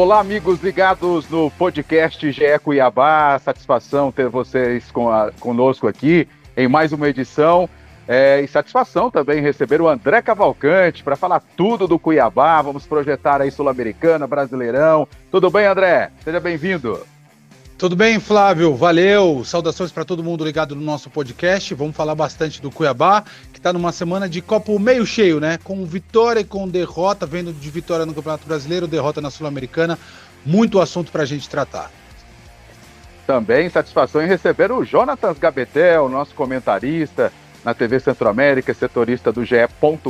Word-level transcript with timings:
Olá, 0.00 0.20
amigos 0.20 0.62
ligados 0.62 1.28
no 1.28 1.50
podcast 1.50 2.30
GE 2.30 2.58
Cuiabá. 2.62 3.36
Satisfação 3.40 4.12
ter 4.12 4.28
vocês 4.28 4.92
com 4.92 5.10
a, 5.10 5.32
conosco 5.40 5.88
aqui 5.88 6.28
em 6.56 6.68
mais 6.68 6.92
uma 6.92 7.08
edição. 7.08 7.68
É, 8.06 8.40
e 8.40 8.46
satisfação 8.46 9.10
também 9.10 9.42
receber 9.42 9.80
o 9.80 9.88
André 9.88 10.22
Cavalcante 10.22 11.02
para 11.02 11.16
falar 11.16 11.42
tudo 11.56 11.88
do 11.88 11.98
Cuiabá. 11.98 12.62
Vamos 12.62 12.86
projetar 12.86 13.42
aí 13.42 13.50
Sul-Americana, 13.50 14.24
Brasileirão. 14.24 15.08
Tudo 15.32 15.50
bem, 15.50 15.66
André? 15.66 16.12
Seja 16.22 16.38
bem-vindo. 16.38 17.04
Tudo 17.78 17.94
bem, 17.94 18.18
Flávio? 18.18 18.74
Valeu! 18.74 19.44
Saudações 19.44 19.92
para 19.92 20.04
todo 20.04 20.20
mundo 20.20 20.44
ligado 20.44 20.74
no 20.74 20.82
nosso 20.82 21.08
podcast. 21.08 21.72
Vamos 21.74 21.94
falar 21.94 22.16
bastante 22.16 22.60
do 22.60 22.72
Cuiabá, 22.72 23.22
que 23.52 23.60
está 23.60 23.72
numa 23.72 23.92
semana 23.92 24.28
de 24.28 24.42
copo 24.42 24.76
meio 24.80 25.06
cheio, 25.06 25.38
né? 25.38 25.60
Com 25.62 25.84
vitória 25.84 26.40
e 26.40 26.44
com 26.44 26.68
derrota, 26.68 27.24
vendo 27.24 27.52
de 27.52 27.70
vitória 27.70 28.04
no 28.04 28.12
Campeonato 28.12 28.48
Brasileiro, 28.48 28.88
derrota 28.88 29.20
na 29.20 29.30
Sul-Americana. 29.30 29.96
Muito 30.44 30.80
assunto 30.80 31.12
para 31.12 31.22
a 31.22 31.24
gente 31.24 31.48
tratar. 31.48 31.92
Também 33.24 33.70
satisfação 33.70 34.20
em 34.20 34.26
receber 34.26 34.72
o 34.72 34.84
Jonatas 34.84 35.38
Gabetel, 35.38 36.08
nosso 36.08 36.34
comentarista, 36.34 37.32
na 37.64 37.74
TV 37.74 38.00
Centro-América, 38.00 38.74
setorista 38.74 39.30
do 39.30 39.44
GE. 39.44 39.54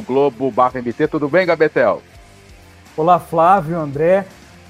Globo 0.07 0.51
MT. 0.51 1.07
Tudo 1.07 1.29
bem, 1.29 1.45
Gabetel? 1.45 2.03
Olá, 2.97 3.21
Flávio, 3.21 3.79
André, 3.79 4.25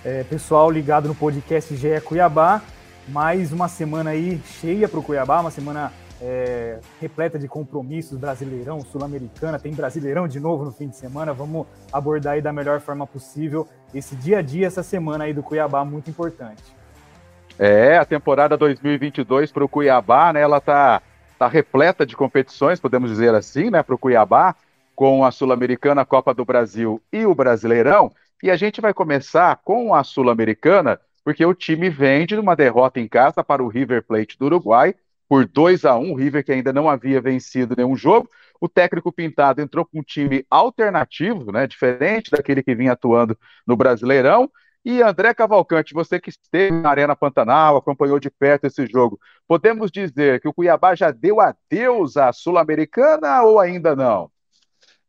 é, 0.05 0.25
pessoal 0.25 0.69
ligado 0.69 1.07
no 1.07 1.15
podcast 1.15 1.77
GE 1.77 2.01
Cuiabá. 2.01 2.61
Mais 3.09 3.53
uma 3.53 3.69
semana 3.69 4.11
aí 4.11 4.41
cheia 4.61 4.89
para 4.89 5.01
o 5.01 5.03
Cuiabá, 5.03 5.41
uma 5.41 5.51
semana 5.51 5.93
é, 6.21 6.79
repleta 7.01 7.39
de 7.39 7.49
compromissos, 7.49 8.19
Brasileirão, 8.19 8.81
Sul-Americana, 8.81 9.59
tem 9.59 9.73
Brasileirão 9.73 10.29
de 10.29 10.39
novo 10.39 10.65
no 10.65 10.73
fim 10.73 10.89
de 10.89 10.97
semana. 10.97 11.33
Vamos 11.33 11.67
abordar 11.93 12.35
aí 12.35 12.43
da 12.43 12.53
melhor 12.53 12.81
forma 12.81 13.07
possível 13.07 13.67
esse 13.95 14.15
dia 14.15 14.39
a 14.39 14.43
dia, 14.43 14.67
essa 14.67 14.83
semana 14.83 15.25
aí 15.25 15.33
do 15.33 15.43
Cuiabá, 15.43 15.85
muito 15.85 16.11
importante. 16.11 16.63
É, 17.59 17.97
a 17.97 18.05
temporada 18.05 18.57
2022 18.57 19.51
para 19.51 19.65
o 19.65 19.69
Cuiabá, 19.69 20.33
né? 20.33 20.41
Ela 20.41 20.61
tá 20.61 21.03
está 21.39 21.47
repleta 21.47 22.05
de 22.05 22.17
competições, 22.17 22.81
podemos 22.81 23.09
dizer 23.11 23.33
assim, 23.33 23.71
né, 23.71 23.81
para 23.81 23.95
o 23.95 23.99
Cuiabá, 23.99 24.57
com 24.95 25.25
a 25.25 25.31
Sul-Americana, 25.31 26.03
a 26.03 26.05
Copa 26.05 26.35
do 26.35 26.45
Brasil 26.45 27.01
e 27.13 27.25
o 27.25 27.35
Brasileirão. 27.35 28.11
E 28.43 28.51
a 28.51 28.57
gente 28.57 28.81
vai 28.81 28.93
começar 28.93 29.61
com 29.63 29.95
a 29.95 30.03
Sul-Americana, 30.03 31.01
porque 31.29 31.45
o 31.45 31.53
time 31.53 31.91
vem 31.91 32.25
de 32.25 32.35
uma 32.37 32.57
derrota 32.57 32.99
em 32.99 33.07
casa 33.07 33.45
para 33.45 33.63
o 33.63 33.69
River 33.69 34.03
Plate 34.03 34.39
do 34.39 34.47
Uruguai, 34.47 34.95
por 35.29 35.47
2 35.47 35.85
a 35.85 35.95
1 35.95 36.11
o 36.11 36.15
River 36.15 36.43
que 36.43 36.51
ainda 36.51 36.73
não 36.73 36.89
havia 36.89 37.21
vencido 37.21 37.75
nenhum 37.77 37.95
jogo. 37.95 38.31
O 38.59 38.67
técnico 38.67 39.13
Pintado 39.13 39.61
entrou 39.61 39.85
com 39.85 39.99
um 39.99 40.03
time 40.03 40.47
alternativo, 40.49 41.53
né, 41.53 41.67
diferente 41.67 42.31
daquele 42.31 42.63
que 42.63 42.75
vinha 42.75 42.93
atuando 42.93 43.37
no 43.67 43.77
Brasileirão, 43.77 44.51
e 44.83 45.03
André 45.03 45.35
Cavalcante, 45.35 45.93
você 45.93 46.19
que 46.19 46.31
esteve 46.31 46.81
na 46.81 46.89
Arena 46.89 47.15
Pantanal, 47.15 47.77
acompanhou 47.77 48.19
de 48.19 48.31
perto 48.31 48.67
esse 48.67 48.87
jogo, 48.87 49.21
podemos 49.47 49.91
dizer 49.91 50.41
que 50.41 50.49
o 50.49 50.55
Cuiabá 50.55 50.95
já 50.95 51.11
deu 51.11 51.43
adeus 51.43 52.17
à 52.17 52.33
Sul-Americana 52.33 53.43
ou 53.43 53.61
ainda 53.61 53.95
não? 53.95 54.31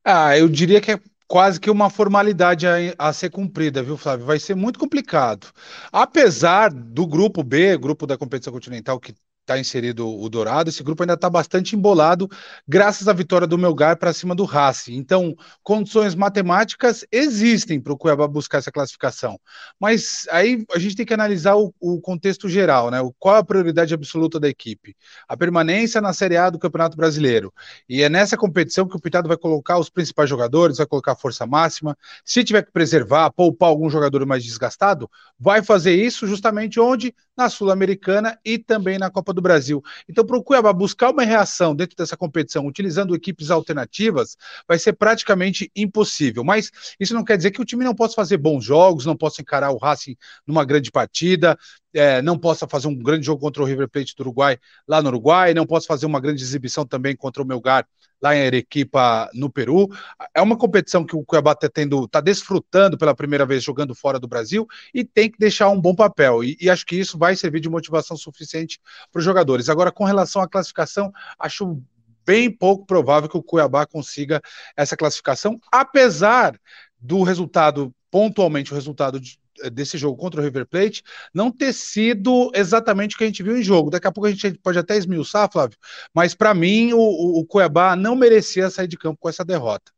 Ah, 0.03 0.37
eu 0.37 0.49
diria 0.49 0.81
que 0.81 0.91
é 0.91 0.99
quase 1.29 1.59
que 1.59 1.69
uma 1.69 1.89
formalidade 1.91 2.67
a, 2.67 2.73
a, 2.97 3.13
ser 3.13 3.29
cumprida, 3.29 3.83
viu, 3.83 3.95
Flávio? 3.95 4.25
Vai 4.25 4.39
ser 4.39 4.55
muito 4.55 4.79
complicado. 4.79 5.47
Apesar 5.91 6.73
do 6.73 7.05
grupo 7.07 7.43
B, 7.43 7.77
grupo 7.77 8.07
da 8.07 8.17
competição 8.17 8.51
continental, 8.51 8.99
que 8.99 9.13
está 9.49 9.59
inserido 9.59 10.07
o 10.07 10.29
Dourado, 10.29 10.69
esse 10.69 10.83
grupo 10.83 11.01
ainda 11.01 11.15
está 11.15 11.27
bastante 11.27 11.75
embolado, 11.75 12.29
graças 12.67 13.07
à 13.07 13.13
vitória 13.13 13.47
do 13.47 13.57
Melgar 13.57 13.97
para 13.97 14.13
cima 14.13 14.35
do 14.35 14.45
Racing. 14.45 14.95
Então, 14.95 15.35
condições 15.63 16.13
matemáticas 16.13 17.03
existem 17.11 17.81
para 17.81 17.91
o 17.91 17.97
Cuiabá 17.97 18.27
buscar 18.27 18.59
essa 18.59 18.71
classificação. 18.71 19.39
Mas 19.79 20.27
aí 20.29 20.63
a 20.71 20.77
gente 20.77 20.95
tem 20.95 21.05
que 21.05 21.13
analisar 21.13 21.55
o, 21.55 21.73
o 21.79 21.99
contexto 21.99 22.47
geral, 22.47 22.91
né? 22.91 22.99
Qual 23.17 23.35
a 23.35 23.43
prioridade 23.43 23.93
absoluta 23.93 24.39
da 24.39 24.47
equipe? 24.47 24.95
A 25.27 25.35
permanência 25.35 25.99
na 25.99 26.13
Série 26.13 26.37
A 26.37 26.49
do 26.51 26.59
Campeonato 26.59 26.95
Brasileiro. 26.95 27.51
E 27.87 28.03
é 28.03 28.09
nessa 28.09 28.37
competição 28.37 28.87
que 28.87 28.95
o 28.95 29.01
Pitado 29.01 29.27
vai 29.27 29.37
colocar 29.37 29.79
os 29.79 29.89
principais 29.89 30.29
jogadores, 30.29 30.77
vai 30.77 30.85
colocar 30.85 31.13
a 31.13 31.15
força 31.15 31.47
máxima. 31.47 31.97
Se 32.23 32.43
tiver 32.43 32.63
que 32.63 32.71
preservar, 32.71 33.31
poupar 33.31 33.69
algum 33.69 33.89
jogador 33.89 34.23
mais 34.27 34.43
desgastado, 34.43 35.09
vai 35.39 35.63
fazer 35.63 35.95
isso 35.95 36.27
justamente 36.27 36.79
onde? 36.79 37.15
Na 37.35 37.49
Sul-Americana 37.49 38.37
e 38.45 38.59
também 38.59 38.99
na 38.99 39.09
Copa 39.09 39.33
do 39.33 39.38
do 39.39 39.41
Brasil. 39.41 39.81
Então, 40.07 40.25
para 40.25 40.37
o 40.37 40.43
Cuiabá 40.43 40.71
buscar 40.73 41.09
uma 41.09 41.23
reação 41.23 41.75
dentro 41.75 41.95
dessa 41.95 42.17
competição, 42.17 42.67
utilizando 42.67 43.15
equipes 43.15 43.49
alternativas, 43.49 44.37
vai 44.67 44.77
ser 44.77 44.93
praticamente 44.93 45.71
impossível. 45.75 46.43
Mas 46.43 46.71
isso 46.99 47.13
não 47.13 47.23
quer 47.23 47.37
dizer 47.37 47.51
que 47.51 47.61
o 47.61 47.65
time 47.65 47.83
não 47.83 47.95
possa 47.95 48.15
fazer 48.15 48.37
bons 48.37 48.63
jogos, 48.63 49.05
não 49.05 49.15
possa 49.15 49.41
encarar 49.41 49.71
o 49.71 49.77
Racing 49.77 50.15
numa 50.45 50.65
grande 50.65 50.91
partida, 50.91 51.57
é, 51.93 52.21
não 52.21 52.37
possa 52.37 52.67
fazer 52.67 52.87
um 52.87 52.95
grande 52.95 53.25
jogo 53.25 53.41
contra 53.41 53.63
o 53.63 53.65
River 53.65 53.89
Plate 53.89 54.15
do 54.15 54.21
Uruguai 54.21 54.57
lá 54.87 55.01
no 55.01 55.09
Uruguai, 55.09 55.53
não 55.53 55.65
possa 55.65 55.87
fazer 55.87 56.05
uma 56.05 56.19
grande 56.19 56.43
exibição 56.43 56.85
também 56.85 57.15
contra 57.15 57.41
o 57.41 57.45
Melgar 57.45 57.87
lá 58.21 58.35
em 58.35 58.45
Arequipa, 58.45 59.29
no 59.33 59.49
Peru. 59.49 59.87
É 60.33 60.41
uma 60.41 60.57
competição 60.57 61.05
que 61.05 61.15
o 61.15 61.23
Cuiabá 61.23 61.53
está 61.53 61.69
tendo, 61.69 62.05
está 62.05 62.21
desfrutando 62.21 62.97
pela 62.97 63.15
primeira 63.15 63.45
vez 63.45 63.63
jogando 63.63 63.95
fora 63.95 64.19
do 64.19 64.27
Brasil 64.27 64.67
e 64.93 65.03
tem 65.03 65.29
que 65.29 65.37
deixar 65.39 65.69
um 65.69 65.79
bom 65.79 65.95
papel. 65.95 66.43
E, 66.43 66.57
e 66.59 66.69
acho 66.69 66.85
que 66.85 66.95
isso 66.95 67.17
vai 67.17 67.35
servir 67.35 67.59
de 67.59 67.69
motivação 67.69 68.17
suficiente 68.17 68.79
para 69.11 69.19
os 69.19 69.25
jogadores. 69.25 69.69
Agora, 69.69 69.91
com 69.91 70.03
relação 70.03 70.41
à 70.41 70.47
classificação, 70.47 71.11
acho 71.37 71.81
bem 72.25 72.51
pouco 72.51 72.85
provável 72.85 73.29
que 73.29 73.37
o 73.37 73.43
Cuiabá 73.43 73.85
consiga 73.85 74.41
essa 74.75 74.95
classificação, 74.95 75.59
apesar 75.71 76.59
do 76.99 77.23
resultado, 77.23 77.93
pontualmente 78.11 78.71
o 78.71 78.75
resultado 78.75 79.19
de, 79.19 79.39
desse 79.71 79.97
jogo 79.97 80.17
contra 80.17 80.41
o 80.41 80.43
River 80.43 80.65
Plate 80.65 81.03
não 81.33 81.51
ter 81.51 81.73
sido 81.73 82.51
exatamente 82.53 83.15
o 83.15 83.17
que 83.17 83.23
a 83.23 83.27
gente 83.27 83.43
viu 83.43 83.57
em 83.57 83.63
jogo. 83.63 83.89
Daqui 83.89 84.07
a 84.07 84.11
pouco 84.11 84.27
a 84.27 84.31
gente 84.31 84.53
pode 84.59 84.79
até 84.79 84.97
esmiuçar, 84.97 85.51
Flávio, 85.51 85.77
mas 86.13 86.33
para 86.33 86.53
mim 86.53 86.93
o, 86.93 87.39
o 87.39 87.45
Cuiabá 87.45 87.95
não 87.95 88.15
merecia 88.15 88.69
sair 88.69 88.87
de 88.87 88.97
campo 88.97 89.17
com 89.19 89.29
essa 89.29 89.43
derrota. 89.43 89.91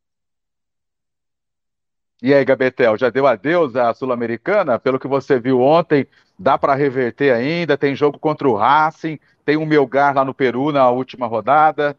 E 2.21 2.35
aí, 2.35 2.45
Gabetel, 2.45 2.97
já 2.97 3.09
deu 3.09 3.25
adeus 3.25 3.75
à 3.75 3.91
Sul-Americana? 3.95 4.77
Pelo 4.77 4.99
que 4.99 5.07
você 5.07 5.39
viu 5.39 5.59
ontem, 5.59 6.05
dá 6.37 6.55
para 6.55 6.75
reverter 6.75 7.33
ainda? 7.33 7.75
Tem 7.75 7.95
jogo 7.95 8.19
contra 8.19 8.47
o 8.47 8.55
Racing, 8.55 9.19
tem 9.43 9.57
o 9.57 9.65
Melgar 9.65 10.13
lá 10.13 10.23
no 10.23 10.33
Peru 10.33 10.71
na 10.71 10.87
última 10.91 11.25
rodada. 11.25 11.97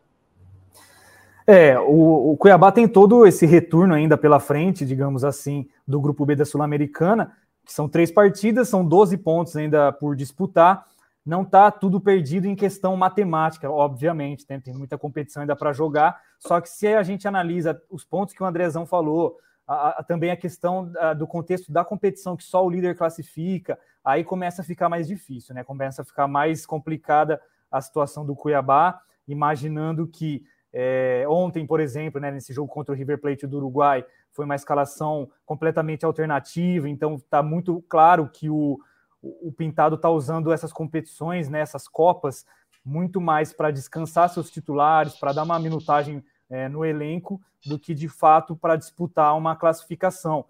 É, 1.45 1.77
o, 1.77 2.33
o, 2.33 2.37
Cuiabá 2.37 2.71
tem 2.71 2.87
todo 2.87 3.27
esse 3.27 3.47
retorno 3.47 3.95
ainda 3.95 4.17
pela 4.17 4.39
frente, 4.39 4.87
digamos 4.87 5.25
assim, 5.25 5.69
do 5.87 6.01
grupo 6.01 6.25
B 6.25 6.37
da 6.37 6.45
Sul-Americana 6.45 7.33
são 7.67 7.89
três 7.89 8.11
partidas, 8.11 8.69
são 8.69 8.87
12 8.87 9.17
pontos 9.19 9.57
ainda 9.57 9.93
por 9.93 10.17
disputar. 10.17 10.87
Não 11.25 11.43
está 11.43 11.71
tudo 11.71 12.01
perdido 12.01 12.47
em 12.47 12.57
questão 12.57 12.97
matemática, 12.97 13.71
obviamente, 13.71 14.45
né? 14.49 14.61
tem 14.61 14.75
muita 14.75 14.99
competição 14.99 15.43
ainda 15.43 15.55
para 15.55 15.73
jogar. 15.73 16.21
Só 16.41 16.61
que 16.61 16.69
se 16.69 16.89
a 16.89 17.03
gente 17.03 17.29
analisa 17.29 17.81
os 17.89 18.05
pontos 18.05 18.35
que 18.35 18.43
o 18.43 18.47
Andrezão 18.47 18.85
falou, 18.85 19.39
a, 19.67 20.01
a, 20.01 20.03
também 20.03 20.31
a 20.31 20.37
questão 20.37 20.91
a, 20.99 21.15
do 21.15 21.27
contexto 21.27 21.71
da 21.71 21.85
competição, 21.85 22.37
que 22.37 22.43
só 22.43 22.65
o 22.67 22.71
líder 22.71 22.97
classifica, 22.97 23.79
aí 24.05 24.25
começa 24.25 24.63
a 24.63 24.65
ficar 24.65 24.89
mais 24.89 25.07
difícil, 25.07 25.55
né? 25.55 25.63
Começa 25.63 26.03
a 26.03 26.05
ficar 26.05 26.27
mais 26.27 26.67
complicada 26.67 27.41
a 27.71 27.81
situação 27.81 28.27
do 28.27 28.35
Cuiabá, 28.35 29.01
imaginando 29.27 30.09
que 30.09 30.45
é, 30.73 31.25
ontem, 31.29 31.67
por 31.67 31.81
exemplo, 31.81 32.21
né, 32.21 32.31
nesse 32.31 32.53
jogo 32.53 32.73
contra 32.73 32.95
o 32.95 32.97
River 32.97 33.21
Plate 33.21 33.47
do 33.47 33.59
Uruguai, 33.59 34.05
foi 34.33 34.45
uma 34.45 34.55
escalação 34.55 35.31
completamente 35.45 36.05
alternativa, 36.05 36.89
então 36.89 37.17
está 37.17 37.43
muito 37.43 37.83
claro 37.89 38.29
que 38.29 38.49
o, 38.49 38.79
o 39.23 39.53
Pintado 39.53 39.97
está 39.97 40.11
usando 40.11 40.53
essas 40.53 40.73
competições, 40.73 41.49
né, 41.49 41.61
essas 41.61 41.87
Copas, 41.87 42.45
muito 42.85 43.21
mais 43.21 43.53
para 43.53 43.71
descansar 43.71 44.29
seus 44.29 44.51
titulares, 44.51 45.15
para 45.15 45.33
dar 45.33 45.45
uma 45.45 45.59
minutagem 45.59 46.25
é, 46.51 46.69
no 46.69 46.85
elenco, 46.85 47.41
do 47.65 47.79
que 47.79 47.95
de 47.95 48.09
fato 48.09 48.57
para 48.57 48.77
disputar 48.77 49.37
uma 49.37 49.55
classificação. 49.55 50.45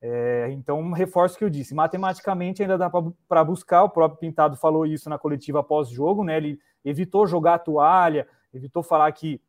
É, 0.00 0.48
então, 0.50 0.92
reforço 0.92 1.34
o 1.34 1.38
que 1.38 1.44
eu 1.44 1.50
disse, 1.50 1.74
matematicamente 1.74 2.62
ainda 2.62 2.78
dá 2.78 2.90
para 3.28 3.44
buscar, 3.44 3.82
o 3.82 3.90
próprio 3.90 4.20
Pintado 4.20 4.56
falou 4.56 4.86
isso 4.86 5.08
na 5.08 5.18
coletiva 5.18 5.62
pós-jogo, 5.62 6.22
né? 6.22 6.36
Ele 6.36 6.60
evitou 6.84 7.26
jogar 7.26 7.54
a 7.54 7.58
toalha, 7.58 8.28
evitou 8.52 8.82
falar 8.82 9.10
que 9.12 9.40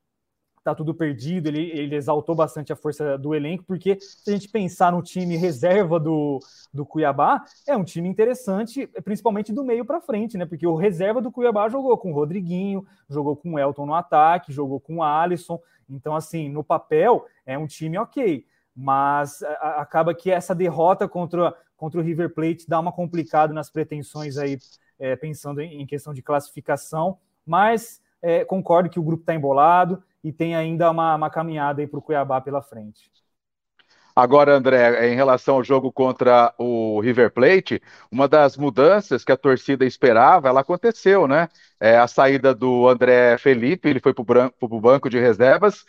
tá 0.64 0.76
tudo 0.76 0.94
perdido, 0.94 1.48
ele, 1.48 1.72
ele 1.72 1.96
exaltou 1.96 2.36
bastante 2.36 2.72
a 2.72 2.76
força 2.76 3.18
do 3.18 3.34
elenco, 3.34 3.64
porque 3.66 3.98
se 4.00 4.30
a 4.30 4.34
gente 4.34 4.50
pensar 4.50 4.92
no 4.92 5.02
time 5.02 5.38
reserva 5.38 6.00
do, 6.00 6.40
do 6.74 6.86
Cuiabá, 6.86 7.44
é 7.68 7.76
um 7.76 7.84
time 7.84 8.08
interessante, 8.08 8.88
principalmente 9.04 9.52
do 9.54 9.64
meio 9.64 9.86
para 9.86 10.02
frente, 10.02 10.38
né? 10.38 10.46
Porque 10.46 10.68
o 10.68 10.76
reserva 10.76 11.22
do 11.22 11.32
Cuiabá 11.32 11.70
jogou 11.70 11.98
com 11.98 12.12
o 12.12 12.16
Rodriguinho, 12.16 12.86
jogou 13.10 13.36
com 13.36 13.54
o 13.54 13.60
Elton 13.60 13.86
no 13.86 13.94
ataque, 13.94 14.52
jogou 14.52 14.80
com 14.80 14.98
o 14.98 15.04
Alisson. 15.04 15.60
Então, 15.90 16.16
assim, 16.16 16.50
no 16.50 16.64
papel 16.64 17.26
é 17.46 17.58
um 17.58 17.66
time 17.66 17.98
ok. 17.98 18.46
mas 18.76 19.44
a, 19.44 19.82
acaba 19.82 20.14
que 20.14 20.32
essa 20.32 20.56
derrota 20.56 21.08
contra, 21.08 21.54
contra 21.76 22.00
o 22.00 22.04
River 22.04 22.34
Plate 22.34 22.68
dá 22.68 22.80
uma 22.80 22.92
complicada 22.92 23.54
nas 23.54 23.70
pretensões 23.70 24.38
aí, 24.38 24.58
é, 24.98 25.16
pensando 25.16 25.60
em, 25.60 25.82
em, 25.82 25.86
questão 25.86 26.14
de 26.14 26.22
classificação, 26.22 27.18
mas 27.46 28.02
é, 28.22 28.46
concordo 28.46 28.90
que 28.90 29.00
o 29.00 29.04
grupo 29.04 29.22
está 29.24 29.34
embolado 29.34 30.04
e 30.24 30.32
tem 30.32 30.56
ainda 30.56 30.90
uma, 30.92 31.16
uma 31.16 31.30
caminhada 31.30 31.82
aí 31.82 31.88
para 31.88 32.00
o 32.00 32.02
Cuiabá 32.02 32.42
pela 32.42 32.62
frente. 32.62 33.10
Agora, 34.16 34.54
André, 34.56 35.08
em 35.12 35.16
relação 35.16 35.56
ao 35.56 35.64
jogo 35.64 35.92
contra 35.92 36.54
o 36.58 37.00
River 37.00 37.32
Plate, 37.32 37.82
uma 38.12 38.28
das 38.28 38.58
mudanças 38.58 39.24
que 39.24 39.32
a 39.32 39.38
torcida 39.38 39.86
esperava, 39.86 40.50
ela 40.50 40.60
aconteceu, 40.62 41.26
né? 41.28 41.48
É 41.80 41.98
a 41.98 42.08
saída 42.08 42.54
do 42.54 42.88
André 42.90 43.38
Felipe, 43.38 43.88
ele 43.88 44.02
foi 44.02 44.14
para 44.14 44.52
o 44.60 44.82
banco 44.82 45.10
de 45.10 45.18
reservas, 45.20 45.86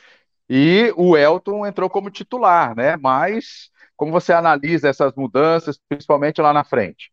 e 0.49 0.93
o 0.97 1.17
Elton 1.17 1.67
entrou 1.67 1.91
como 1.91 2.11
titular, 2.11 2.77
né? 2.77 2.97
Mas 2.97 3.71
como 3.97 4.13
você 4.13 4.33
analisa 4.33 4.89
essas 4.89 5.13
mudanças, 5.15 5.79
principalmente 5.89 6.41
lá 6.41 6.53
na 6.53 6.65
frente? 6.65 7.11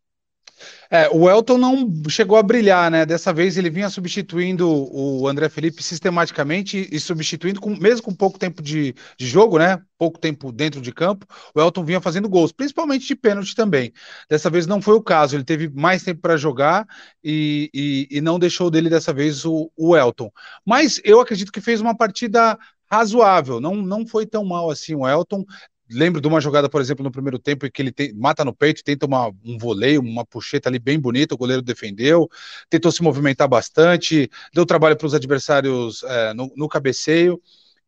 É, 0.90 1.08
o 1.10 1.28
Elton 1.28 1.58
não 1.58 1.92
chegou 2.08 2.38
a 2.38 2.42
brilhar, 2.42 2.90
né? 2.90 3.04
Dessa 3.04 3.32
vez 3.32 3.56
ele 3.56 3.68
vinha 3.68 3.90
substituindo 3.90 4.68
o 4.68 5.28
André 5.28 5.48
Felipe 5.48 5.82
sistematicamente 5.82 6.88
e 6.90 6.98
substituindo, 6.98 7.60
com, 7.60 7.76
mesmo 7.76 8.02
com 8.02 8.14
pouco 8.14 8.38
tempo 8.38 8.62
de, 8.62 8.94
de 9.18 9.26
jogo, 9.26 9.58
né? 9.58 9.82
Pouco 9.98 10.18
tempo 10.18 10.50
dentro 10.50 10.80
de 10.80 10.92
campo, 10.92 11.26
o 11.54 11.60
Elton 11.60 11.84
vinha 11.84 12.00
fazendo 12.00 12.28
gols, 12.28 12.52
principalmente 12.52 13.06
de 13.06 13.16
pênalti 13.16 13.54
também. 13.54 13.92
Dessa 14.30 14.48
vez 14.48 14.66
não 14.66 14.80
foi 14.80 14.94
o 14.94 15.02
caso, 15.02 15.36
ele 15.36 15.44
teve 15.44 15.68
mais 15.68 16.02
tempo 16.02 16.20
para 16.20 16.36
jogar 16.36 16.86
e, 17.22 17.70
e, 17.74 18.08
e, 18.10 18.20
não 18.20 18.38
deixou 18.38 18.70
dele 18.70 18.88
dessa 18.88 19.12
vez 19.12 19.44
o, 19.44 19.70
o 19.76 19.96
Elton. 19.96 20.30
Mas 20.64 21.00
eu 21.04 21.20
acredito 21.20 21.52
que 21.52 21.60
fez 21.60 21.80
uma 21.80 21.96
partida 21.96 22.58
razoável, 22.90 23.60
não, 23.60 23.74
não 23.74 24.06
foi 24.06 24.24
tão 24.24 24.44
mal 24.44 24.70
assim 24.70 24.94
o 24.94 25.06
Elton 25.06 25.44
lembro 25.90 26.20
de 26.20 26.28
uma 26.28 26.40
jogada, 26.40 26.68
por 26.68 26.80
exemplo, 26.80 27.04
no 27.04 27.10
primeiro 27.10 27.38
tempo, 27.38 27.66
em 27.66 27.70
que 27.70 27.82
ele 27.82 27.94
mata 28.14 28.44
no 28.44 28.54
peito, 28.54 28.84
tenta 28.84 29.06
uma, 29.06 29.28
um 29.44 29.58
voleio, 29.58 30.00
uma 30.00 30.24
puxeta 30.24 30.68
ali 30.68 30.78
bem 30.78 30.98
bonita, 30.98 31.34
o 31.34 31.38
goleiro 31.38 31.62
defendeu, 31.62 32.28
tentou 32.68 32.92
se 32.92 33.02
movimentar 33.02 33.48
bastante, 33.48 34.30
deu 34.52 34.66
trabalho 34.66 34.96
para 34.96 35.06
os 35.06 35.14
adversários 35.14 36.02
é, 36.04 36.34
no, 36.34 36.52
no 36.56 36.68
cabeceio. 36.68 37.40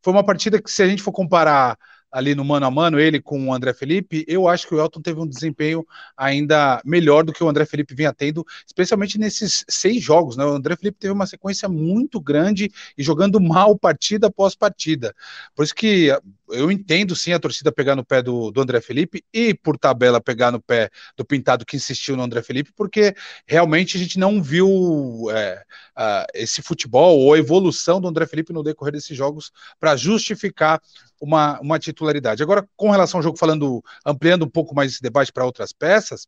Foi 0.03 0.13
uma 0.13 0.25
partida 0.25 0.61
que, 0.61 0.71
se 0.71 0.83
a 0.83 0.89
gente 0.89 1.03
for 1.03 1.13
comparar 1.13 1.79
ali 2.11 2.35
no 2.35 2.45
mano 2.45 2.67
a 2.67 2.71
mano, 2.71 2.99
ele 2.99 3.21
com 3.21 3.49
o 3.49 3.55
André 3.55 3.73
Felipe, 3.73 4.25
eu 4.27 4.49
acho 4.49 4.67
que 4.67 4.75
o 4.75 4.81
Elton 4.81 5.01
teve 5.01 5.21
um 5.21 5.27
desempenho 5.27 5.87
ainda 6.17 6.83
melhor 6.85 7.23
do 7.23 7.33
que 7.33 7.43
o 7.43 7.49
André 7.49 7.65
Felipe 7.65 7.95
vinha 7.95 8.13
tendo, 8.13 8.45
especialmente 8.67 9.19
nesses 9.19 9.65
seis 9.69 10.03
jogos, 10.03 10.37
né? 10.37 10.45
O 10.45 10.51
André 10.55 10.77
Felipe 10.77 10.99
teve 10.99 11.13
uma 11.13 11.27
sequência 11.27 11.69
muito 11.69 12.21
grande 12.21 12.71
e 12.99 13.03
jogando 13.03 13.41
mal 13.41 13.79
partida 13.79 14.27
após 14.27 14.55
partida. 14.57 15.15
Por 15.55 15.63
isso 15.65 15.75
que 15.75 16.11
eu 16.53 16.71
entendo 16.71 17.15
sim 17.17 17.33
a 17.33 17.39
torcida 17.39 17.73
pegar 17.73 17.97
no 17.97 18.05
pé 18.05 18.23
do, 18.23 18.51
do 18.51 18.61
André 18.61 18.81
Felipe 18.81 19.25
e, 19.33 19.55
por 19.55 19.79
tabela, 19.79 20.21
pegar 20.21 20.51
no 20.51 20.61
pé 20.61 20.91
do 21.17 21.25
Pintado 21.25 21.65
que 21.65 21.77
insistiu 21.77 22.17
no 22.17 22.23
André 22.23 22.43
Felipe, 22.43 22.73
porque 22.77 23.15
realmente 23.47 23.97
a 23.97 24.01
gente 24.01 24.19
não 24.19 24.43
viu 24.43 25.27
é, 25.31 25.63
uh, 25.97 26.27
esse 26.35 26.63
futebol 26.63 27.19
ou 27.19 27.35
a 27.35 27.39
evolução 27.39 28.01
do 28.01 28.09
André 28.09 28.27
Felipe 28.27 28.53
no 28.53 28.63
decorrer 28.63 28.93
desses 28.93 29.17
jogos 29.17 29.51
para 29.79 29.97
justificar 29.97 30.81
uma, 31.21 31.61
uma 31.61 31.79
titularidade. 31.79 32.43
Agora, 32.43 32.67
com 32.77 32.91
relação 32.91 33.19
ao 33.19 33.23
jogo, 33.23 33.39
falando, 33.39 33.83
ampliando 34.05 34.45
um 34.45 34.51
pouco 34.51 34.75
mais 34.75 34.93
esse 34.93 35.03
debate 35.03 35.33
para 35.33 35.45
outras 35.45 35.73
peças, 35.73 36.27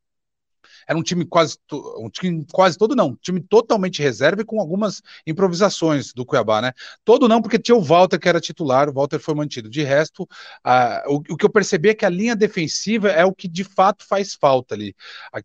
era 0.86 0.98
um 0.98 1.02
time 1.02 1.24
quase 1.24 1.56
um 1.98 2.08
time 2.10 2.46
quase 2.52 2.76
todo 2.76 2.94
não, 2.94 3.08
um 3.08 3.16
time 3.16 3.40
totalmente 3.40 4.02
reserva 4.02 4.42
e 4.42 4.44
com 4.44 4.60
algumas 4.60 5.02
improvisações 5.26 6.12
do 6.12 6.24
Cuiabá, 6.24 6.60
né? 6.60 6.72
Todo 7.04 7.28
não 7.28 7.40
porque 7.40 7.58
tinha 7.58 7.76
o 7.76 7.82
Walter 7.82 8.18
que 8.18 8.28
era 8.28 8.40
titular, 8.40 8.88
o 8.88 8.92
Walter 8.92 9.18
foi 9.18 9.34
mantido. 9.34 9.68
De 9.68 9.82
resto, 9.82 10.28
o, 11.06 11.16
o, 11.16 11.36
que 11.36 11.44
eu 11.44 11.50
percebi 11.50 11.90
é 11.90 11.94
que 11.94 12.04
a 12.04 12.10
linha 12.10 12.36
defensiva 12.36 13.08
é 13.08 13.24
o 13.24 13.34
que 13.34 13.48
de 13.48 13.64
fato 13.64 14.04
faz 14.06 14.34
falta 14.34 14.74
ali. 14.74 14.94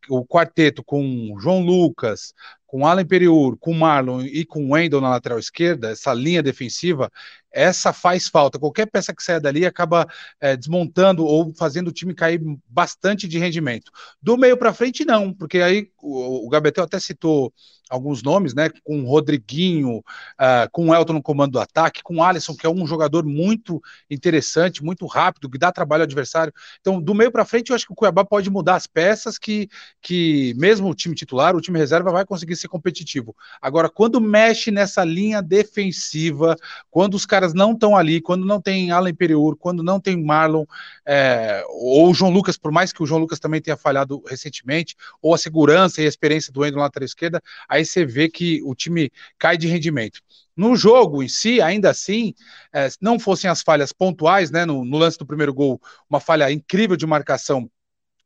O 0.09 0.25
quarteto 0.25 0.83
com 0.83 1.35
João 1.39 1.61
Lucas, 1.61 2.33
com 2.67 2.85
Alan 2.85 3.05
Periur, 3.05 3.57
com 3.57 3.73
Marlon 3.73 4.21
e 4.21 4.45
com 4.45 4.71
Wendel 4.71 4.99
na 4.99 5.09
lateral 5.09 5.39
esquerda, 5.39 5.89
essa 5.89 6.13
linha 6.13 6.43
defensiva, 6.43 7.09
essa 7.49 7.93
faz 7.93 8.27
falta. 8.27 8.59
Qualquer 8.59 8.85
peça 8.85 9.15
que 9.15 9.23
saia 9.23 9.39
dali 9.39 9.65
acaba 9.65 10.05
é, 10.39 10.55
desmontando 10.55 11.25
ou 11.25 11.53
fazendo 11.55 11.87
o 11.87 11.93
time 11.93 12.13
cair 12.13 12.41
bastante 12.67 13.27
de 13.27 13.39
rendimento. 13.39 13.89
Do 14.21 14.37
meio 14.37 14.57
para 14.57 14.73
frente, 14.73 15.05
não, 15.05 15.33
porque 15.33 15.59
aí 15.59 15.89
o, 16.01 16.45
o 16.45 16.49
Gabetel 16.49 16.83
até 16.83 16.99
citou 16.99 17.53
alguns 17.89 18.21
nomes, 18.21 18.53
né? 18.53 18.69
Com 18.83 19.03
Rodriguinho, 19.05 19.97
uh, 19.97 20.69
com 20.71 20.93
Elton 20.93 21.13
no 21.13 21.21
comando 21.21 21.53
do 21.53 21.59
ataque, 21.59 22.03
com 22.03 22.23
Alisson, 22.23 22.55
que 22.55 22.65
é 22.65 22.69
um 22.69 22.85
jogador 22.85 23.25
muito 23.25 23.81
interessante, 24.09 24.83
muito 24.83 25.05
rápido, 25.05 25.49
que 25.49 25.57
dá 25.57 25.71
trabalho 25.71 26.01
ao 26.01 26.05
adversário. 26.05 26.53
Então, 26.79 27.01
do 27.01 27.15
meio 27.15 27.31
para 27.31 27.45
frente, 27.45 27.69
eu 27.69 27.75
acho 27.75 27.85
que 27.85 27.93
o 27.93 27.95
Cuiabá 27.95 28.23
pode 28.23 28.49
mudar 28.49 28.75
as 28.75 28.87
peças 28.87 29.37
que, 29.37 29.69
que 30.01 30.53
mesmo 30.57 30.89
o 30.89 30.95
time 30.95 31.15
titular, 31.15 31.55
o 31.55 31.61
time 31.61 31.79
reserva, 31.79 32.11
vai 32.11 32.25
conseguir 32.25 32.55
ser 32.55 32.67
competitivo. 32.67 33.35
Agora, 33.61 33.89
quando 33.89 34.19
mexe 34.19 34.71
nessa 34.71 35.03
linha 35.03 35.41
defensiva, 35.41 36.55
quando 36.89 37.15
os 37.15 37.25
caras 37.25 37.53
não 37.53 37.71
estão 37.71 37.95
ali, 37.95 38.21
quando 38.21 38.45
não 38.45 38.61
tem 38.61 38.91
Alan 38.91 39.09
Imperiur, 39.09 39.55
quando 39.57 39.83
não 39.83 39.99
tem 39.99 40.21
Marlon, 40.21 40.65
é, 41.05 41.63
ou 41.69 42.09
o 42.09 42.13
João 42.13 42.31
Lucas, 42.31 42.57
por 42.57 42.71
mais 42.71 42.91
que 42.91 43.01
o 43.01 43.05
João 43.05 43.21
Lucas 43.21 43.39
também 43.39 43.61
tenha 43.61 43.77
falhado 43.77 44.21
recentemente, 44.27 44.95
ou 45.21 45.33
a 45.33 45.37
segurança 45.37 46.01
e 46.01 46.05
a 46.05 46.09
experiência 46.09 46.51
do 46.51 46.65
Endo 46.65 46.75
na 46.75 46.83
lateral 46.83 47.05
esquerda, 47.05 47.41
aí 47.67 47.76
você 47.85 48.05
vê 48.05 48.29
que 48.29 48.61
o 48.63 48.75
time 48.75 49.11
cai 49.37 49.57
de 49.57 49.67
rendimento. 49.67 50.21
No 50.55 50.75
jogo 50.75 51.21
em 51.21 51.27
si, 51.27 51.61
ainda 51.61 51.89
assim, 51.89 52.33
é, 52.73 52.89
não 52.99 53.19
fossem 53.19 53.49
as 53.49 53.61
falhas 53.61 53.93
pontuais, 53.93 54.49
né, 54.49 54.65
no, 54.65 54.83
no 54.83 54.97
lance 54.97 55.17
do 55.17 55.25
primeiro 55.25 55.53
gol, 55.53 55.79
uma 56.09 56.19
falha 56.19 56.51
incrível 56.51 56.97
de 56.97 57.05
marcação 57.05 57.69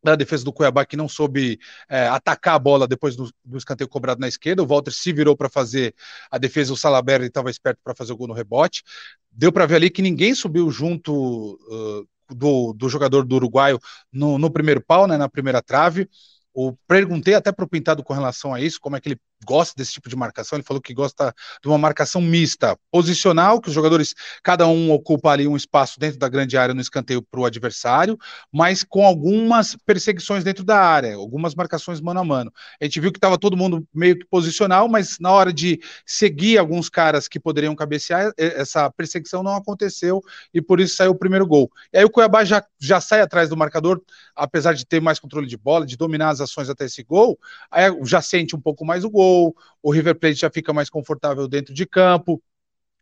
da 0.04 0.16
defesa 0.16 0.44
do 0.44 0.54
Cuiabá 0.54 0.86
que 0.86 0.98
não 0.98 1.08
soube 1.08 1.60
é, 1.88 2.08
atacar 2.08 2.56
a 2.56 2.60
bola 2.60 2.88
depois 2.88 3.16
do, 3.16 3.32
do, 3.46 3.58
escanteio 3.58 3.88
cobrado 3.88 4.20
na 4.20 4.28
esquerda. 4.28 4.64
O 4.64 4.68
Walter 4.68 4.92
se 4.92 5.14
virou 5.14 5.36
para 5.38 5.50
fazer 5.50 5.94
a 6.30 6.38
defesa, 6.38 6.74
o 6.74 6.78
Salaberry 6.78 7.28
estava 7.28 7.50
esperto 7.50 7.80
para 7.84 7.94
fazer 7.94 8.14
o 8.14 8.18
gol 8.18 8.28
no 8.28 8.34
rebote. 8.34 8.84
Deu 9.32 9.52
para 9.52 9.66
ver 9.66 9.76
ali 9.76 9.90
que 9.90 10.02
ninguém 10.02 10.34
subiu 10.34 10.72
junto 10.72 11.14
uh, 11.54 12.36
do, 12.36 12.74
do, 12.74 12.90
jogador 12.90 13.26
do 13.26 13.36
uruguaio 13.36 13.80
no, 14.12 14.38
no 14.38 14.50
primeiro 14.50 14.82
pau, 14.82 15.06
né, 15.06 15.18
na 15.18 15.30
primeira 15.30 15.62
trave. 15.62 16.10
O, 16.54 16.74
perguntei 16.88 17.36
até 17.36 17.52
para 17.52 17.64
o 17.64 17.70
Pintado 17.70 18.04
com 18.04 18.14
relação 18.14 18.54
a 18.54 18.60
isso, 18.60 18.80
como 18.82 18.96
é 18.96 19.02
que 19.02 19.10
ele 19.10 19.20
gosta 19.46 19.74
desse 19.76 19.94
tipo 19.94 20.10
de 20.10 20.16
marcação. 20.16 20.58
Ele 20.58 20.64
falou 20.64 20.82
que 20.82 20.94
gosta 20.94 21.34
de 21.62 21.68
uma 21.68 21.78
marcação 21.78 22.22
mista, 22.22 22.78
posicional, 22.92 23.60
que 23.60 23.70
os 23.70 23.74
jogadores, 23.74 24.14
cada 24.44 24.68
um 24.68 24.92
ocupa 24.92 25.32
ali 25.32 25.48
um 25.48 25.56
espaço 25.56 26.00
dentro 26.00 26.20
da 26.20 26.30
grande 26.30 26.58
área 26.58 26.74
no 26.74 26.82
escanteio 26.82 27.22
para 27.22 27.40
o 27.40 27.46
adversário, 27.46 28.18
mas 28.52 28.84
com 28.84 29.06
algumas 29.06 29.76
perseguições 29.86 30.44
dentro 30.44 30.64
da 30.64 30.80
área, 30.80 31.16
algumas 31.16 31.56
marcações 31.56 32.02
mano 32.02 32.20
a 32.20 32.24
mano. 32.24 32.52
A 32.80 32.86
gente 32.86 33.00
viu 33.00 33.12
que 33.12 33.18
estava 33.18 33.38
todo 33.38 33.58
mundo 33.58 33.86
meio 33.94 34.18
que 34.18 34.26
posicional, 34.26 34.88
mas 34.88 35.18
na 35.20 35.32
hora 35.32 35.52
de 35.52 35.80
seguir 36.06 36.58
alguns 36.58 36.90
caras 36.90 37.28
que 37.28 37.40
poderiam 37.40 37.76
cabecear, 37.76 38.32
essa 38.38 38.90
perseguição 38.92 39.44
não 39.44 39.56
aconteceu 39.56 40.22
e 40.54 40.62
por 40.62 40.80
isso 40.80 40.96
saiu 40.96 41.12
o 41.12 41.18
primeiro 41.18 41.48
gol. 41.48 41.72
E 41.94 41.98
aí 41.98 42.06
o 42.06 42.10
Cuiabá 42.10 42.44
já, 42.44 42.64
já 42.80 43.02
sai 43.02 43.22
atrás 43.22 43.50
do 43.50 43.58
marcador, 43.58 44.02
apesar 44.36 44.74
de 44.74 44.86
ter 44.86 45.02
mais 45.02 45.20
controle 45.20 45.48
de 45.48 45.58
bola, 45.58 45.86
de 45.86 45.98
dominar 45.98 46.30
as 46.30 46.42
ações 46.42 46.70
até 46.70 46.86
esse 46.86 47.04
gol, 47.04 47.38
aí 47.70 47.92
já 48.04 48.22
sente 48.22 48.56
um 48.56 48.62
pouco 48.62 48.86
mais 48.86 49.04
o 49.04 49.10
gol 49.10 49.31
gol, 49.32 49.56
o 49.82 49.92
River 49.92 50.16
Plate 50.16 50.40
já 50.40 50.50
fica 50.50 50.74
mais 50.74 50.90
confortável 50.90 51.48
dentro 51.48 51.74
de 51.74 51.86
campo, 51.86 52.42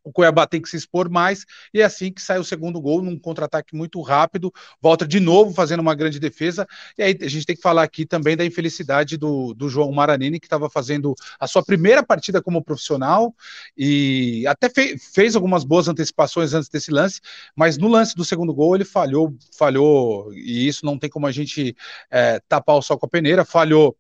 o 0.02 0.14
Cuiabá 0.14 0.48
tem 0.48 0.62
que 0.62 0.70
se 0.70 0.78
expor 0.78 1.10
mais, 1.10 1.46
e 1.74 1.82
é 1.82 1.84
assim 1.84 2.12
que 2.12 2.22
sai 2.22 2.40
o 2.40 2.44
segundo 2.44 2.80
gol, 2.80 3.02
num 3.02 3.20
contra-ataque 3.20 3.76
muito 3.76 4.02
rápido, 4.02 4.52
volta 4.82 5.06
de 5.06 5.20
novo 5.20 5.54
fazendo 5.54 5.82
uma 5.82 5.94
grande 5.94 6.20
defesa, 6.20 6.66
e 6.98 7.04
aí 7.04 7.18
a 7.22 7.28
gente 7.28 7.46
tem 7.46 7.56
que 7.56 7.62
falar 7.62 7.84
aqui 7.84 8.06
também 8.06 8.38
da 8.38 8.46
infelicidade 8.46 9.18
do, 9.18 9.54
do 9.54 9.68
João 9.68 9.92
Maranini, 9.92 10.40
que 10.40 10.46
estava 10.46 10.70
fazendo 10.70 11.14
a 11.38 11.48
sua 11.48 11.64
primeira 11.64 12.02
partida 12.02 12.42
como 12.42 12.64
profissional, 12.64 13.36
e 13.78 14.46
até 14.48 14.70
fe, 14.70 14.98
fez 14.98 15.36
algumas 15.36 15.64
boas 15.64 15.88
antecipações 15.88 16.54
antes 16.54 16.70
desse 16.70 16.92
lance, 16.92 17.20
mas 17.56 17.78
no 17.78 17.88
lance 17.88 18.16
do 18.16 18.24
segundo 18.24 18.54
gol 18.54 18.76
ele 18.76 18.86
falhou, 18.86 19.36
falhou, 19.58 20.34
e 20.34 20.66
isso 20.68 20.86
não 20.86 20.98
tem 20.98 21.10
como 21.10 21.28
a 21.28 21.32
gente 21.32 21.76
é, 22.10 22.40
tapar 22.48 22.78
o 22.78 22.82
sol 22.82 22.98
com 22.98 23.06
a 23.06 23.10
peneira, 23.10 23.44
falhou 23.44 23.98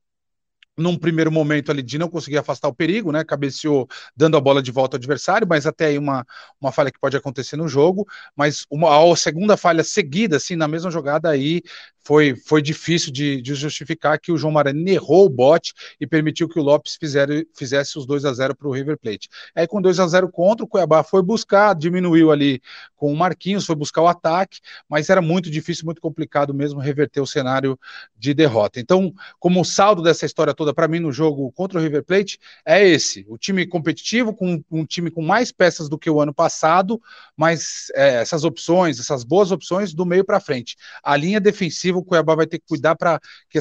num 0.80 0.98
primeiro 0.98 1.32
momento 1.32 1.72
ali 1.72 1.82
de 1.84 1.98
não 1.98 2.10
conseguir 2.10 2.38
afastar 2.38 2.68
o 2.68 2.74
perigo, 2.74 3.12
né? 3.12 3.24
Cabeceou 3.24 3.88
dando 4.16 4.38
a 4.38 4.42
bola 4.42 4.62
de 4.62 4.72
volta 4.72 4.96
ao 4.96 5.00
adversário, 5.00 5.48
mas 5.48 5.66
até 5.66 5.86
aí 5.88 5.98
uma, 5.98 6.26
uma 6.60 6.72
falha 6.72 6.92
que 6.92 7.00
pode 7.00 7.18
acontecer 7.18 7.56
no 7.56 7.68
jogo. 7.68 8.08
Mas 8.36 8.66
uma 8.70 8.90
a 8.90 9.16
segunda 9.16 9.58
falha 9.58 9.84
seguida, 9.84 10.38
assim, 10.38 10.56
na 10.56 10.68
mesma 10.68 10.90
jogada 10.90 11.30
aí, 11.30 11.62
foi, 12.10 12.36
foi 12.36 12.62
difícil 12.62 13.12
de, 13.12 13.40
de 13.40 13.54
justificar 13.54 14.20
que 14.20 14.32
o 14.32 14.38
João 14.38 14.54
Maranhão 14.54 14.88
errou 14.88 15.26
o 15.26 15.30
bote 15.30 15.74
e 16.00 16.08
permitiu 16.08 16.50
que 16.50 16.60
o 16.60 16.64
Lopes 16.64 16.96
fizer, 16.96 17.28
fizesse 17.56 18.00
os 18.00 18.06
2 18.08 18.26
a 18.26 18.34
0 18.34 18.56
para 18.56 18.68
o 18.68 18.72
River 18.72 18.98
Plate. 18.98 19.30
Aí 19.54 19.68
com 19.68 19.80
2 19.80 20.00
a 20.00 20.08
0 20.08 20.28
contra, 20.32 20.66
o 20.66 20.68
Cuiabá 20.68 21.04
foi 21.04 21.22
buscar, 21.22 21.76
diminuiu 21.76 22.32
ali 22.32 22.62
com 22.96 23.14
o 23.14 23.16
Marquinhos, 23.16 23.66
foi 23.66 23.76
buscar 23.76 24.02
o 24.02 24.08
ataque, 24.08 24.60
mas 24.90 25.10
era 25.10 25.22
muito 25.22 25.52
difícil, 25.52 25.86
muito 25.86 26.02
complicado 26.02 26.52
mesmo 26.52 26.80
reverter 26.80 27.22
o 27.22 27.28
cenário 27.28 27.80
de 28.18 28.34
derrota. 28.34 28.80
Então, 28.80 29.14
como 29.40 29.64
saldo 29.64 30.02
dessa 30.02 30.26
história 30.26 30.54
toda 30.54 30.69
toda 30.70 30.74
para 30.74 30.88
mim 30.88 31.00
no 31.00 31.12
jogo 31.12 31.52
contra 31.52 31.80
o 31.80 31.82
River 31.82 32.04
Plate 32.04 32.40
é 32.66 32.86
esse: 32.86 33.26
o 33.28 33.38
time 33.38 33.66
competitivo, 33.66 34.34
com 34.34 34.64
um 34.72 34.86
time 34.86 35.12
com 35.12 35.22
mais 35.22 35.52
peças 35.52 35.90
do 35.90 35.98
que 35.98 36.10
o 36.10 36.22
ano 36.22 36.34
passado, 36.34 37.02
mas 37.36 37.88
é, 37.94 38.22
essas 38.22 38.44
opções, 38.44 39.00
essas 39.00 39.24
boas 39.24 39.52
opções 39.52 39.94
do 39.94 40.06
meio 40.06 40.24
para 40.24 40.40
frente. 40.40 40.78
A 41.04 41.16
linha 41.16 41.40
defensiva, 41.40 41.98
o 41.98 42.04
Cuiabá 42.04 42.36
vai 42.36 42.48
ter 42.48 42.60
que 42.60 42.68
cuidar 42.68 42.96
para 42.96 43.20
que, 43.50 43.60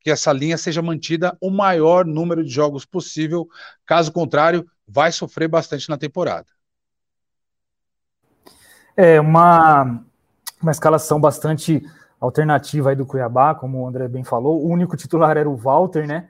que 0.00 0.10
essa 0.10 0.32
linha 0.32 0.56
seja 0.56 0.80
mantida 0.82 1.36
o 1.40 1.50
maior 1.50 2.04
número 2.04 2.44
de 2.44 2.50
jogos 2.50 2.84
possível. 2.84 3.48
Caso 3.84 4.12
contrário, 4.12 4.66
vai 4.86 5.12
sofrer 5.12 5.48
bastante 5.48 5.88
na 5.88 5.98
temporada. 5.98 6.46
É 8.96 9.20
uma, 9.20 10.02
uma 10.62 10.70
escalação 10.70 11.20
bastante 11.20 11.82
alternativa 12.18 12.90
aí 12.90 12.96
do 12.96 13.04
Cuiabá, 13.04 13.54
como 13.54 13.82
o 13.82 13.86
André 13.86 14.08
bem 14.08 14.24
falou. 14.24 14.64
O 14.64 14.68
único 14.68 14.96
titular 14.96 15.36
era 15.36 15.50
o 15.50 15.56
Walter, 15.56 16.06
né? 16.06 16.28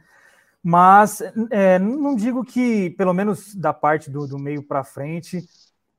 Mas 0.62 1.22
é, 1.50 1.78
não 1.78 2.16
digo 2.16 2.44
que, 2.44 2.90
pelo 2.90 3.12
menos 3.12 3.54
da 3.54 3.72
parte 3.72 4.10
do, 4.10 4.26
do 4.26 4.38
meio 4.38 4.62
para 4.62 4.82
frente, 4.82 5.46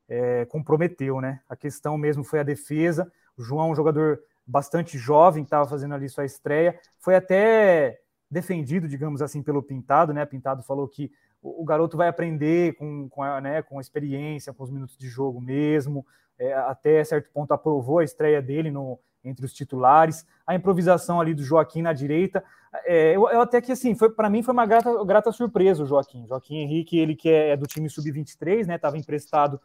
é, 0.10 0.46
comprometeu, 0.46 1.22
né? 1.22 1.40
A 1.48 1.56
questão 1.56 1.98
mesmo 1.98 2.24
foi 2.24 2.40
a 2.40 2.44
defesa. 2.44 3.12
O 3.38 3.44
João, 3.44 3.72
um 3.72 3.76
jogador 3.76 4.20
bastante 4.46 4.98
jovem, 4.98 5.44
estava 5.44 5.68
fazendo 5.68 5.94
ali 5.94 6.08
sua 6.08 6.26
estreia, 6.26 6.80
foi 7.00 7.16
até 7.16 8.00
defendido, 8.32 8.88
digamos 8.88 9.22
assim, 9.22 9.44
pelo 9.44 9.62
Pintado, 9.62 10.14
né? 10.14 10.26
Pintado 10.26 10.64
falou 10.64 10.88
que 10.88 11.12
o, 11.42 11.62
o 11.62 11.66
garoto 11.66 11.98
vai 11.98 12.08
aprender 12.08 12.76
com, 12.76 13.10
com, 13.10 13.24
a, 13.24 13.42
né, 13.42 13.62
com 13.62 13.78
a 13.78 13.82
experiência, 13.82 14.54
com 14.54 14.64
os 14.64 14.72
minutos 14.72 14.98
de 14.98 15.08
jogo 15.08 15.42
mesmo. 15.42 16.06
É, 16.40 16.54
até 16.54 17.04
certo 17.04 17.30
ponto 17.32 17.52
aprovou 17.52 18.00
a 18.00 18.04
estreia 18.04 18.42
dele 18.42 18.70
no, 18.70 19.00
entre 19.24 19.46
os 19.46 19.54
titulares, 19.54 20.26
a 20.46 20.56
improvisação 20.56 21.20
ali 21.20 21.34
do 21.34 21.44
Joaquim 21.44 21.82
na 21.82 21.94
direita. 21.94 22.44
É, 22.86 23.16
eu, 23.16 23.30
eu, 23.30 23.42
até 23.42 23.62
que 23.62 23.72
assim, 23.72 23.96
foi 23.96 24.10
para 24.10 24.30
mim 24.30 24.44
foi 24.44 24.54
uma 24.54 24.66
grata, 24.66 25.04
grata 25.06 25.32
surpresa 25.32 25.84
o 25.84 25.86
Joaquim. 25.86 26.26
Joaquim 26.28 26.58
Henrique, 26.58 26.98
ele 26.98 27.16
que 27.16 27.30
é, 27.30 27.50
é 27.50 27.58
do 27.58 27.66
time 27.66 27.90
sub-23, 27.90 28.66
né? 28.66 28.76
Estava 28.76 28.98
emprestado 28.98 29.60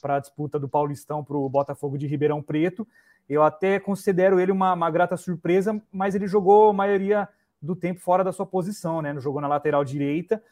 para 0.00 0.16
a 0.16 0.20
disputa 0.20 0.58
do 0.58 0.68
Paulistão 0.68 1.24
para 1.24 1.36
o 1.36 1.48
Botafogo 1.48 1.96
de 1.98 2.06
Ribeirão 2.06 2.42
Preto. 2.42 2.86
Eu 3.28 3.42
até 3.42 3.80
considero 3.80 4.38
ele 4.38 4.52
uma, 4.52 4.72
uma, 4.72 4.90
grata 4.90 5.16
surpresa, 5.16 5.80
mas 5.90 6.14
ele 6.14 6.28
jogou 6.28 6.70
a 6.70 6.72
maioria 6.72 7.28
do 7.60 7.74
tempo 7.74 8.00
fora 8.00 8.22
da 8.22 8.32
sua 8.32 8.46
posição, 8.46 9.02
né? 9.02 9.12
Não 9.12 9.20
jogou 9.20 9.40
na 9.40 9.48
lateral 9.48 9.84
direita. 9.84 10.42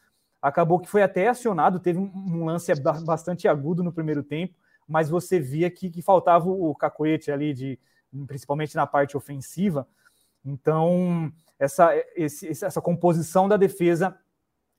Acabou 0.43 0.79
que 0.79 0.89
foi 0.89 1.03
até 1.03 1.29
acionado, 1.29 1.81
teve 1.81 1.99
um, 1.99 2.11
um 2.15 2.45
lance 2.45 2.71
bastante 3.05 3.49
agudo 3.49 3.83
no 3.83 3.93
primeiro 3.93 4.23
tempo, 4.23 4.55
mas 4.87 5.09
você 5.09 5.41
via 5.41 5.71
que, 5.71 5.89
que 5.89 6.03
faltava 6.03 6.49
o 6.49 6.75
cacoete 6.75 7.31
ali 7.31 7.55
de, 7.55 7.79
principalmente 8.27 8.77
na 8.77 8.87
parte 8.87 9.17
ofensiva. 9.17 9.87
Então, 10.45 11.33
essa, 11.59 11.91
esse, 12.17 12.49
essa 12.49 12.81
composição 12.81 13.49
da 13.49 13.57
defesa 13.57 14.17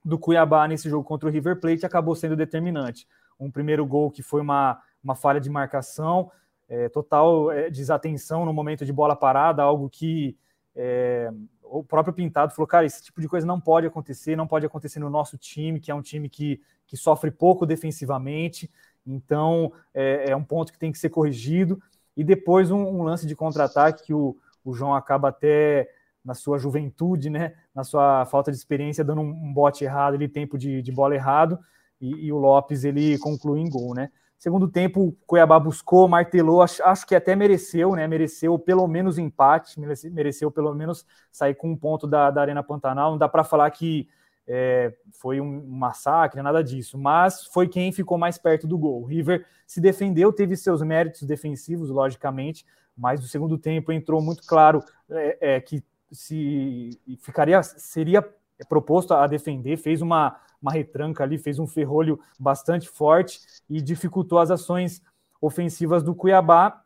do 0.04 0.20
Cuiabá 0.20 0.68
nesse 0.68 0.90
jogo 0.90 1.04
contra 1.04 1.28
o 1.28 1.32
River 1.32 1.60
Plate 1.60 1.86
acabou 1.86 2.16
sendo 2.16 2.36
determinante. 2.36 3.08
Um 3.40 3.50
primeiro 3.50 3.86
gol 3.86 4.12
que 4.12 4.22
foi 4.22 4.42
uma, 4.42 4.80
uma 5.04 5.16
falha 5.16 5.40
de 5.40 5.50
marcação, 5.50 6.32
é, 6.70 6.90
total 6.90 7.52
é, 7.52 7.70
desatenção 7.70 8.46
no 8.46 8.54
momento 8.54 8.86
de 8.86 8.94
bola 8.94 9.16
parada, 9.16 9.64
algo 9.64 9.90
que 9.90 10.38
é, 10.76 11.32
o 11.64 11.84
próprio 11.84 12.14
Pintado 12.14 12.54
falou, 12.54 12.68
cara, 12.68 12.86
esse 12.86 13.04
tipo 13.04 13.20
de 13.20 13.28
coisa 13.28 13.48
não 13.48 13.60
pode 13.60 13.88
acontecer, 13.88 14.36
não 14.36 14.48
pode 14.48 14.66
acontecer 14.66 15.00
no 15.00 15.10
nosso 15.10 15.38
time, 15.38 15.80
que 15.80 15.90
é 15.90 15.96
um 15.96 16.02
time 16.02 16.30
que, 16.30 16.62
que 16.86 16.96
sofre 16.96 17.32
pouco 17.32 17.66
defensivamente, 17.66 18.72
então 19.06 19.72
é, 19.94 20.32
é 20.32 20.36
um 20.36 20.44
ponto 20.44 20.72
que 20.72 20.80
tem 20.80 20.92
que 20.92 20.98
ser 20.98 21.10
corrigido 21.10 21.82
e 22.16 22.24
depois 22.24 22.72
um, 22.72 22.80
um 22.80 23.04
lance 23.04 23.26
de 23.26 23.36
contra-ataque 23.36 24.04
que 24.04 24.14
o, 24.14 24.38
o 24.64 24.74
João 24.74 24.94
acaba 24.94 25.30
até 25.30 25.90
na 26.26 26.34
sua 26.34 26.58
juventude, 26.58 27.30
né, 27.30 27.54
na 27.74 27.84
sua 27.84 28.26
falta 28.26 28.52
de 28.52 28.58
experiência, 28.58 29.04
dando 29.04 29.22
um, 29.22 29.54
bote 29.54 29.84
errado, 29.84 30.16
ele 30.16 30.28
tempo 30.28 30.58
de, 30.58 30.82
de 30.82 30.92
bola 30.92 31.14
errado, 31.14 31.60
e, 32.02 32.26
e, 32.26 32.32
o 32.34 32.38
Lopes 32.38 32.84
ele 32.84 33.18
conclui 33.20 33.62
em 33.62 33.70
gol, 33.70 33.94
né. 33.94 34.10
Segundo 34.38 34.68
tempo, 34.68 35.02
o 35.02 35.12
Cuiabá 35.26 35.58
buscou, 35.60 36.08
martelou, 36.10 36.62
acho, 36.62 36.84
acho 36.84 37.08
que 37.08 37.16
até 37.16 37.36
mereceu, 37.36 37.96
né, 37.96 38.08
mereceu 38.08 38.58
pelo 38.60 38.88
menos 38.88 39.18
empate, 39.18 39.80
mereceu, 39.80 40.12
mereceu 40.12 40.52
pelo 40.52 40.74
menos 40.74 41.06
sair 41.32 41.56
com 41.56 41.72
um 41.72 41.78
ponto 41.78 42.06
da, 42.08 42.32
da 42.32 42.42
Arena 42.42 42.64
Pantanal, 42.64 43.12
não 43.12 43.18
dá 43.18 43.30
para 43.30 43.44
falar 43.44 43.70
que 43.72 44.10
é, 44.48 44.94
foi 45.12 45.40
um 45.42 45.66
massacre, 45.68 46.42
nada 46.42 46.64
disso, 46.64 46.98
mas 46.98 47.46
foi 47.46 47.68
quem 47.68 47.92
ficou 47.92 48.18
mais 48.18 48.38
perto 48.38 48.68
do 48.68 48.78
gol. 48.78 49.02
O 49.02 49.06
River 49.06 49.46
se 49.66 49.82
defendeu, 49.82 50.32
teve 50.32 50.56
seus 50.56 50.82
méritos 50.82 51.24
defensivos, 51.24 51.90
logicamente, 51.90 52.66
mas 52.96 53.20
no 53.20 53.28
segundo 53.28 53.58
tempo 53.58 53.92
entrou 53.92 54.22
muito 54.22 54.44
claro 54.46 54.84
é, 55.10 55.56
é, 55.56 55.62
que 55.62 55.84
se 56.12 57.00
ficaria, 57.20 57.62
seria 57.64 58.28
proposto 58.70 59.14
a 59.14 59.28
defender, 59.28 59.78
fez 59.78 60.02
uma, 60.02 60.38
uma 60.62 60.72
retranca 60.72 61.24
ali, 61.24 61.38
fez 61.38 61.60
um 61.60 61.68
ferrolho 61.68 62.20
bastante 62.40 62.88
forte 62.88 63.40
e 63.70 63.82
dificultou 63.82 64.40
as 64.40 64.50
ações 64.50 65.02
ofensivas 65.42 66.04
do 66.04 66.16
Cuiabá 66.16 66.86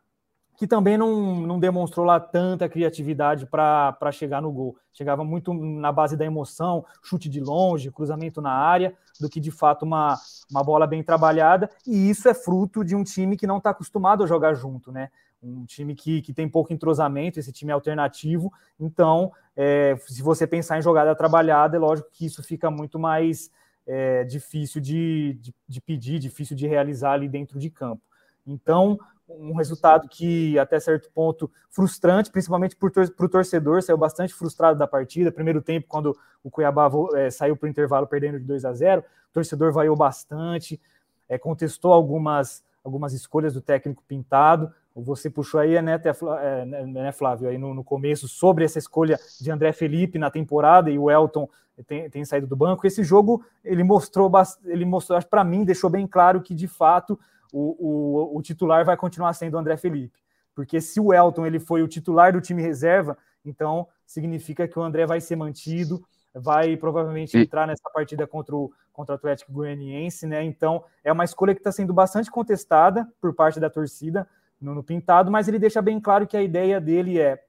que 0.60 0.66
também 0.66 0.98
não, 0.98 1.40
não 1.40 1.58
demonstrou 1.58 2.04
lá 2.04 2.20
tanta 2.20 2.68
criatividade 2.68 3.46
para 3.46 4.12
chegar 4.12 4.42
no 4.42 4.52
gol. 4.52 4.76
Chegava 4.92 5.24
muito 5.24 5.54
na 5.54 5.90
base 5.90 6.18
da 6.18 6.26
emoção, 6.26 6.84
chute 7.02 7.30
de 7.30 7.40
longe, 7.40 7.90
cruzamento 7.90 8.42
na 8.42 8.52
área, 8.52 8.94
do 9.18 9.26
que 9.26 9.40
de 9.40 9.50
fato 9.50 9.86
uma, 9.86 10.18
uma 10.50 10.62
bola 10.62 10.86
bem 10.86 11.02
trabalhada. 11.02 11.70
E 11.86 12.10
isso 12.10 12.28
é 12.28 12.34
fruto 12.34 12.84
de 12.84 12.94
um 12.94 13.02
time 13.02 13.38
que 13.38 13.46
não 13.46 13.56
está 13.56 13.70
acostumado 13.70 14.22
a 14.22 14.26
jogar 14.26 14.52
junto, 14.52 14.92
né? 14.92 15.10
Um 15.42 15.64
time 15.64 15.94
que, 15.94 16.20
que 16.20 16.32
tem 16.32 16.48
pouco 16.48 16.72
entrosamento, 16.72 17.38
esse 17.38 17.52
time 17.52 17.70
é 17.70 17.74
alternativo. 17.74 18.52
Então, 18.78 19.32
é, 19.56 19.96
se 20.06 20.22
você 20.22 20.46
pensar 20.46 20.78
em 20.78 20.82
jogada 20.82 21.14
trabalhada, 21.14 21.76
é 21.76 21.80
lógico 21.80 22.10
que 22.12 22.26
isso 22.26 22.42
fica 22.42 22.70
muito 22.70 22.98
mais 22.98 23.50
é, 23.86 24.24
difícil 24.24 24.80
de, 24.80 25.38
de, 25.40 25.54
de 25.66 25.80
pedir, 25.80 26.18
difícil 26.18 26.56
de 26.56 26.66
realizar 26.66 27.12
ali 27.12 27.28
dentro 27.28 27.58
de 27.58 27.70
campo. 27.70 28.02
Então, 28.46 28.98
um 29.38 29.54
resultado 29.54 30.08
que, 30.08 30.58
até 30.58 30.78
certo 30.80 31.10
ponto, 31.12 31.50
frustrante, 31.70 32.30
principalmente 32.30 32.76
para 32.76 32.88
o 33.26 33.28
torcedor, 33.28 33.82
saiu 33.82 33.96
bastante 33.96 34.34
frustrado 34.34 34.78
da 34.78 34.86
partida. 34.86 35.30
Primeiro 35.30 35.62
tempo, 35.62 35.86
quando 35.88 36.16
o 36.42 36.50
Cuiabá 36.50 36.90
é, 37.14 37.30
saiu 37.30 37.56
para 37.56 37.66
o 37.66 37.70
intervalo 37.70 38.06
perdendo 38.06 38.38
de 38.38 38.44
2 38.44 38.64
a 38.64 38.72
0, 38.72 39.02
o 39.02 39.32
torcedor 39.32 39.72
vaiou 39.72 39.96
bastante, 39.96 40.80
é, 41.28 41.38
contestou 41.38 41.92
algumas, 41.92 42.64
algumas 42.84 43.12
escolhas 43.12 43.54
do 43.54 43.60
técnico 43.60 44.02
Pintado. 44.06 44.72
Você 44.94 45.30
puxou 45.30 45.60
aí, 45.60 45.80
né, 45.80 46.00
é, 46.40 46.64
né, 46.64 46.86
né, 46.86 47.12
Flávio, 47.12 47.48
aí 47.48 47.56
no, 47.56 47.72
no, 47.72 47.84
começo, 47.84 48.28
sobre 48.28 48.64
essa 48.64 48.78
escolha 48.78 49.18
de 49.40 49.50
André 49.50 49.72
Felipe 49.72 50.18
na 50.18 50.30
temporada 50.30 50.90
e 50.90 50.98
o 50.98 51.10
Elton 51.10 51.48
tem, 51.86 52.10
tem 52.10 52.24
saído 52.24 52.46
do 52.46 52.56
banco. 52.56 52.86
Esse 52.86 53.02
jogo, 53.02 53.44
ele 53.64 53.82
mostrou, 53.82 54.30
ele 54.64 54.84
mostrou, 54.84 55.22
para 55.22 55.44
mim, 55.44 55.64
deixou 55.64 55.88
bem 55.88 56.06
claro 56.06 56.40
que, 56.42 56.54
de 56.54 56.66
fato, 56.66 57.18
o, 57.52 58.32
o, 58.32 58.38
o 58.38 58.42
titular 58.42 58.84
vai 58.84 58.96
continuar 58.96 59.32
sendo 59.32 59.54
o 59.54 59.58
André 59.58 59.76
Felipe. 59.76 60.18
Porque 60.54 60.80
se 60.80 61.00
o 61.00 61.12
Elton 61.12 61.46
ele 61.46 61.58
foi 61.58 61.82
o 61.82 61.88
titular 61.88 62.32
do 62.32 62.40
time 62.40 62.60
reserva, 62.60 63.16
então 63.44 63.86
significa 64.04 64.68
que 64.68 64.78
o 64.78 64.82
André 64.82 65.06
vai 65.06 65.20
ser 65.20 65.36
mantido, 65.36 66.04
vai 66.34 66.76
provavelmente 66.76 67.36
entrar 67.36 67.66
nessa 67.66 67.88
partida 67.92 68.26
contra 68.26 68.54
o, 68.54 68.72
contra 68.92 69.14
o 69.14 69.16
Atlético 69.16 69.52
Goianiense, 69.52 70.26
né? 70.26 70.42
Então 70.44 70.84
é 71.02 71.12
uma 71.12 71.24
escolha 71.24 71.54
que 71.54 71.60
está 71.60 71.72
sendo 71.72 71.92
bastante 71.92 72.30
contestada 72.30 73.08
por 73.20 73.34
parte 73.34 73.58
da 73.58 73.68
torcida 73.68 74.28
no, 74.60 74.74
no, 74.74 74.82
Pintado, 74.82 75.30
mas 75.30 75.48
ele 75.48 75.58
deixa 75.58 75.80
bem 75.80 75.98
claro 75.98 76.26
que 76.26 76.36
a 76.36 76.42
ideia 76.42 76.80
dele 76.80 77.18
é 77.18 77.42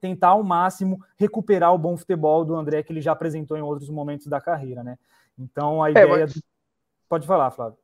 tentar 0.00 0.28
ao 0.28 0.42
máximo 0.42 1.02
recuperar 1.16 1.72
o 1.74 1.78
bom 1.78 1.96
futebol 1.96 2.44
do 2.44 2.54
André 2.54 2.82
que 2.82 2.92
ele 2.92 3.00
já 3.00 3.12
apresentou 3.12 3.56
em 3.56 3.62
outros 3.62 3.90
momentos 3.90 4.26
da 4.26 4.40
carreira, 4.40 4.82
né? 4.82 4.98
Então 5.38 5.82
a 5.82 5.88
é, 5.88 5.90
ideia. 5.90 6.04
É, 6.04 6.20
mas... 6.20 6.34
do... 6.34 6.42
Pode 7.08 7.26
falar, 7.26 7.50
Flávio. 7.50 7.78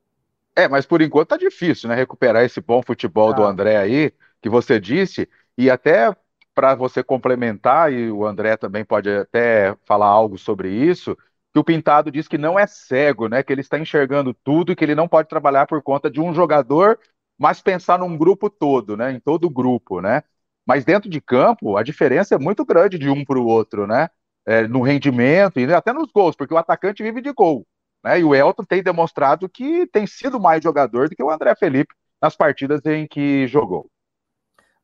É, 0.55 0.67
mas 0.67 0.85
por 0.85 1.01
enquanto 1.01 1.29
tá 1.29 1.37
difícil, 1.37 1.89
né? 1.89 1.95
Recuperar 1.95 2.43
esse 2.43 2.59
bom 2.59 2.81
futebol 2.81 3.29
ah. 3.29 3.33
do 3.33 3.43
André 3.43 3.77
aí, 3.77 4.13
que 4.41 4.49
você 4.49 4.79
disse, 4.79 5.29
e 5.57 5.69
até 5.69 6.15
para 6.53 6.75
você 6.75 7.03
complementar, 7.03 7.91
e 7.91 8.11
o 8.11 8.25
André 8.25 8.57
também 8.57 8.83
pode 8.83 9.09
até 9.09 9.75
falar 9.85 10.07
algo 10.07 10.37
sobre 10.37 10.69
isso, 10.69 11.17
que 11.53 11.59
o 11.59 11.63
Pintado 11.63 12.11
diz 12.11 12.27
que 12.27 12.37
não 12.37 12.57
é 12.57 12.65
cego, 12.67 13.27
né? 13.27 13.43
Que 13.43 13.51
ele 13.51 13.61
está 13.61 13.77
enxergando 13.77 14.33
tudo 14.33 14.71
e 14.71 14.75
que 14.75 14.83
ele 14.83 14.95
não 14.95 15.07
pode 15.07 15.27
trabalhar 15.27 15.67
por 15.67 15.81
conta 15.81 16.09
de 16.09 16.21
um 16.21 16.33
jogador, 16.33 16.99
mas 17.37 17.61
pensar 17.61 17.99
num 17.99 18.17
grupo 18.17 18.49
todo, 18.49 18.95
né? 18.95 19.11
Em 19.11 19.19
todo 19.19 19.45
o 19.45 19.49
grupo, 19.49 20.01
né? 20.01 20.23
Mas 20.65 20.85
dentro 20.85 21.09
de 21.09 21.19
campo, 21.19 21.77
a 21.77 21.83
diferença 21.83 22.35
é 22.35 22.37
muito 22.37 22.63
grande 22.65 22.97
de 22.97 23.09
um 23.09 23.25
para 23.25 23.39
o 23.39 23.45
outro, 23.45 23.87
né? 23.87 24.09
É, 24.45 24.67
no 24.67 24.81
rendimento 24.81 25.59
e 25.59 25.73
até 25.73 25.93
nos 25.93 26.11
gols, 26.11 26.35
porque 26.35 26.53
o 26.53 26.57
atacante 26.57 27.03
vive 27.03 27.21
de 27.21 27.31
gol. 27.31 27.65
Né? 28.03 28.19
E 28.19 28.23
o 28.23 28.33
Elton 28.33 28.63
tem 28.63 28.81
demonstrado 28.81 29.47
que 29.47 29.85
tem 29.87 30.07
sido 30.07 30.39
mais 30.39 30.63
jogador 30.63 31.09
do 31.09 31.15
que 31.15 31.23
o 31.23 31.29
André 31.29 31.55
Felipe 31.55 31.93
nas 32.21 32.35
partidas 32.35 32.83
em 32.85 33.07
que 33.07 33.47
jogou. 33.47 33.89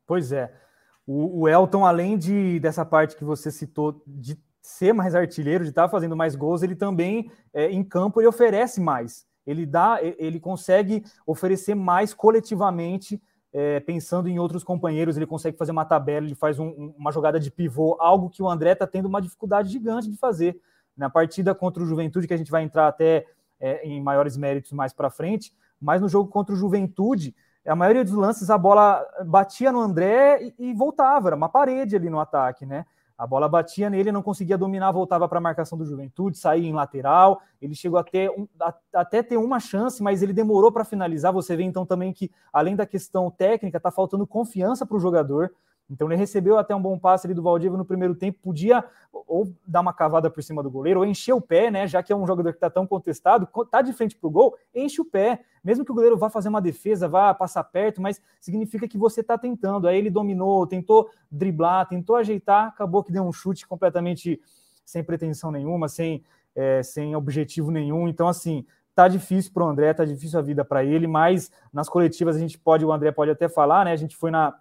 Pois 0.05 0.31
é. 0.31 0.66
O, 1.07 1.41
o 1.41 1.47
Elton, 1.47 1.85
além 1.85 2.17
de 2.17 2.59
dessa 2.59 2.85
parte 2.85 3.15
que 3.15 3.23
você 3.23 3.49
citou 3.49 4.03
de 4.05 4.37
ser 4.61 4.93
mais 4.93 5.15
artilheiro, 5.15 5.63
de 5.63 5.69
estar 5.69 5.83
tá 5.83 5.89
fazendo 5.89 6.15
mais 6.15 6.35
gols, 6.35 6.61
ele 6.61 6.75
também 6.75 7.31
é, 7.53 7.71
em 7.71 7.81
campo 7.81 8.19
ele 8.19 8.27
oferece 8.27 8.81
mais. 8.81 9.25
Ele 9.45 9.65
dá, 9.65 9.99
ele 10.01 10.41
consegue 10.41 11.05
oferecer 11.25 11.73
mais 11.73 12.13
coletivamente, 12.13 13.21
é, 13.53 13.79
pensando 13.79 14.27
em 14.27 14.37
outros 14.37 14.61
companheiros. 14.61 15.15
Ele 15.15 15.25
consegue 15.25 15.57
fazer 15.57 15.71
uma 15.71 15.85
tabela, 15.85 16.25
ele 16.25 16.35
faz 16.35 16.59
um, 16.59 16.93
uma 16.97 17.13
jogada 17.13 17.39
de 17.39 17.49
pivô, 17.49 17.95
algo 17.97 18.29
que 18.29 18.43
o 18.43 18.49
André 18.49 18.73
está 18.73 18.85
tendo 18.85 19.05
uma 19.05 19.21
dificuldade 19.21 19.71
gigante 19.71 20.11
de 20.11 20.17
fazer 20.17 20.59
Na 20.97 21.09
partida 21.09 21.55
contra 21.55 21.81
o 21.81 21.85
Juventude, 21.85 22.27
que 22.27 22.33
a 22.33 22.37
gente 22.37 22.51
vai 22.51 22.63
entrar 22.63 22.89
até 22.89 23.25
é, 23.57 23.87
em 23.87 24.01
maiores 24.01 24.35
méritos 24.35 24.73
mais 24.73 24.91
para 24.91 25.09
frente, 25.09 25.53
mas 25.79 26.01
no 26.01 26.09
jogo 26.09 26.29
contra 26.29 26.53
o 26.53 26.57
Juventude, 26.57 27.33
a 27.67 27.75
maioria 27.75 28.03
dos 28.03 28.13
lances 28.13 28.49
a 28.49 28.57
bola 28.57 29.05
batia 29.25 29.71
no 29.71 29.81
André 29.81 30.53
e, 30.57 30.69
e 30.69 30.73
voltava, 30.73 31.29
era 31.29 31.35
uma 31.35 31.49
parede 31.49 31.95
ali 31.95 32.09
no 32.09 32.19
ataque, 32.19 32.65
né? 32.65 32.85
A 33.17 33.25
bola 33.25 33.49
batia 33.49 33.89
nele, 33.89 34.11
não 34.11 34.21
conseguia 34.21 34.57
dominar, 34.57 34.91
voltava 34.91 35.27
para 35.27 35.39
a 35.39 35.41
marcação 35.41 35.75
do 35.75 35.83
Juventude, 35.83 36.37
saía 36.37 36.67
em 36.67 36.73
lateral. 36.73 37.41
Ele 37.59 37.73
chegou 37.73 37.97
até, 37.97 38.29
um, 38.29 38.47
a, 38.61 38.71
até 38.93 39.23
ter 39.23 39.37
uma 39.37 39.59
chance, 39.59 40.03
mas 40.03 40.21
ele 40.21 40.33
demorou 40.33 40.71
para 40.71 40.85
finalizar. 40.85 41.33
Você 41.33 41.55
vê 41.55 41.63
então 41.63 41.83
também 41.83 42.13
que, 42.13 42.29
além 42.53 42.75
da 42.75 42.85
questão 42.85 43.31
técnica, 43.31 43.77
está 43.77 43.89
faltando 43.89 44.27
confiança 44.27 44.85
para 44.85 44.95
o 44.95 44.99
jogador. 44.99 45.51
Então 45.89 46.07
ele 46.07 46.17
recebeu 46.17 46.57
até 46.57 46.75
um 46.75 46.81
bom 46.81 46.99
passe 46.99 47.25
ali 47.25 47.33
do 47.33 47.41
Valdívia 47.41 47.77
no 47.77 47.85
primeiro 47.85 48.13
tempo, 48.13 48.39
podia 48.41 48.83
ou 49.11 49.53
dar 49.65 49.81
uma 49.81 49.93
cavada 49.93 50.29
por 50.29 50.43
cima 50.43 50.61
do 50.61 50.69
goleiro, 50.69 50.99
ou 50.99 51.05
encher 51.05 51.33
o 51.33 51.41
pé, 51.41 51.71
né? 51.71 51.87
Já 51.87 52.03
que 52.03 52.11
é 52.11 52.15
um 52.15 52.27
jogador 52.27 52.51
que 52.51 52.57
está 52.57 52.69
tão 52.69 52.85
contestado, 52.85 53.47
tá 53.71 53.81
de 53.81 53.93
frente 53.93 54.15
para 54.15 54.27
o 54.27 54.31
gol, 54.31 54.55
enche 54.75 55.01
o 55.01 55.05
pé. 55.05 55.41
Mesmo 55.63 55.85
que 55.85 55.91
o 55.91 55.95
goleiro 55.95 56.17
vá 56.17 56.29
fazer 56.29 56.49
uma 56.49 56.61
defesa, 56.61 57.07
vá 57.07 57.33
passar 57.33 57.63
perto, 57.63 58.01
mas 58.01 58.21
significa 58.39 58.87
que 58.87 58.97
você 58.97 59.21
está 59.21 59.37
tentando. 59.37 59.87
Aí 59.87 59.97
ele 59.97 60.09
dominou, 60.09 60.67
tentou 60.67 61.09
driblar, 61.31 61.87
tentou 61.87 62.15
ajeitar, 62.15 62.67
acabou 62.67 63.03
que 63.03 63.11
deu 63.11 63.23
um 63.23 63.31
chute 63.31 63.67
completamente 63.67 64.41
sem 64.85 65.03
pretensão 65.03 65.51
nenhuma, 65.51 65.87
sem, 65.87 66.23
é, 66.55 66.83
sem 66.83 67.15
objetivo 67.15 67.71
nenhum. 67.71 68.07
Então, 68.07 68.27
assim, 68.27 68.65
tá 68.95 69.07
difícil 69.07 69.51
para 69.53 69.63
o 69.63 69.67
André, 69.67 69.93
tá 69.93 70.05
difícil 70.05 70.39
a 70.39 70.41
vida 70.41 70.63
para 70.65 70.83
ele, 70.83 71.07
mas 71.07 71.51
nas 71.71 71.89
coletivas 71.89 72.35
a 72.35 72.39
gente 72.39 72.57
pode, 72.57 72.85
o 72.85 72.91
André 72.91 73.11
pode 73.11 73.31
até 73.31 73.49
falar, 73.49 73.85
né? 73.85 73.91
A 73.91 73.97
gente 73.97 74.15
foi 74.15 74.31
na 74.31 74.55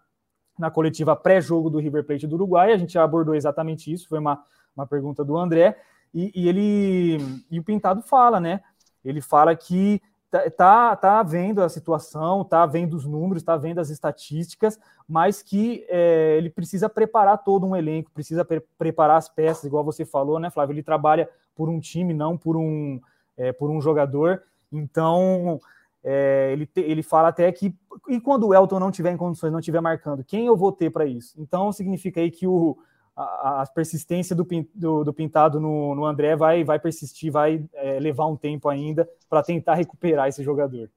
na 0.59 0.71
coletiva 0.71 1.15
pré-jogo 1.15 1.71
do 1.71 1.79
River 1.79 2.05
Plate 2.05 2.27
do 2.27 2.35
Uruguai. 2.37 2.73
A 2.73 2.77
gente 2.77 2.99
abordou 2.99 3.35
exatamente 3.35 3.93
isso, 3.93 4.09
foi 4.09 4.19
uma, 4.19 4.43
uma 4.77 4.87
pergunta 4.87 5.25
do 5.25 5.37
André. 5.37 5.77
E, 6.15 6.33
e 6.35 6.49
ele 6.49 7.19
e 7.51 7.59
o 7.59 7.65
Pintado 7.65 8.03
fala, 8.03 8.41
né? 8.41 8.61
Ele 9.05 9.21
fala 9.21 9.55
que 9.55 10.01
tá, 10.31 10.51
tá, 10.51 10.97
tá 10.97 11.23
vendo 11.23 11.63
a 11.63 11.69
situação, 11.69 12.45
tá 12.45 12.65
vendo 12.67 12.95
os 12.95 13.05
números, 13.05 13.43
tá 13.43 13.57
vendo 13.57 13.81
as 13.81 13.91
estatísticas, 13.91 14.79
mas 15.09 15.43
que 15.43 15.85
é, 15.89 16.37
ele 16.37 16.51
precisa 16.51 16.89
preparar 16.89 17.39
todo 17.39 17.67
um 17.67 17.77
elenco, 17.77 18.11
precisa 18.11 18.45
pre 18.45 18.61
preparar 18.79 19.17
as 19.19 19.29
peças, 19.29 19.65
igual 19.65 19.85
você 19.85 20.05
falou, 20.05 20.41
né, 20.41 20.51
Flávio? 20.51 20.73
Ele 20.73 20.83
trabalha 20.83 21.29
por 21.55 21.69
um 21.69 21.79
time, 21.79 22.13
não 22.13 22.37
por 22.37 22.57
um, 22.57 23.01
é, 23.37 23.53
por 23.53 23.71
um 23.71 23.81
jogador. 23.81 24.43
Então, 24.73 25.61
é, 26.09 26.51
ele, 26.53 26.67
te, 26.67 26.81
ele 26.81 27.03
fala 27.03 27.29
até 27.29 27.51
que, 27.51 27.75
e 28.09 28.21
quando 28.21 28.47
o 28.47 28.55
Elton 28.55 28.79
não 28.79 28.93
tiver 28.93 29.11
em 29.11 29.17
condições, 29.17 29.53
não 29.53 29.61
tiver 29.61 29.81
marcando, 29.81 30.23
quem 30.23 30.47
eu 30.47 30.57
vou 30.57 30.71
ter 30.71 30.89
para 30.89 31.05
isso? 31.05 31.35
Então 31.37 31.73
significa 31.73 32.21
aí 32.21 32.31
que 32.31 32.47
o, 32.47 32.79
a, 33.17 33.63
a 33.63 33.67
persistência 33.67 34.37
do, 34.37 34.47
do, 34.73 35.03
do, 35.03 35.13
pintado 35.13 35.59
no, 35.59 35.97
no 35.97 36.05
André 36.05 36.37
vai, 36.37 36.63
vai 36.63 36.79
persistir, 36.79 37.33
vai 37.33 37.65
é, 37.75 37.99
levar 37.99 38.27
um 38.27 38.37
tempo 38.37 38.69
ainda 38.69 39.09
para 39.29 39.43
tentar 39.43 39.75
recuperar 39.75 40.29
esse 40.29 40.45
jogador. 40.45 40.89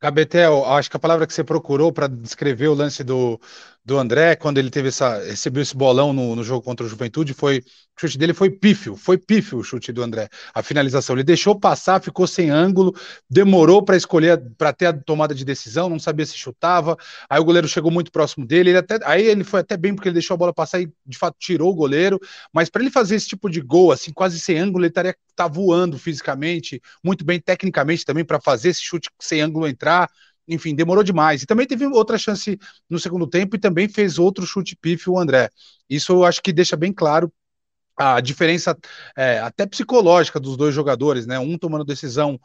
Gabetel, 0.00 0.64
acho 0.66 0.90
que 0.90 0.96
a 0.96 1.00
palavra 1.00 1.26
que 1.26 1.32
você 1.32 1.44
procurou 1.44 1.92
para 1.92 2.08
descrever 2.08 2.68
o 2.68 2.74
lance 2.74 3.02
do, 3.02 3.40
do 3.84 3.98
André, 3.98 4.36
quando 4.36 4.58
ele 4.58 4.70
teve 4.70 4.88
essa, 4.88 5.18
recebeu 5.24 5.62
esse 5.62 5.76
bolão 5.76 6.12
no, 6.12 6.36
no 6.36 6.44
jogo 6.44 6.64
contra 6.64 6.86
o 6.86 6.88
Juventude, 6.88 7.34
foi 7.34 7.58
o 7.58 8.00
chute 8.00 8.16
dele 8.16 8.32
foi 8.32 8.48
pífio, 8.48 8.96
foi 8.96 9.18
pífio 9.18 9.58
o 9.58 9.64
chute 9.64 9.92
do 9.92 10.02
André, 10.02 10.28
a 10.54 10.62
finalização. 10.62 11.14
Ele 11.16 11.24
deixou 11.24 11.58
passar, 11.58 12.00
ficou 12.00 12.26
sem 12.26 12.48
ângulo, 12.48 12.94
demorou 13.28 13.84
para 13.84 13.96
escolher, 13.96 14.40
para 14.56 14.72
ter 14.72 14.86
a 14.86 14.92
tomada 14.92 15.34
de 15.34 15.44
decisão, 15.44 15.88
não 15.88 15.98
sabia 15.98 16.24
se 16.24 16.36
chutava. 16.36 16.96
Aí 17.28 17.40
o 17.40 17.44
goleiro 17.44 17.68
chegou 17.68 17.90
muito 17.90 18.10
próximo 18.12 18.46
dele, 18.46 18.70
ele 18.70 18.78
até, 18.78 18.98
aí 19.04 19.26
ele 19.26 19.44
foi 19.44 19.60
até 19.60 19.76
bem 19.76 19.94
porque 19.94 20.08
ele 20.08 20.14
deixou 20.14 20.34
a 20.34 20.38
bola 20.38 20.54
passar 20.54 20.80
e 20.80 20.90
de 21.04 21.18
fato 21.18 21.36
tirou 21.38 21.70
o 21.70 21.74
goleiro. 21.74 22.20
Mas 22.52 22.70
para 22.70 22.82
ele 22.82 22.90
fazer 22.90 23.16
esse 23.16 23.28
tipo 23.28 23.50
de 23.50 23.60
gol, 23.60 23.92
assim, 23.92 24.12
quase 24.12 24.38
sem 24.40 24.58
ângulo, 24.58 24.84
ele 24.84 24.90
estaria 24.90 25.14
tá 25.34 25.48
voando 25.48 25.98
fisicamente, 25.98 26.80
muito 27.02 27.24
bem 27.24 27.40
tecnicamente 27.40 28.04
também 28.04 28.24
para 28.24 28.40
fazer 28.40 28.68
esse 28.70 28.82
chute 28.82 29.10
sem 29.20 29.40
ângulo 29.40 29.66
entrar 29.66 30.08
enfim, 30.46 30.74
demorou 30.74 31.04
demais. 31.04 31.42
E 31.42 31.46
também 31.46 31.66
teve 31.66 31.86
outra 31.86 32.18
chance 32.18 32.58
no 32.88 32.98
segundo 32.98 33.26
tempo 33.26 33.56
e 33.56 33.58
também 33.58 33.88
fez 33.88 34.18
outro 34.18 34.46
chute 34.46 34.76
pífio 34.76 35.14
o 35.14 35.18
André. 35.18 35.50
Isso 35.88 36.12
eu 36.12 36.24
acho 36.24 36.42
que 36.42 36.52
deixa 36.52 36.76
bem 36.76 36.92
claro 36.92 37.32
a 37.96 38.20
diferença 38.20 38.76
é, 39.16 39.38
até 39.40 39.66
psicológica 39.66 40.40
dos 40.40 40.56
dois 40.56 40.74
jogadores, 40.74 41.26
né? 41.26 41.38
Um 41.38 41.58
tomando 41.58 41.84
decisão 41.84 42.40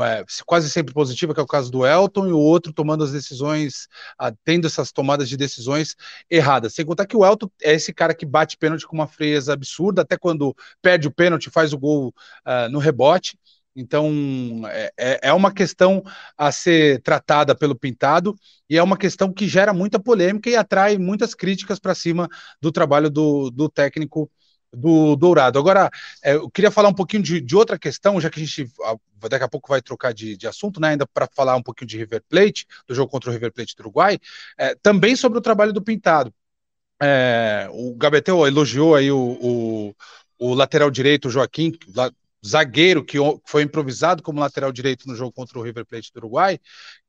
é, 0.00 0.24
quase 0.46 0.70
sempre 0.70 0.94
positiva, 0.94 1.34
que 1.34 1.40
é 1.40 1.42
o 1.42 1.46
caso 1.46 1.70
do 1.70 1.84
Elton, 1.84 2.28
e 2.28 2.32
o 2.32 2.38
outro 2.38 2.72
tomando 2.72 3.02
as 3.04 3.12
decisões, 3.12 3.88
a, 4.18 4.32
tendo 4.44 4.66
essas 4.66 4.92
tomadas 4.92 5.28
de 5.28 5.36
decisões 5.36 5.96
erradas. 6.30 6.74
Sem 6.74 6.86
contar 6.86 7.06
que 7.06 7.16
o 7.16 7.24
Elton 7.26 7.50
é 7.60 7.74
esse 7.74 7.92
cara 7.92 8.14
que 8.14 8.24
bate 8.24 8.56
pênalti 8.56 8.86
com 8.86 8.94
uma 8.94 9.08
frieza 9.08 9.52
absurda, 9.52 10.02
até 10.02 10.16
quando 10.16 10.56
perde 10.80 11.08
o 11.08 11.12
pênalti, 11.12 11.50
faz 11.50 11.72
o 11.72 11.78
gol 11.78 12.08
uh, 12.46 12.70
no 12.70 12.78
rebote. 12.78 13.36
Então, 13.74 14.10
é, 14.66 14.92
é, 14.98 15.20
é 15.22 15.32
uma 15.32 15.52
questão 15.52 16.02
a 16.36 16.52
ser 16.52 17.00
tratada 17.02 17.54
pelo 17.54 17.74
Pintado 17.74 18.34
e 18.68 18.76
é 18.76 18.82
uma 18.82 18.96
questão 18.96 19.32
que 19.32 19.48
gera 19.48 19.72
muita 19.72 19.98
polêmica 19.98 20.50
e 20.50 20.56
atrai 20.56 20.98
muitas 20.98 21.34
críticas 21.34 21.78
para 21.78 21.94
cima 21.94 22.28
do 22.60 22.70
trabalho 22.70 23.10
do, 23.10 23.50
do 23.50 23.68
técnico 23.68 24.30
do 24.74 25.16
Dourado. 25.16 25.58
Agora, 25.58 25.90
é, 26.22 26.34
eu 26.34 26.50
queria 26.50 26.70
falar 26.70 26.88
um 26.88 26.94
pouquinho 26.94 27.22
de, 27.22 27.40
de, 27.40 27.54
outra 27.54 27.78
questão, 27.78 28.20
já 28.20 28.30
que 28.30 28.40
a 28.40 28.44
gente 28.44 28.70
daqui 29.28 29.44
a 29.44 29.48
pouco 29.48 29.68
vai 29.68 29.82
trocar 29.82 30.12
de, 30.12 30.36
de 30.36 30.46
assunto, 30.46 30.80
né, 30.80 30.90
ainda 30.90 31.06
para 31.06 31.28
falar 31.34 31.56
um 31.56 31.62
pouquinho 31.62 31.88
de 31.88 31.98
River 31.98 32.22
Plate, 32.28 32.66
do 32.88 32.94
jogo 32.94 33.10
contra 33.10 33.30
o 33.30 33.32
River 33.32 33.52
Plate 33.52 33.76
do 33.76 33.80
Uruguai, 33.80 34.18
é, 34.58 34.74
também 34.76 35.14
sobre 35.14 35.38
o 35.38 35.42
trabalho 35.42 35.72
do 35.72 35.82
Pintado. 35.82 36.32
É, 37.00 37.68
o 37.72 37.94
Gabetel 37.94 38.46
elogiou 38.46 38.94
aí 38.94 39.10
o, 39.10 39.18
o, 39.18 39.94
o 40.38 40.54
lateral 40.54 40.90
direito, 40.90 41.28
o 41.28 41.30
Joaquim, 41.30 41.72
zagueiro 42.44 43.04
que 43.04 43.18
foi 43.44 43.62
improvisado 43.62 44.22
como 44.22 44.40
lateral 44.40 44.72
direito 44.72 45.06
no 45.06 45.14
jogo 45.14 45.32
contra 45.32 45.58
o 45.58 45.62
River 45.62 45.86
Plate 45.86 46.12
do 46.12 46.18
Uruguai, 46.18 46.58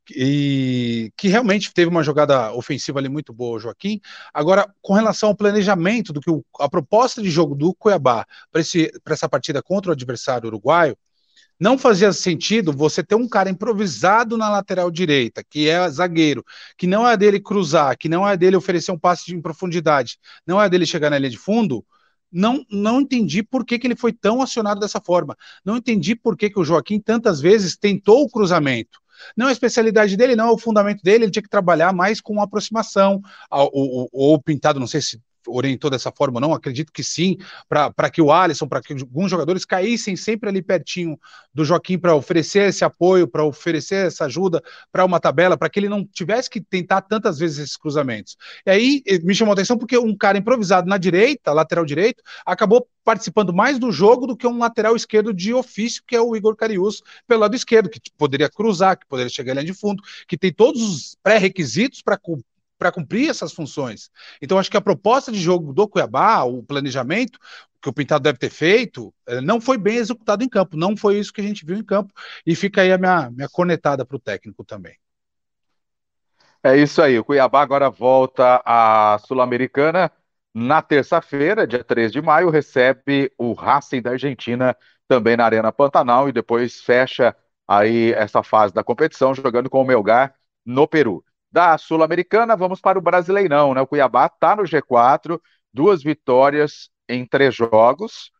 e 0.09 1.11
que 1.15 1.27
realmente 1.27 1.73
teve 1.73 1.89
uma 1.89 2.03
jogada 2.03 2.51
ofensiva 2.53 2.99
ali 2.99 3.09
muito 3.09 3.33
boa, 3.33 3.59
Joaquim. 3.59 4.01
Agora, 4.33 4.69
com 4.81 4.93
relação 4.93 5.29
ao 5.29 5.35
planejamento 5.35 6.11
do 6.11 6.19
que 6.19 6.29
o, 6.29 6.43
a 6.59 6.69
proposta 6.69 7.21
de 7.21 7.29
jogo 7.29 7.55
do 7.55 7.73
Cuiabá 7.73 8.25
para 8.51 8.61
essa 9.13 9.29
partida 9.29 9.61
contra 9.63 9.91
o 9.91 9.93
adversário 9.93 10.47
uruguaio, 10.47 10.97
não 11.59 11.77
fazia 11.77 12.11
sentido 12.11 12.73
você 12.73 13.01
ter 13.01 13.15
um 13.15 13.27
cara 13.27 13.49
improvisado 13.49 14.37
na 14.37 14.49
lateral 14.49 14.91
direita, 14.91 15.43
que 15.43 15.69
é 15.69 15.89
zagueiro, 15.89 16.43
que 16.77 16.85
não 16.85 17.07
é 17.07 17.15
dele 17.15 17.39
cruzar, 17.39 17.97
que 17.97 18.09
não 18.09 18.27
é 18.27 18.35
dele 18.35 18.57
oferecer 18.57 18.91
um 18.91 18.99
passe 18.99 19.33
em 19.33 19.41
profundidade, 19.41 20.17
não 20.45 20.61
é 20.61 20.69
dele 20.69 20.85
chegar 20.85 21.09
na 21.09 21.17
linha 21.17 21.29
de 21.29 21.37
fundo, 21.37 21.85
não, 22.33 22.65
não 22.69 23.01
entendi 23.01 23.43
por 23.43 23.63
que, 23.63 23.77
que 23.77 23.85
ele 23.85 23.95
foi 23.95 24.11
tão 24.11 24.41
acionado 24.41 24.79
dessa 24.79 24.99
forma. 24.99 25.37
Não 25.63 25.77
entendi 25.77 26.15
por 26.15 26.35
que, 26.35 26.49
que 26.49 26.59
o 26.59 26.63
Joaquim 26.63 26.99
tantas 26.99 27.39
vezes 27.39 27.77
tentou 27.77 28.23
o 28.23 28.29
cruzamento. 28.29 28.99
Não 29.37 29.45
é 29.45 29.49
a 29.49 29.53
especialidade 29.53 30.17
dele, 30.17 30.35
não 30.35 30.47
é 30.47 30.51
o 30.51 30.57
fundamento 30.57 31.01
dele, 31.03 31.25
ele 31.25 31.31
tinha 31.31 31.43
que 31.43 31.49
trabalhar 31.49 31.93
mais 31.93 32.19
com 32.19 32.41
aproximação. 32.41 33.21
Ou 33.51 34.41
pintado, 34.41 34.79
não 34.79 34.87
sei 34.87 35.01
se 35.01 35.21
orientou 35.47 35.89
dessa 35.89 36.11
forma 36.11 36.37
ou 36.37 36.41
não, 36.41 36.53
acredito 36.53 36.91
que 36.91 37.03
sim, 37.03 37.37
para 37.67 38.09
que 38.09 38.21
o 38.21 38.31
Alisson, 38.31 38.67
para 38.67 38.81
que 38.81 38.93
alguns 38.93 39.29
jogadores 39.29 39.65
caíssem 39.65 40.15
sempre 40.15 40.49
ali 40.49 40.61
pertinho 40.61 41.19
do 41.53 41.65
Joaquim 41.65 41.97
para 41.97 42.15
oferecer 42.15 42.69
esse 42.69 42.83
apoio, 42.83 43.27
para 43.27 43.43
oferecer 43.43 44.07
essa 44.07 44.25
ajuda 44.25 44.61
para 44.91 45.05
uma 45.05 45.19
tabela, 45.19 45.57
para 45.57 45.69
que 45.69 45.79
ele 45.79 45.89
não 45.89 46.05
tivesse 46.05 46.49
que 46.49 46.61
tentar 46.61 47.01
tantas 47.01 47.39
vezes 47.39 47.59
esses 47.59 47.77
cruzamentos. 47.77 48.37
E 48.65 48.71
aí 48.71 49.03
eh, 49.07 49.19
me 49.19 49.35
chamou 49.35 49.51
a 49.51 49.53
atenção 49.53 49.77
porque 49.77 49.97
um 49.97 50.15
cara 50.15 50.37
improvisado 50.37 50.87
na 50.87 50.97
direita, 50.97 51.53
lateral 51.53 51.85
direito, 51.85 52.23
acabou 52.45 52.87
participando 53.03 53.53
mais 53.53 53.77
do 53.77 53.91
jogo 53.91 54.25
do 54.25 54.35
que 54.35 54.47
um 54.47 54.57
lateral 54.57 54.95
esquerdo 54.95 55.33
de 55.33 55.53
ofício, 55.53 56.03
que 56.07 56.15
é 56.15 56.21
o 56.21 56.35
Igor 56.35 56.55
Carius, 56.55 57.03
pelo 57.27 57.41
lado 57.41 57.55
esquerdo, 57.55 57.89
que 57.89 57.99
poderia 58.17 58.49
cruzar, 58.49 58.97
que 58.97 59.05
poderia 59.05 59.29
chegar 59.29 59.57
ali 59.57 59.65
de 59.65 59.73
fundo, 59.73 60.01
que 60.27 60.37
tem 60.37 60.53
todos 60.53 60.81
os 60.81 61.17
pré-requisitos 61.21 62.01
para 62.01 62.17
para 62.83 62.91
cumprir 62.91 63.29
essas 63.29 63.53
funções. 63.53 64.11
Então, 64.41 64.59
acho 64.59 64.69
que 64.69 64.75
a 64.75 64.81
proposta 64.81 65.31
de 65.31 65.39
jogo 65.39 65.71
do 65.71 65.87
Cuiabá, 65.87 66.43
o 66.43 66.61
planejamento 66.61 67.39
que 67.81 67.87
o 67.87 67.93
Pintado 67.93 68.23
deve 68.23 68.37
ter 68.37 68.49
feito, 68.49 69.13
eh, 69.25 69.39
não 69.39 69.61
foi 69.61 69.77
bem 69.77 69.95
executado 69.95 70.43
em 70.43 70.49
campo. 70.49 70.75
Não 70.75 70.97
foi 70.97 71.17
isso 71.17 71.31
que 71.31 71.39
a 71.39 71.43
gente 71.43 71.65
viu 71.65 71.77
em 71.77 71.83
campo. 71.83 72.13
E 72.45 72.53
fica 72.55 72.81
aí 72.81 72.91
a 72.91 72.97
minha, 72.97 73.31
minha 73.31 73.47
cornetada 73.47 74.05
para 74.05 74.17
o 74.17 74.19
técnico 74.19 74.65
também. 74.65 74.97
É 76.61 76.75
isso 76.75 77.01
aí. 77.01 77.17
O 77.17 77.23
Cuiabá 77.23 77.61
agora 77.61 77.89
volta 77.89 78.61
à 78.65 79.17
Sul-Americana. 79.25 80.11
Na 80.53 80.81
terça-feira, 80.81 81.65
dia 81.65 81.85
3 81.85 82.11
de 82.11 82.21
maio, 82.21 82.49
recebe 82.49 83.31
o 83.37 83.53
Racing 83.53 84.01
da 84.01 84.11
Argentina 84.11 84.75
também 85.07 85.37
na 85.37 85.45
Arena 85.45 85.71
Pantanal 85.71 86.27
e 86.27 86.33
depois 86.33 86.81
fecha 86.81 87.33
aí 87.65 88.11
essa 88.11 88.43
fase 88.43 88.73
da 88.73 88.83
competição 88.83 89.33
jogando 89.33 89.69
com 89.69 89.81
o 89.81 89.85
Melgar 89.85 90.35
no 90.65 90.85
Peru. 90.85 91.23
Da 91.53 91.77
Sul-Americana, 91.77 92.55
vamos 92.55 92.81
para 92.81 92.97
o 92.97 93.01
Brasileirão, 93.01 93.75
né? 93.75 93.81
O 93.81 93.85
Cuiabá 93.85 94.25
está 94.25 94.55
no 94.55 94.63
G4, 94.63 95.39
duas 95.71 96.01
vitórias 96.01 96.89
em 97.07 97.25
três 97.27 97.53
jogos, 97.53 98.31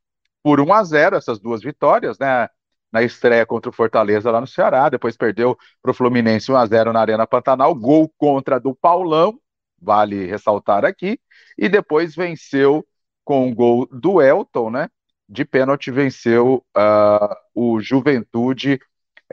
por 0.42 0.60
1 0.60 0.74
a 0.74 0.84
0 0.84 1.16
essas 1.16 1.40
duas 1.40 1.62
vitórias, 1.62 2.18
né? 2.18 2.50
Na 2.92 3.04
estreia 3.04 3.46
contra 3.46 3.70
o 3.70 3.74
Fortaleza 3.74 4.32
lá 4.32 4.42
no 4.42 4.48
Ceará, 4.48 4.90
depois 4.90 5.16
perdeu 5.16 5.56
para 5.82 5.92
o 5.92 5.94
Fluminense 5.94 6.52
1 6.52 6.58
a 6.58 6.66
0 6.66 6.92
na 6.92 7.02
Arena 7.02 7.28
Pantanal, 7.28 7.76
gol 7.76 8.12
contra 8.18 8.60
do 8.60 8.76
Paulão, 8.76 9.40
vale 9.80 10.26
ressaltar 10.26 10.84
aqui, 10.84 11.20
e 11.58 11.70
depois 11.70 12.16
venceu 12.16 12.86
com 13.24 13.50
o 13.50 13.56
gol 13.56 13.88
do 13.92 14.22
Elton, 14.22 14.72
né? 14.72 14.90
de 15.28 15.46
pênalti 15.46 15.92
venceu 15.92 16.64
uh, 16.78 17.36
o 17.54 17.80
Juventude 17.80 18.80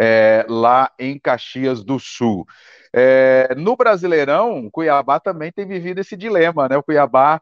é, 0.00 0.46
lá 0.48 0.90
em 0.98 1.18
Caxias 1.18 1.84
do 1.84 1.98
Sul. 1.98 2.46
É, 2.92 3.54
no 3.56 3.76
Brasileirão, 3.76 4.66
o 4.66 4.70
Cuiabá 4.70 5.20
também 5.20 5.52
tem 5.52 5.66
vivido 5.66 6.00
esse 6.00 6.16
dilema, 6.16 6.68
né? 6.68 6.76
O 6.78 6.82
Cuiabá, 6.82 7.40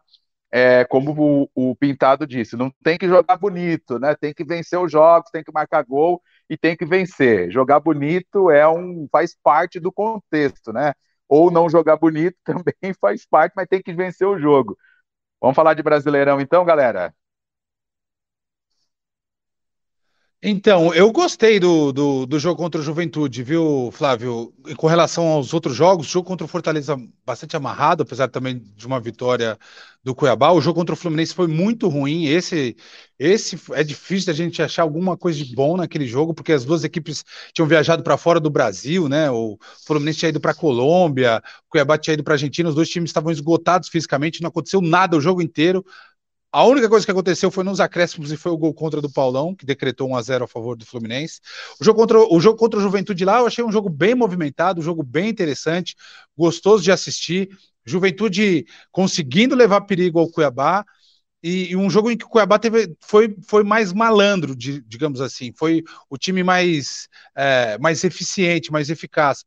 é, 0.50 0.84
como 0.84 1.12
o, 1.54 1.70
o, 1.70 1.76
Pintado 1.76 2.26
disse, 2.26 2.56
não 2.56 2.70
tem 2.82 2.98
que 2.98 3.06
jogar 3.08 3.36
bonito, 3.36 3.98
né? 4.00 4.14
Tem 4.16 4.34
que 4.34 4.44
vencer 4.44 4.78
os 4.78 4.90
jogos, 4.90 5.30
tem 5.30 5.44
que 5.44 5.52
marcar 5.52 5.84
gol 5.84 6.20
e 6.50 6.56
tem 6.56 6.76
que 6.76 6.84
vencer. 6.84 7.50
Jogar 7.52 7.78
bonito 7.80 8.50
é 8.50 8.68
um 8.68 9.08
faz 9.12 9.36
parte 9.42 9.78
do 9.78 9.92
contexto, 9.92 10.72
né? 10.72 10.94
Ou 11.28 11.50
não 11.50 11.68
jogar 11.70 11.96
bonito 11.96 12.36
também 12.44 12.92
faz 13.00 13.24
parte, 13.26 13.52
mas 13.56 13.68
tem 13.68 13.82
que 13.82 13.92
vencer 13.92 14.26
o 14.26 14.38
jogo. 14.38 14.76
Vamos 15.40 15.56
falar 15.56 15.74
de 15.74 15.82
Brasileirão 15.82 16.40
então, 16.40 16.64
galera? 16.64 17.14
Então, 20.40 20.94
eu 20.94 21.11
gostei 21.11 21.59
do, 21.59 21.92
do, 21.92 22.24
do, 22.24 22.38
jogo 22.38 22.62
contra 22.62 22.81
o 22.81 22.85
Juventude, 22.85 23.42
viu, 23.42 23.90
Flávio? 23.92 24.55
E 24.68 24.74
com 24.77 24.87
relação 24.87 25.27
aos 25.27 25.53
outros 25.53 25.74
jogos, 25.74 26.07
o 26.07 26.11
jogo 26.11 26.29
contra 26.29 26.44
o 26.44 26.48
Fortaleza 26.48 26.96
bastante 27.27 27.57
amarrado, 27.57 28.05
apesar 28.05 28.29
também 28.29 28.62
de 28.77 28.87
uma 28.87 29.01
vitória 29.01 29.59
do 30.05 30.14
Cuiabá. 30.14 30.53
O 30.53 30.61
jogo 30.61 30.79
contra 30.79 30.94
o 30.94 30.96
Fluminense 30.96 31.35
foi 31.35 31.48
muito 31.48 31.88
ruim. 31.88 32.27
Esse, 32.27 32.77
esse 33.18 33.59
é 33.72 33.83
difícil 33.83 34.29
da 34.29 34.33
gente 34.33 34.62
achar 34.62 34.83
alguma 34.83 35.16
coisa 35.16 35.44
de 35.44 35.53
bom 35.57 35.77
naquele 35.77 36.07
jogo, 36.07 36.33
porque 36.33 36.53
as 36.53 36.64
duas 36.64 36.85
equipes 36.85 37.24
tinham 37.53 37.66
viajado 37.66 38.05
para 38.05 38.16
fora 38.16 38.38
do 38.38 38.48
Brasil, 38.48 39.09
né? 39.09 39.29
O 39.33 39.59
Fluminense 39.88 40.20
tinha 40.20 40.29
ido 40.29 40.38
para 40.40 40.53
a 40.53 40.55
Colômbia, 40.55 41.42
o 41.66 41.70
Cuiabá 41.70 41.98
tinha 41.98 42.14
ido 42.14 42.22
para 42.22 42.35
a 42.35 42.37
Argentina. 42.37 42.68
Os 42.68 42.77
dois 42.77 42.88
times 42.88 43.11
estavam 43.11 43.33
esgotados 43.33 43.88
fisicamente, 43.88 44.40
não 44.40 44.51
aconteceu 44.51 44.81
nada 44.81 45.16
o 45.16 45.20
jogo 45.20 45.42
inteiro. 45.42 45.85
A 46.50 46.64
única 46.64 46.88
coisa 46.88 47.04
que 47.04 47.12
aconteceu 47.12 47.50
foi 47.50 47.62
nos 47.62 47.78
acréscimos 47.78 48.32
e 48.32 48.37
foi 48.37 48.50
o 48.50 48.56
gol 48.56 48.72
contra 48.72 49.02
do 49.02 49.11
Paulão, 49.11 49.54
que 49.54 49.66
decretou 49.66 50.08
1 50.08 50.16
a 50.16 50.22
0 50.22 50.44
a 50.44 50.48
favor 50.48 50.76
do 50.76 50.87
Fluminense. 50.87 51.40
O 51.78 51.84
jogo 51.84 52.00
contra 52.00 52.18
o 52.18 52.40
jogo 52.40 52.58
contra 52.58 52.78
o 52.78 52.82
Juventude 52.82 53.22
lá, 53.24 53.40
eu 53.40 53.46
achei 53.46 53.62
um 53.62 53.70
jogo 53.70 53.90
bem 53.90 54.14
movimentado, 54.14 54.80
um 54.80 54.84
jogo 54.84 55.02
bem 55.02 55.28
interessante, 55.28 55.94
gostoso 56.37 56.82
de 56.82 56.90
assistir. 56.90 57.50
Juventude 57.84 58.66
conseguindo 58.90 59.54
levar 59.54 59.82
perigo 59.82 60.18
ao 60.18 60.30
Cuiabá. 60.30 60.84
E, 61.42 61.70
e, 61.70 61.76
um 61.76 61.88
jogo 61.88 62.11
em 62.11 62.16
que 62.16 62.24
o 62.24 62.28
Cuiabá 62.28 62.58
teve, 62.58 62.96
foi, 63.00 63.37
foi 63.46 63.62
mais 63.62 63.92
malandro, 63.92 64.56
de, 64.56 64.82
digamos 64.82 65.20
assim, 65.20 65.52
foi 65.56 65.84
o 66.11 66.18
time 66.18 66.42
mais, 66.42 67.08
é, 67.37 67.78
mais 67.78 68.02
eficiente, 68.02 68.72
mais 68.72 68.90
eficaz 68.90 69.44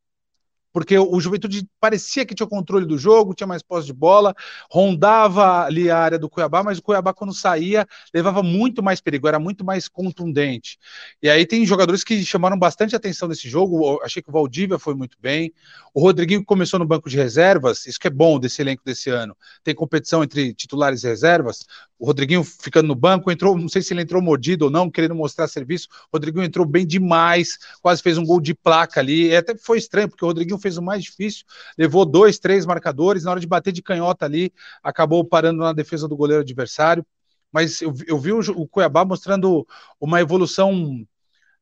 porque 0.73 0.97
o 0.97 1.19
Juventude 1.19 1.67
parecia 1.79 2.25
que 2.25 2.33
tinha 2.33 2.45
o 2.45 2.49
controle 2.49 2.85
do 2.85 2.97
jogo, 2.97 3.33
tinha 3.33 3.47
mais 3.47 3.61
posse 3.61 3.87
de 3.87 3.93
bola, 3.93 4.33
rondava 4.69 5.63
ali 5.65 5.89
a 5.89 5.97
área 5.97 6.19
do 6.19 6.29
Cuiabá, 6.29 6.63
mas 6.63 6.77
o 6.77 6.81
Cuiabá, 6.81 7.13
quando 7.13 7.33
saía, 7.33 7.85
levava 8.13 8.41
muito 8.41 8.81
mais 8.81 9.01
perigo, 9.01 9.27
era 9.27 9.39
muito 9.39 9.65
mais 9.65 9.87
contundente. 9.87 10.77
E 11.21 11.29
aí 11.29 11.45
tem 11.45 11.65
jogadores 11.65 12.03
que 12.03 12.23
chamaram 12.23 12.57
bastante 12.57 12.95
atenção 12.95 13.27
nesse 13.27 13.49
jogo. 13.49 14.01
Achei 14.03 14.21
que 14.21 14.29
o 14.29 14.33
Valdívia 14.33 14.79
foi 14.79 14.95
muito 14.95 15.17
bem. 15.19 15.53
O 15.93 16.01
Rodriguinho 16.01 16.43
começou 16.45 16.79
no 16.79 16.85
banco 16.85 17.09
de 17.09 17.17
reservas, 17.17 17.85
isso 17.85 17.99
que 17.99 18.07
é 18.07 18.11
bom 18.11 18.39
desse 18.39 18.61
elenco 18.61 18.83
desse 18.85 19.09
ano. 19.09 19.35
Tem 19.63 19.75
competição 19.75 20.23
entre 20.23 20.53
titulares 20.53 21.03
e 21.03 21.07
reservas. 21.07 21.65
O 22.01 22.05
Rodriguinho 22.07 22.43
ficando 22.43 22.87
no 22.87 22.95
banco, 22.95 23.31
entrou, 23.31 23.55
não 23.55 23.69
sei 23.69 23.83
se 23.83 23.93
ele 23.93 24.01
entrou 24.01 24.23
mordido 24.23 24.65
ou 24.65 24.71
não, 24.71 24.89
querendo 24.89 25.13
mostrar 25.13 25.47
serviço. 25.47 25.87
O 26.11 26.17
Rodriguinho 26.17 26.43
entrou 26.43 26.65
bem 26.65 26.83
demais, 26.83 27.59
quase 27.79 28.01
fez 28.01 28.17
um 28.17 28.25
gol 28.25 28.41
de 28.41 28.55
placa 28.55 28.99
ali. 28.99 29.27
E 29.27 29.35
até 29.35 29.55
foi 29.55 29.77
estranho, 29.77 30.09
porque 30.09 30.25
o 30.25 30.27
Rodriguinho 30.27 30.57
fez 30.57 30.77
o 30.77 30.81
mais 30.81 31.03
difícil, 31.03 31.45
levou 31.77 32.03
dois, 32.03 32.39
três 32.39 32.65
marcadores, 32.65 33.23
na 33.23 33.29
hora 33.29 33.39
de 33.39 33.45
bater 33.45 33.71
de 33.71 33.83
canhota 33.83 34.25
ali, 34.25 34.51
acabou 34.81 35.23
parando 35.23 35.59
na 35.59 35.73
defesa 35.73 36.07
do 36.07 36.17
goleiro 36.17 36.41
adversário. 36.41 37.05
Mas 37.51 37.83
eu, 37.83 37.93
eu 38.07 38.17
vi 38.17 38.31
o, 38.31 38.39
o 38.39 38.67
Cuiabá 38.67 39.05
mostrando 39.05 39.67
uma 39.99 40.19
evolução 40.19 41.05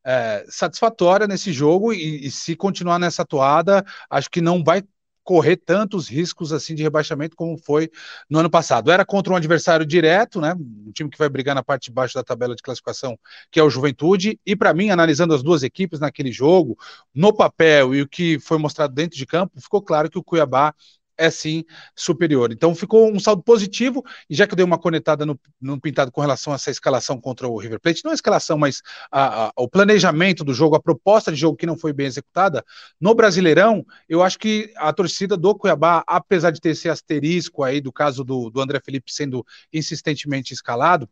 é, 0.06 0.46
satisfatória 0.48 1.28
nesse 1.28 1.52
jogo 1.52 1.92
e, 1.92 2.28
e, 2.28 2.32
se 2.32 2.56
continuar 2.56 2.98
nessa 2.98 3.26
toada, 3.26 3.84
acho 4.10 4.30
que 4.30 4.40
não 4.40 4.64
vai 4.64 4.84
correr 5.30 5.58
tantos 5.58 6.08
riscos 6.08 6.52
assim 6.52 6.74
de 6.74 6.82
rebaixamento 6.82 7.36
como 7.36 7.56
foi 7.56 7.92
no 8.28 8.40
ano 8.40 8.50
passado. 8.50 8.90
Era 8.90 9.06
contra 9.06 9.32
um 9.32 9.36
adversário 9.36 9.86
direto, 9.86 10.42
né? 10.42 10.56
Um 10.58 10.92
time 10.92 11.08
que 11.08 11.20
vai 11.20 11.30
brigar 11.30 11.54
na 11.54 11.62
parte 11.62 11.84
de 11.84 11.92
baixo 11.92 12.16
da 12.16 12.24
tabela 12.24 12.56
de 12.56 12.64
classificação, 12.64 13.16
que 13.52 13.60
é 13.60 13.64
o 13.64 13.70
Juventude. 13.70 14.40
E 14.44 14.56
para 14.56 14.74
mim, 14.74 14.90
analisando 14.90 15.36
as 15.36 15.44
duas 15.44 15.62
equipes 15.62 16.00
naquele 16.00 16.32
jogo, 16.32 16.76
no 17.14 17.32
papel 17.32 17.94
e 17.94 18.02
o 18.02 18.08
que 18.08 18.40
foi 18.40 18.58
mostrado 18.58 18.92
dentro 18.92 19.20
de 19.20 19.26
campo, 19.28 19.62
ficou 19.62 19.84
claro 19.84 20.10
que 20.10 20.18
o 20.18 20.24
Cuiabá 20.24 20.74
é 21.20 21.30
sim 21.30 21.66
superior. 21.94 22.52
Então 22.52 22.74
ficou 22.74 23.12
um 23.12 23.20
saldo 23.20 23.44
positivo, 23.44 24.04
e 24.30 24.34
já 24.34 24.48
que 24.48 24.54
eu 24.54 24.56
dei 24.56 24.66
uma 24.66 24.80
conectada 24.80 25.26
no, 25.26 25.38
no 25.62 25.80
pintado 25.80 26.12
com 26.12 26.22
relação 26.22 26.54
a 26.54 26.56
essa 26.56 26.72
escalação 26.72 27.20
contra 27.20 27.48
o 27.48 27.58
River 27.58 27.80
Plate, 27.80 28.04
não 28.04 28.12
a 28.12 28.16
escalação, 28.16 28.58
mas 28.58 28.82
a, 29.12 29.48
a, 29.48 29.52
o 29.58 29.68
planejamento 29.68 30.44
do 30.44 30.54
jogo, 30.54 30.76
a 30.76 30.82
proposta 30.82 31.32
de 31.32 31.38
jogo 31.38 31.58
que 31.58 31.66
não 31.66 31.78
foi 31.78 31.92
bem 31.92 32.08
executada, 32.08 32.64
no 33.00 33.14
Brasileirão, 33.14 33.86
eu 34.08 34.24
acho 34.24 34.40
que 34.40 34.72
a 34.78 34.94
torcida 34.94 35.36
do 35.36 35.54
Cuiabá, 35.54 36.04
apesar 36.08 36.52
de 36.52 36.62
ter 36.62 36.70
esse 36.70 36.88
asterisco 36.88 37.64
aí 37.64 37.82
do 37.82 37.92
caso 37.92 38.24
do, 38.24 38.50
do 38.50 38.62
André 38.62 38.80
Felipe 38.84 39.12
sendo 39.14 39.46
insistentemente 39.74 40.54
escalado, 40.54 41.10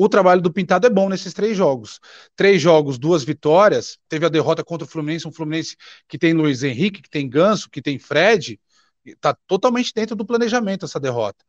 o 0.00 0.08
trabalho 0.08 0.40
do 0.40 0.52
Pintado 0.52 0.86
é 0.86 0.90
bom 0.90 1.08
nesses 1.08 1.34
três 1.34 1.56
jogos. 1.56 1.98
Três 2.36 2.62
jogos, 2.62 3.00
duas 3.00 3.24
vitórias. 3.24 3.98
Teve 4.08 4.24
a 4.24 4.28
derrota 4.28 4.62
contra 4.62 4.86
o 4.86 4.88
Fluminense, 4.88 5.26
um 5.26 5.32
Fluminense 5.32 5.76
que 6.08 6.16
tem 6.16 6.32
Luiz 6.32 6.62
Henrique, 6.62 7.02
que 7.02 7.10
tem 7.10 7.28
Ganso, 7.28 7.68
que 7.68 7.82
tem 7.82 7.98
Fred, 7.98 8.60
Está 9.04 9.34
totalmente 9.46 9.92
dentro 9.94 10.14
do 10.14 10.24
planejamento 10.24 10.84
essa 10.84 11.00
derrota. 11.00 11.44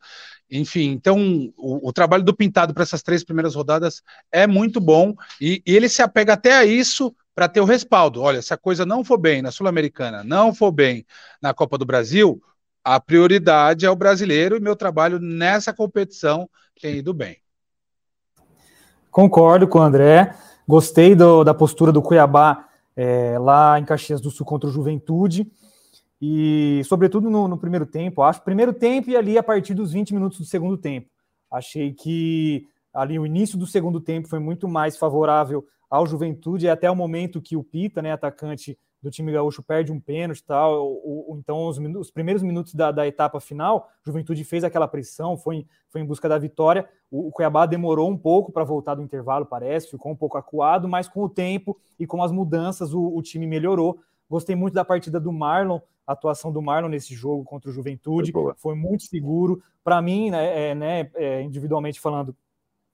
Enfim, 0.49 0.91
então 0.91 1.51
o, 1.57 1.89
o 1.89 1.93
trabalho 1.93 2.23
do 2.23 2.35
Pintado 2.35 2.73
para 2.73 2.83
essas 2.83 3.03
três 3.03 3.23
primeiras 3.23 3.55
rodadas 3.55 4.01
é 4.31 4.47
muito 4.47 4.79
bom 4.79 5.13
e, 5.41 5.61
e 5.65 5.75
ele 5.75 5.89
se 5.89 6.01
apega 6.01 6.33
até 6.33 6.53
a 6.53 6.65
isso 6.65 7.13
para 7.35 7.47
ter 7.47 7.61
o 7.61 7.65
respaldo. 7.65 8.21
Olha, 8.21 8.41
se 8.41 8.53
a 8.53 8.57
coisa 8.57 8.85
não 8.85 9.03
for 9.03 9.17
bem 9.17 9.41
na 9.41 9.51
Sul-Americana, 9.51 10.23
não 10.23 10.53
for 10.53 10.71
bem 10.71 11.05
na 11.41 11.53
Copa 11.53 11.77
do 11.77 11.85
Brasil, 11.85 12.41
a 12.83 12.99
prioridade 12.99 13.85
é 13.85 13.89
o 13.89 13.95
brasileiro 13.95 14.55
e 14.55 14.59
meu 14.59 14.75
trabalho 14.75 15.19
nessa 15.19 15.73
competição 15.73 16.49
tem 16.81 16.97
ido 16.97 17.13
bem. 17.13 17.37
Concordo 19.11 19.67
com 19.67 19.79
o 19.79 19.81
André. 19.81 20.33
Gostei 20.67 21.15
do, 21.15 21.43
da 21.43 21.53
postura 21.53 21.91
do 21.91 22.01
Cuiabá 22.01 22.67
é, 22.95 23.37
lá 23.39 23.79
em 23.79 23.85
Caxias 23.85 24.21
do 24.21 24.29
Sul 24.29 24.45
contra 24.45 24.69
o 24.69 24.71
Juventude. 24.71 25.49
E, 26.21 26.81
sobretudo, 26.85 27.29
no, 27.29 27.47
no, 27.47 27.57
primeiro 27.57 27.85
tempo, 27.85 28.21
acho. 28.21 28.41
Primeiro 28.41 28.73
tempo 28.73 29.09
e 29.09 29.15
ali 29.15 29.37
a 29.37 29.43
partir 29.43 29.73
dos 29.73 29.93
20 29.93 30.13
minutos 30.13 30.39
do 30.39 30.45
segundo 30.45 30.77
tempo. 30.77 31.09
Achei 31.49 31.93
que 31.93 32.67
ali 32.93 33.17
o 33.17 33.25
início 33.25 33.57
do 33.57 33.65
segundo 33.65 34.01
tempo 34.01 34.27
foi 34.27 34.39
muito 34.39 34.67
mais 34.67 34.97
favorável 34.97 35.65
ao 35.89 36.05
Juventude, 36.05 36.69
até 36.69 36.89
o 36.89 36.95
momento 36.95 37.41
que 37.41 37.55
o 37.55 37.63
Pita, 37.63 38.01
né, 38.01 38.11
atacante 38.11 38.77
do 39.01 39.09
time 39.09 39.31
gaúcho, 39.31 39.63
perde 39.63 39.91
um 39.91 39.99
pênalti 39.99 40.39
e 40.39 40.43
tal. 40.43 40.85
O, 40.85 41.33
o, 41.33 41.37
então, 41.37 41.67
os, 41.67 41.77
os, 41.77 42.11
primeiros 42.11 42.43
minutos 42.43 42.75
da, 42.75 42.91
da, 42.91 43.07
etapa 43.07 43.39
final, 43.39 43.89
Juventude 44.05 44.43
fez 44.43 44.63
aquela 44.63 44.87
pressão, 44.87 45.37
foi, 45.37 45.65
foi 45.87 46.01
em 46.01 46.05
busca 46.05 46.27
da 46.27 46.37
vitória. 46.37 46.87
O, 47.09 47.29
o 47.29 47.31
Cuiabá 47.31 47.65
demorou 47.65 48.09
um 48.09 48.17
pouco 48.17 48.51
para 48.51 48.63
voltar 48.63 48.95
do 48.95 49.01
intervalo, 49.01 49.45
parece, 49.45 49.89
ficou 49.89 50.11
um 50.11 50.15
pouco 50.15 50.37
acuado, 50.37 50.87
mas 50.87 51.07
com 51.07 51.23
o 51.23 51.29
tempo 51.29 51.77
e 51.97 52.05
com 52.05 52.21
as 52.21 52.31
mudanças, 52.31 52.93
o, 52.93 53.15
o 53.15 53.21
time 53.21 53.47
melhorou. 53.47 53.99
Gostei 54.29 54.55
muito 54.55 54.73
da 54.73 54.85
partida 54.85 55.19
do 55.19 55.31
Marlon, 55.31 55.79
a 56.09 56.13
atuação 56.13 56.51
do 56.51 56.59
Marlon 56.59 56.89
nesse 56.89 57.13
jogo 57.13 57.43
contra 57.43 57.69
o 57.69 57.73
Juventude. 57.73 58.31
Foi, 58.31 58.53
foi 58.57 58.75
muito 58.75 59.03
seguro. 59.03 59.61
Para 59.83 60.01
mim, 60.01 60.31
né, 60.31 60.71
é, 60.71 60.75
né, 60.75 61.11
é, 61.13 61.41
individualmente 61.43 61.99
falando, 61.99 62.35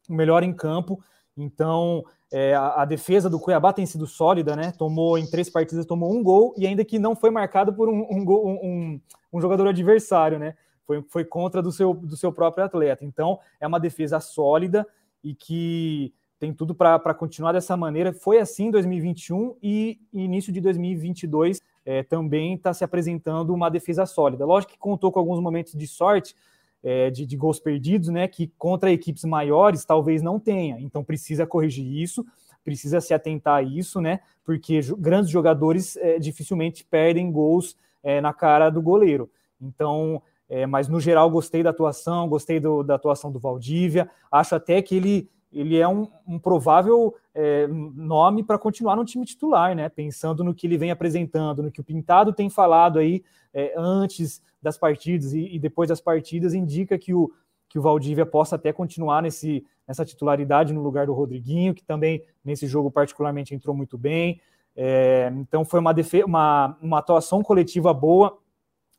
o 0.10 0.14
melhor 0.14 0.44
em 0.44 0.52
campo. 0.52 1.02
Então, 1.38 2.04
é, 2.30 2.54
a, 2.54 2.82
a, 2.82 2.86
defesa 2.86 3.30
do 3.30 3.40
Cuiabá 3.40 3.72
tem 3.72 3.86
sido 3.86 4.06
sólida, 4.06 4.54
né? 4.54 4.74
Tomou 4.78 5.18
em 5.18 5.26
três 5.26 5.50
partidas, 5.50 5.86
tomou 5.86 6.14
um 6.14 6.22
gol, 6.22 6.54
e 6.58 6.68
ainda 6.68 6.84
que 6.84 7.00
não 7.00 7.16
foi 7.16 7.32
marcado 7.32 7.74
por 7.74 7.88
um, 7.88 8.06
um, 8.12 8.26
um, 8.30 9.02
um 9.32 9.42
jogador 9.42 9.68
adversário, 9.68 10.38
né? 10.38 10.54
Foi, 10.86 11.02
foi 11.08 11.24
contra 11.24 11.62
do 11.62 11.72
seu, 11.72 11.94
do 11.94 12.18
seu 12.18 12.34
próprio 12.34 12.66
atleta. 12.66 13.06
Então, 13.06 13.40
é 13.62 13.66
uma 13.66 13.80
defesa 13.80 14.20
sólida 14.20 14.86
e 15.24 15.34
que 15.34 16.14
tem 16.38 16.54
tudo 16.54 16.76
para 16.76 17.14
continuar 17.14 17.54
dessa 17.54 17.78
maneira. 17.78 18.12
Foi 18.12 18.40
assim 18.40 18.66
em 18.66 18.72
2021 18.72 19.56
e 19.64 20.02
início 20.12 20.52
de 20.52 20.60
2022 20.60 21.62
é, 21.86 22.02
também 22.02 22.56
está 22.56 22.74
se 22.74 22.84
apresentando 22.84 23.54
uma 23.54 23.70
defesa 23.70 24.06
sólida. 24.06 24.46
Lógico 24.46 24.74
que 24.74 24.80
contou 24.80 25.12
com 25.12 25.20
alguns 25.20 25.40
momentos 25.40 25.74
de 25.74 25.88
sorte, 25.88 26.36
é, 26.84 27.10
de, 27.10 27.26
de, 27.26 27.38
gols 27.38 27.60
perdidos, 27.60 28.10
né? 28.10 28.28
Que 28.28 28.52
contra 28.58 28.92
equipes 28.92 29.24
maiores 29.24 29.86
talvez 29.86 30.22
não 30.22 30.40
tenha. 30.40 30.80
Então 30.80 31.04
precisa 31.04 31.46
corrigir 31.46 31.86
isso, 31.86 32.26
precisa 32.64 33.00
se 33.00 33.14
atentar 33.14 33.58
a 33.58 33.64
isso, 33.64 34.02
né? 34.02 34.20
Porque 34.44 34.80
grandes 34.98 35.30
jogadores 35.30 35.96
é, 35.98 36.18
dificilmente 36.20 36.84
perdem 36.84 37.32
gols 37.32 37.78
é, 38.04 38.20
na 38.20 38.34
cara 38.34 38.70
do 38.70 38.82
goleiro. 38.82 39.30
Então, 39.62 40.22
é, 40.50 40.66
mas 40.66 40.88
no 40.88 41.00
geral 41.00 41.30
gostei 41.30 41.64
da 41.64 41.72
atuação, 41.72 42.28
gostei 42.28 42.60
do, 42.60 42.84
da 42.84 42.96
atuação 42.96 43.32
do 43.32 43.40
Valdívia. 43.40 44.10
Acho 44.32 44.56
até 44.56 44.82
que 44.82 44.96
ele 44.96 45.30
ele 45.56 45.78
é 45.78 45.88
um, 45.88 46.08
um 46.28 46.38
provável 46.38 47.16
é, 47.34 47.66
nome 47.68 48.44
para 48.44 48.60
continuar 48.60 48.98
no 48.98 49.06
time 49.06 49.26
titular, 49.26 49.74
né? 49.74 49.88
Pensando 49.88 50.44
no 50.44 50.54
que 50.54 50.68
ele 50.68 50.78
vem 50.78 50.92
apresentando, 50.92 51.64
no 51.64 51.72
que 51.72 51.80
o 51.80 51.84
Pintado 51.84 52.34
tem 52.34 52.50
falado 52.50 53.00
aí 53.00 53.24
é, 53.54 53.74
antes 53.78 54.42
das 54.62 54.78
partidas 54.78 55.34
e, 55.34 55.56
e, 55.56 55.58
depois 55.58 55.88
das 55.88 56.02
partidas, 56.02 56.54
indica 56.54 56.98
que 56.98 57.14
o, 57.14 57.32
que 57.70 57.80
o 57.80 57.82
Valdívia 57.82 58.26
possa 58.26 58.58
até 58.58 58.74
continuar 58.74 59.22
nesse, 59.22 59.66
nessa 59.88 60.04
titularidade 60.04 60.74
no 60.74 60.84
lugar 60.84 61.06
do 61.06 61.14
Rodriguinho, 61.14 61.74
que 61.74 61.86
também 61.86 62.22
nesse 62.44 62.68
jogo 62.68 62.92
particularmente 62.92 63.56
entrou 63.56 63.74
muito 63.74 63.98
bem. 63.98 64.42
É, 64.76 65.32
então 65.38 65.64
foi 65.64 65.80
uma, 65.80 65.96
uma, 66.26 66.78
uma 66.82 67.00
atuação 67.00 67.42
coletiva 67.42 67.94
boa 67.94 68.38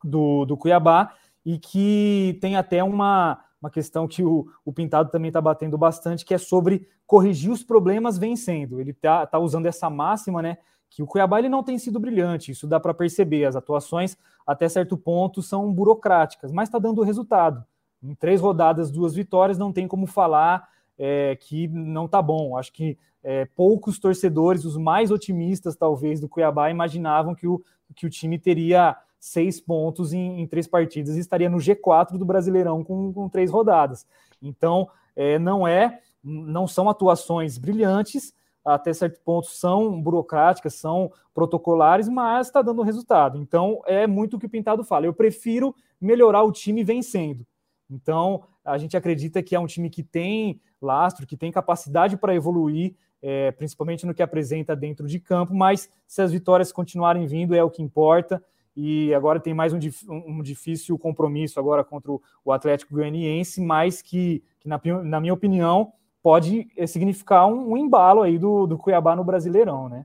do, 0.03 0.47
do 0.47 0.57
Cuiabá 0.57 1.12
e 1.45 1.59
que 1.59 2.38
tem 2.40 2.57
até 2.57 2.83
uma, 2.83 3.45
uma 3.66 3.70
questão 3.70 4.07
que 4.07 4.22
o, 4.22 4.46
o 4.64 4.72
Pintado 4.72 5.11
também 5.11 5.29
está 5.29 5.40
batendo 5.40 5.76
bastante, 5.76 6.24
que 6.24 6.33
é 6.33 6.38
sobre 6.38 6.88
corrigir 7.05 7.50
os 7.50 7.64
problemas 7.64 8.16
vencendo. 8.16 8.81
Ele 8.81 8.92
está 8.92 9.26
tá 9.26 9.38
usando 9.40 9.66
essa 9.66 9.90
máxima, 9.90 10.40
né? 10.40 10.59
Que 10.88 11.02
o 11.02 11.07
Cuiabá 11.07 11.40
ele 11.40 11.48
não 11.48 11.64
tem 11.64 11.76
sido 11.76 11.98
brilhante, 11.98 12.52
isso 12.52 12.66
dá 12.66 12.79
para 12.79 12.94
perceber. 12.94 13.44
As 13.44 13.57
atuações, 13.57 14.16
até 14.46 14.68
certo 14.68 14.96
ponto, 14.96 15.42
são 15.42 15.70
burocráticas, 15.72 16.52
mas 16.52 16.68
está 16.68 16.79
dando 16.79 17.02
resultado. 17.02 17.64
Em 18.00 18.14
três 18.14 18.40
rodadas, 18.40 18.90
duas 18.90 19.14
vitórias, 19.14 19.59
não 19.59 19.72
tem 19.72 19.88
como 19.88 20.07
falar 20.07 20.68
é, 20.96 21.37
que 21.37 21.66
não 21.66 22.05
está 22.05 22.22
bom. 22.22 22.57
Acho 22.57 22.72
que 22.72 22.96
é, 23.22 23.46
poucos 23.57 23.98
torcedores, 23.98 24.64
os 24.64 24.76
mais 24.76 25.11
otimistas, 25.11 25.74
talvez, 25.74 26.20
do 26.20 26.29
Cuiabá, 26.29 26.70
imaginavam 26.70 27.35
que 27.35 27.48
o, 27.48 27.61
que 27.96 28.07
o 28.07 28.11
time 28.11 28.38
teria 28.38 28.96
seis 29.27 29.61
pontos 29.61 30.12
em, 30.12 30.41
em, 30.41 30.47
três 30.47 30.69
partidas 30.69 31.17
e 31.17 31.21
estaria 31.21 31.51
no 31.51 31.59
G4 31.59 32.17
do 32.17 32.25
Brasileirão 32.25 32.85
com, 32.85 33.12
com 33.12 33.29
três 33.29 33.51
rodadas. 33.51 34.07
Então, 34.41 34.89
é, 35.17 35.37
não 35.37 35.67
é, 35.67 36.01
não 36.23 36.69
são 36.69 36.89
atuações 36.89 37.59
brilhantes, 37.59 38.33
até 38.65 38.93
certo 38.93 39.21
ponto 39.25 39.49
são 39.49 40.01
burocráticas, 40.01 40.75
são 40.75 41.11
protocolares, 41.35 42.09
mas 42.09 42.47
está 42.47 42.62
dando 42.62 42.83
resultado. 42.83 43.37
Então, 43.39 43.83
é 43.85 44.07
muito 44.07 44.37
o 44.37 44.39
que 44.39 44.47
o 44.47 44.51
Pintado 44.51 44.85
fala. 44.85 45.07
Eu 45.07 45.12
prefiro 45.12 45.75
melhorar 46.01 46.45
o 46.45 46.53
time 46.53 46.85
vencendo. 46.85 47.45
Então, 47.91 48.45
a 48.65 48.79
gente 48.79 48.97
acredita 48.97 49.43
que 49.43 49.57
é 49.57 49.61
um 49.61 49.67
time 49.67 49.91
que 49.91 50.05
tem 50.05 50.61
lastro, 50.81 51.27
que 51.27 51.37
tem 51.37 51.51
capacidade 51.51 52.17
para 52.17 52.35
evoluir, 52.35 52.95
é, 53.21 53.51
principalmente 53.51 54.07
no 54.07 54.15
que 54.15 54.23
apresenta 54.23 54.77
dentro 54.77 55.09
de 55.09 55.19
campo, 55.19 55.53
mas 55.53 55.91
se 56.07 56.23
as 56.23 56.31
vitórias 56.31 56.71
continuarem 56.71 57.27
vindo, 57.27 57.57
é 57.57 57.65
o 57.65 57.71
que 57.71 57.83
importa 57.83 58.41
e 58.77 59.15
agora 59.15 59.41
tem 59.41 59.55
mais 59.55 59.73
um, 59.73 59.79
um 60.09 60.43
difícil 60.43 60.99
compromisso 60.99 61.59
agora 61.59 61.83
contra 61.83 62.12
o 62.45 62.53
Atlético 62.53 62.95
Goianiense, 62.95 63.61
mas 63.61 64.03
que, 64.03 64.45
que 64.61 64.69
na, 64.69 64.79
na, 65.03 65.19
minha 65.19 65.33
opinião, 65.33 65.93
pode 66.23 66.69
eh, 66.77 66.87
significar 66.87 67.47
um, 67.47 67.73
um 67.73 67.77
embalo 67.77 68.21
aí 68.21 68.39
do, 68.39 68.67
do 68.67 68.77
Cuiabá 68.77 69.17
no 69.17 69.25
Brasileirão, 69.25 69.89
né? 69.89 70.05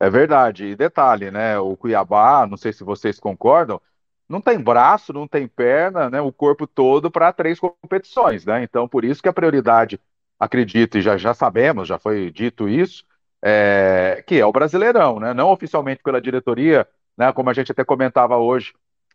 É 0.00 0.08
verdade. 0.08 0.64
E 0.64 0.76
detalhe, 0.76 1.30
né? 1.30 1.58
O 1.58 1.76
Cuiabá, 1.76 2.46
não 2.46 2.56
sei 2.56 2.72
se 2.72 2.82
vocês 2.82 3.18
concordam, 3.18 3.80
não 4.28 4.40
tem 4.40 4.58
braço, 4.58 5.12
não 5.12 5.28
tem 5.28 5.46
perna, 5.46 6.08
né? 6.08 6.20
O 6.20 6.32
corpo 6.32 6.66
todo 6.66 7.10
para 7.10 7.32
três 7.32 7.60
competições, 7.60 8.46
né? 8.46 8.62
Então, 8.62 8.88
por 8.88 9.04
isso 9.04 9.22
que 9.22 9.28
a 9.28 9.32
prioridade, 9.32 10.00
acredito, 10.38 10.98
e 10.98 11.02
já, 11.02 11.16
já 11.16 11.34
sabemos, 11.34 11.88
já 11.88 11.98
foi 11.98 12.30
dito 12.30 12.68
isso, 12.68 13.04
é, 13.42 14.22
que 14.26 14.36
é 14.38 14.46
o 14.46 14.52
Brasileirão, 14.52 15.20
né? 15.20 15.34
Não 15.34 15.50
oficialmente 15.50 16.02
pela 16.02 16.20
diretoria 16.20 16.86
né? 17.16 17.32
Como 17.32 17.50
a 17.50 17.52
gente 17.52 17.72
até 17.72 17.84
comentava 17.84 18.36
hoje, 18.36 18.72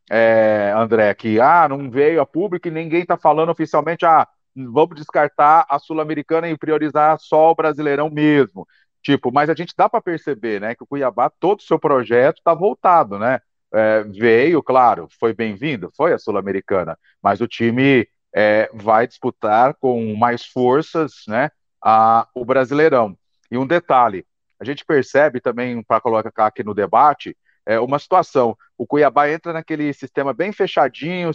é, 0.10 0.74
André, 0.76 1.14
que 1.14 1.40
ah, 1.40 1.68
não 1.70 1.90
veio 1.90 2.22
a 2.22 2.26
público 2.26 2.68
e 2.68 2.72
ninguém 2.72 3.02
está 3.02 3.18
falando 3.18 3.50
oficialmente, 3.50 4.06
ah, 4.06 4.28
vamos 4.56 4.96
descartar 4.96 5.66
a 5.70 5.80
Sul-Americana 5.80 6.50
e 6.50 6.58
priorizar 6.58 7.18
só 7.20 7.52
o 7.52 7.56
Brasileirão 7.56 8.10
mesmo. 8.10 8.68
Tipo, 9.02 9.32
mas 9.32 9.50
a 9.50 9.56
gente 9.56 9.74
dá 9.76 9.90
para 9.90 10.02
perceber, 10.02 10.62
né, 10.62 10.76
que 10.76 10.84
o 10.84 10.88
Cuiabá, 10.88 11.30
todo 11.30 11.60
o 11.60 11.64
seu 11.64 11.80
projeto 11.80 12.38
está 12.38 12.54
voltado, 12.54 13.18
né? 13.18 13.40
É, 13.74 14.04
veio, 14.04 14.62
claro, 14.62 15.08
foi 15.18 15.34
bem-vindo, 15.34 15.90
foi 15.96 16.12
a 16.12 16.20
Sul-Americana, 16.20 16.98
mas 17.24 17.40
o 17.40 17.48
time 17.48 18.06
é, 18.36 18.70
vai 18.74 19.08
disputar 19.08 19.74
com 19.76 20.14
mais 20.16 20.46
forças, 20.46 21.24
né, 21.28 21.50
a, 21.82 22.28
o 22.36 22.44
Brasileirão. 22.44 23.18
E 23.50 23.58
um 23.58 23.66
detalhe, 23.66 24.26
a 24.60 24.66
gente 24.66 24.86
percebe 24.86 25.40
também, 25.40 25.82
para 25.84 26.02
colocar 26.02 26.48
aqui 26.48 26.64
no 26.64 26.74
debate, 26.74 27.36
é, 27.72 27.80
uma 27.80 28.00
situação. 28.00 28.58
O 28.78 28.86
Cuiabá 28.86 29.30
entra 29.30 29.54
naquele 29.54 29.94
sistema 29.94 30.34
bem 30.34 30.52
fechadinho, 30.52 31.32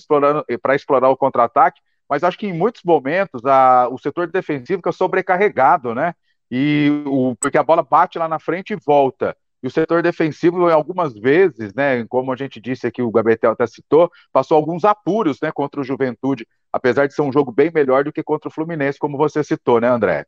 para 0.61 0.75
explorar 0.75 1.09
o 1.09 1.17
contra-ataque, 1.17 1.81
mas 2.09 2.23
acho 2.23 2.39
que 2.39 2.47
em 2.47 2.53
muitos 2.53 2.83
momentos 2.85 3.45
a, 3.45 3.89
o 3.91 3.99
setor 3.99 4.27
defensivo 4.29 4.79
fica 4.79 4.93
sobrecarregado, 4.93 5.95
né? 5.95 6.15
E 6.51 7.03
o, 7.07 7.35
porque 7.41 7.59
a 7.59 7.63
bola 7.63 7.83
bate 7.83 8.19
lá 8.19 8.29
na 8.29 8.39
frente 8.39 8.73
e 8.73 8.79
volta. 8.85 9.37
E 9.63 9.67
o 9.67 9.71
setor 9.71 10.03
defensivo, 10.03 10.69
algumas 10.69 11.15
vezes, 11.15 11.75
né, 11.75 12.05
como 12.07 12.33
a 12.33 12.37
gente 12.37 12.61
disse 12.61 12.87
aqui, 12.87 13.03
o 13.03 13.11
Gabetel 13.11 13.51
até 13.51 13.67
citou, 13.67 14.11
passou 14.33 14.57
alguns 14.57 14.85
apuros 14.85 15.41
né, 15.41 15.51
contra 15.51 15.81
o 15.81 15.85
Juventude, 15.85 16.47
apesar 16.73 17.07
de 17.07 17.15
ser 17.15 17.23
um 17.23 17.33
jogo 17.33 17.51
bem 17.51 17.71
melhor 17.75 18.05
do 18.05 18.13
que 18.13 18.23
contra 18.23 18.49
o 18.49 18.53
Fluminense, 18.53 18.99
como 18.99 19.17
você 19.17 19.43
citou, 19.43 19.81
né, 19.81 19.89
André? 19.89 20.27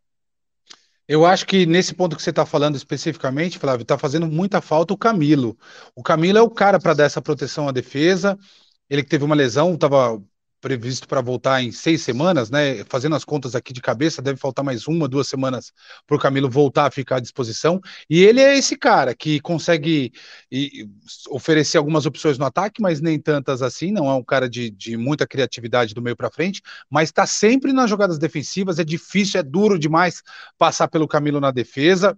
Eu 1.09 1.25
acho 1.25 1.47
que 1.47 1.65
nesse 1.65 1.95
ponto 1.95 2.15
que 2.15 2.23
você 2.23 2.31
está 2.31 2.45
falando 2.45 2.77
especificamente, 2.77 3.59
Flávio, 3.59 3.83
está 3.83 3.97
fazendo 3.97 4.27
muita 4.27 4.61
falta 4.61 4.93
o 4.93 4.99
Camilo. 4.99 5.59
O 5.95 6.03
Camilo 6.03 6.39
é 6.39 6.43
o 6.43 6.51
cara 6.51 6.79
para 6.79 6.93
dar 6.95 7.05
essa 7.05 7.23
proteção 7.23 7.67
à 7.67 7.73
defesa. 7.73 8.39
Ele 8.91 9.03
que 9.03 9.09
teve 9.09 9.25
uma 9.25 9.35
lesão, 9.35 9.75
estava 9.75 10.23
previsto 10.61 11.07
para 11.07 11.21
voltar 11.21 11.63
em 11.63 11.71
seis 11.71 12.03
semanas, 12.03 12.51
né? 12.51 12.85
Fazendo 12.89 13.15
as 13.15 13.25
contas 13.25 13.55
aqui 13.55 13.73
de 13.73 13.81
cabeça, 13.81 14.21
deve 14.21 14.39
faltar 14.39 14.65
mais 14.65 14.87
uma, 14.87 15.09
duas 15.09 15.29
semanas 15.29 15.73
para 16.07 16.17
o 16.17 16.21
Camilo 16.21 16.51
voltar 16.51 16.87
a 16.87 16.91
ficar 16.91 17.17
à 17.17 17.21
disposição. 17.21 17.81
E 18.09 18.23
ele 18.23 18.41
é 18.41 18.57
esse 18.57 18.77
cara 18.77 19.15
que 19.15 19.41
consegue 19.41 20.13
e, 20.51 20.89
oferecer 21.31 21.79
algumas 21.79 22.07
opções 22.07 22.39
no 22.39 22.45
ataque, 22.45 22.83
mas 22.83 23.01
nem 23.01 23.19
tantas 23.19 23.63
assim. 23.63 23.93
Não 23.93 24.11
é 24.11 24.15
um 24.15 24.25
cara 24.25 24.49
de, 24.49 24.71
de 24.71 24.97
muita 24.97 25.27
criatividade 25.27 25.95
do 25.95 26.03
meio 26.03 26.17
para 26.17 26.31
frente, 26.31 26.63
mas 26.91 27.09
está 27.09 27.27
sempre 27.27 27.73
nas 27.73 27.89
jogadas 27.89 28.19
defensivas. 28.19 28.79
É 28.79 28.85
difícil, 28.85 29.41
é 29.41 29.43
duro 29.43 29.79
demais 29.79 30.23
passar 30.59 30.89
pelo 30.89 31.09
Camilo 31.09 31.41
na 31.41 31.51
defesa. 31.51 32.17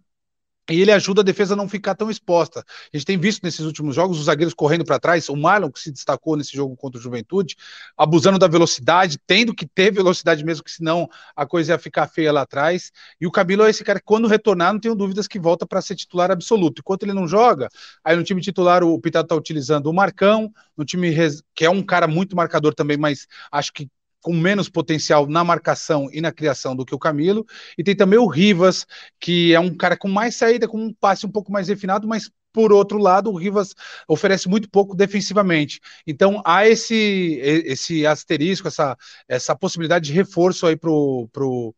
E 0.70 0.80
ele 0.80 0.92
ajuda 0.92 1.20
a 1.20 1.24
defesa 1.24 1.54
a 1.54 1.56
não 1.56 1.68
ficar 1.68 1.96
tão 1.96 2.09
exposta. 2.11 2.61
A 2.61 2.96
gente 2.96 3.04
tem 3.04 3.18
visto 3.18 3.42
nesses 3.42 3.66
últimos 3.66 3.94
jogos 3.94 4.18
os 4.18 4.26
zagueiros 4.26 4.54
correndo 4.54 4.85
para 4.85 5.00
trás, 5.00 5.28
o 5.28 5.37
Marlon, 5.37 5.70
que 5.70 5.80
se 5.80 5.90
destacou 5.90 6.37
nesse 6.37 6.56
jogo 6.56 6.76
contra 6.76 6.98
o 6.98 7.02
Juventude, 7.02 7.56
abusando 7.96 8.38
da 8.38 8.46
velocidade, 8.46 9.18
tendo 9.26 9.52
que 9.52 9.66
ter 9.66 9.90
velocidade 9.92 10.44
mesmo, 10.44 10.62
que 10.62 10.70
senão 10.70 11.09
a 11.35 11.44
coisa 11.44 11.72
ia 11.72 11.78
ficar 11.78 12.06
feia 12.06 12.33
lá 12.33 12.42
atrás. 12.42 12.92
E 13.20 13.26
o 13.26 13.33
Camilo 13.33 13.64
é 13.64 13.70
esse 13.70 13.83
cara 13.83 13.98
que, 13.98 14.04
quando 14.06 14.28
retornar, 14.28 14.72
não 14.72 14.80
tenho 14.80 14.94
dúvidas 14.94 15.26
que 15.26 15.40
volta 15.40 15.66
para 15.66 15.83
ser 15.83 15.96
titular 15.96 16.30
absoluto. 16.30 16.80
Enquanto 16.80 17.02
ele 17.02 17.12
não 17.12 17.26
joga, 17.26 17.68
aí 18.04 18.14
no 18.14 18.22
time 18.22 18.40
titular 18.40 18.85
o 18.85 19.00
Pitado 19.00 19.26
está 19.26 19.35
utilizando 19.35 19.87
o 19.87 19.92
Marcão, 19.92 20.52
no 20.76 20.85
time 20.85 21.11
que 21.54 21.64
é 21.64 21.70
um 21.70 21.83
cara 21.83 22.06
muito 22.06 22.37
marcador 22.37 22.74
também, 22.74 22.96
mas 22.96 23.26
acho 23.50 23.72
que 23.72 23.88
com 24.20 24.35
menos 24.35 24.68
potencial 24.68 25.26
na 25.26 25.42
marcação 25.42 26.09
e 26.12 26.20
na 26.20 26.33
criação 26.33 26.76
do 26.76 26.85
que 26.85 26.94
o 26.94 26.98
Camilo. 26.98 27.46
E 27.76 27.83
tem 27.83 27.96
também 27.96 28.18
o 28.18 28.26
Rivas, 28.26 28.87
que 29.18 29.54
é 29.54 29.61
um 29.61 29.74
cara 29.74 29.96
com 29.96 30.09
mais 30.09 30.37
saída, 30.37 30.68
com 30.68 30.78
um 30.78 30.92
passe 30.92 31.26
um 31.26 31.30
pouco 31.30 31.50
mais 31.50 31.68
refinado, 31.68 32.06
mas 32.06 32.30
por 32.52 32.72
outro 32.72 32.98
lado, 32.98 33.30
o 33.30 33.37
Rivas 33.37 33.74
oferece 34.09 34.48
muito 34.48 34.68
pouco 34.68 34.94
defensivamente. 34.96 35.80
Então 36.06 36.42
há 36.44 36.66
esse 36.68 37.38
esse 37.42 38.06
asterisco, 38.06 38.68
essa, 38.68 38.96
essa 39.28 39.54
possibilidade 39.56 40.06
de 40.06 40.12
reforço 40.12 40.66
aí 40.66 40.76
pro, 40.76 41.28
pro, 41.33 41.74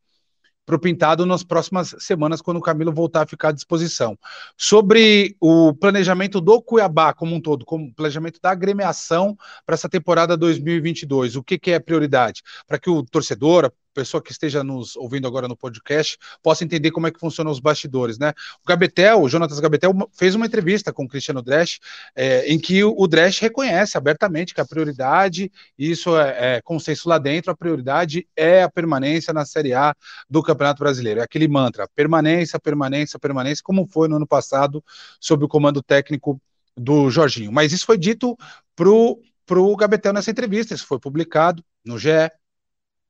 para 0.65 0.77
o 0.77 0.79
Pintado 0.79 1.27
nas 1.27 1.43
próximas 1.43 1.95
semanas, 1.99 2.41
quando 2.41 2.59
o 2.59 2.63
Camilo 2.63 2.93
voltar 2.93 3.23
a 3.23 3.27
ficar 3.27 3.49
à 3.49 3.53
disposição. 3.53 4.19
Sobre 4.57 5.37
o 5.41 5.75
planejamento 5.75 6.41
do 6.41 6.63
Cuiabá 6.63 7.13
como 7.13 7.35
um 7.35 7.41
todo, 7.41 7.65
como 7.65 7.93
planejamento 7.95 8.39
da 8.41 8.51
agremiação 8.51 9.37
para 9.67 9.75
essa 9.75 9.89
temporada 9.89 10.37
2022, 10.37 11.37
o 11.37 11.43
que, 11.43 11.59
que 11.59 11.71
é 11.73 11.81
prioridade? 11.81 12.43
Para 12.67 12.79
que 12.79 12.91
o 12.91 13.03
torcedor, 13.03 13.73
pessoa 13.93 14.23
que 14.23 14.33
esteja 14.33 14.65
nos 14.65 14.97
ouvindo 14.97 15.27
agora 15.27 15.47
no 15.47 15.57
podcast 15.57 16.19
possa 16.43 16.65
entender 16.65 16.91
como 16.91 17.07
é 17.07 17.11
que 17.11 17.21
funcionam 17.21 17.53
os 17.53 17.61
bastidores, 17.61 18.19
né? 18.19 18.33
O 18.65 18.69
Gabetel, 18.69 19.21
o 19.21 19.29
Jonatas 19.29 19.61
Gabetel, 19.61 19.93
fez 20.13 20.35
uma 20.35 20.47
entrevista 20.47 20.93
com 20.93 21.05
o 21.05 21.09
Cristiano 21.09 21.43
Dresch, 21.43 21.79
é, 22.15 22.47
em 22.47 22.59
que 22.59 22.83
o, 22.83 23.07
Dresch 23.07 23.41
reconhece 23.41 23.97
abertamente 23.97 24.55
que 24.55 24.61
a 24.61 24.65
prioridade, 24.65 25.51
isso 25.79 26.19
é, 26.19 26.57
é 26.57 26.61
consenso 26.63 27.09
lá 27.09 27.19
dentro, 27.19 27.51
a 27.51 27.57
prioridade 27.57 28.27
é 28.37 28.63
a 28.63 28.71
permanência 28.71 29.33
na 29.33 29.45
Série 29.45 29.75
A 29.75 29.95
do 30.29 30.43
Campeonato 30.43 30.81
Brasileiro. 30.81 31.21
É 31.21 31.23
aquele 31.23 31.49
mantra, 31.49 31.89
permanência, 31.95 32.59
permanência, 32.59 33.19
permanência, 33.19 33.63
como 33.63 33.87
foi 33.87 34.09
no 34.09 34.17
ano 34.17 34.27
passado, 34.27 34.83
sob 35.21 35.45
o 35.45 35.49
comando 35.49 35.83
técnico 35.83 36.41
do 36.77 37.11
Jorginho. 37.11 37.53
Mas 37.53 37.73
isso 37.73 37.87
foi 37.87 37.99
dito 37.99 38.37
pro 38.75 39.21
pro 39.45 39.75
Gabetel 39.77 40.13
nessa 40.13 40.31
entrevista, 40.31 40.73
isso 40.73 40.87
foi 40.87 40.99
publicado 40.99 41.65
no 41.85 41.99
GE, 41.99 42.31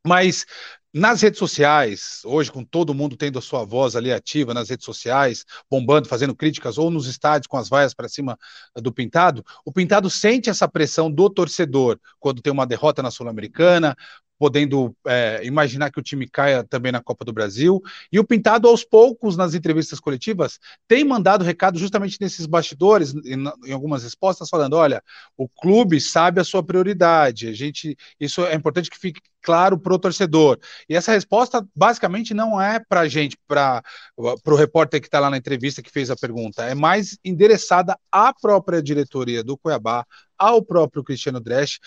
mas 0.06 0.46
nas 0.94 1.22
redes 1.22 1.38
sociais, 1.38 2.20
hoje, 2.22 2.52
com 2.52 2.62
todo 2.62 2.92
mundo 2.92 3.16
tendo 3.16 3.38
a 3.38 3.42
sua 3.42 3.64
voz 3.64 3.96
ali 3.96 4.12
ativa 4.12 4.52
nas 4.52 4.68
redes 4.68 4.84
sociais, 4.84 5.46
bombando, 5.70 6.06
fazendo 6.06 6.34
críticas, 6.34 6.76
ou 6.76 6.90
nos 6.90 7.06
estádios 7.06 7.46
com 7.46 7.56
as 7.56 7.68
vaias 7.68 7.94
para 7.94 8.08
cima 8.08 8.38
do 8.76 8.92
Pintado, 8.92 9.42
o 9.64 9.72
Pintado 9.72 10.10
sente 10.10 10.50
essa 10.50 10.68
pressão 10.68 11.10
do 11.10 11.30
torcedor 11.30 11.98
quando 12.20 12.42
tem 12.42 12.52
uma 12.52 12.66
derrota 12.66 13.02
na 13.02 13.10
Sul-Americana, 13.10 13.96
podendo 14.42 14.92
é, 15.06 15.40
imaginar 15.44 15.92
que 15.92 16.00
o 16.00 16.02
time 16.02 16.28
caia 16.28 16.64
também 16.64 16.90
na 16.90 17.00
Copa 17.00 17.24
do 17.24 17.32
Brasil. 17.32 17.80
E 18.10 18.18
o 18.18 18.24
Pintado, 18.24 18.66
aos 18.66 18.82
poucos, 18.82 19.36
nas 19.36 19.54
entrevistas 19.54 20.00
coletivas, 20.00 20.58
tem 20.88 21.04
mandado 21.04 21.44
recado 21.44 21.78
justamente 21.78 22.18
nesses 22.20 22.44
bastidores, 22.44 23.14
em, 23.14 23.44
em 23.64 23.72
algumas 23.72 24.02
respostas, 24.02 24.48
falando: 24.48 24.74
olha, 24.74 25.00
o 25.36 25.48
clube 25.48 26.00
sabe 26.00 26.40
a 26.40 26.44
sua 26.44 26.60
prioridade. 26.60 27.46
A 27.46 27.52
gente, 27.52 27.96
isso 28.18 28.44
é 28.44 28.52
importante 28.56 28.90
que 28.90 28.98
fique 28.98 29.20
claro 29.40 29.78
para 29.78 29.94
o 29.94 29.98
torcedor. 29.98 30.58
E 30.88 30.96
essa 30.96 31.12
resposta 31.12 31.64
basicamente 31.72 32.34
não 32.34 32.60
é 32.60 32.80
para 32.80 33.02
a 33.02 33.08
gente, 33.08 33.38
para 33.46 33.80
o 34.16 34.56
repórter 34.56 35.00
que 35.00 35.06
está 35.06 35.20
lá 35.20 35.30
na 35.30 35.36
entrevista 35.36 35.80
que 35.80 35.90
fez 35.90 36.10
a 36.10 36.16
pergunta, 36.16 36.64
é 36.64 36.74
mais 36.74 37.16
endereçada 37.24 37.96
à 38.10 38.34
própria 38.34 38.82
diretoria 38.82 39.44
do 39.44 39.56
Cuiabá, 39.56 40.04
ao 40.36 40.60
próprio 40.60 41.04
Cristiano 41.04 41.40
Dresch, 41.40 41.78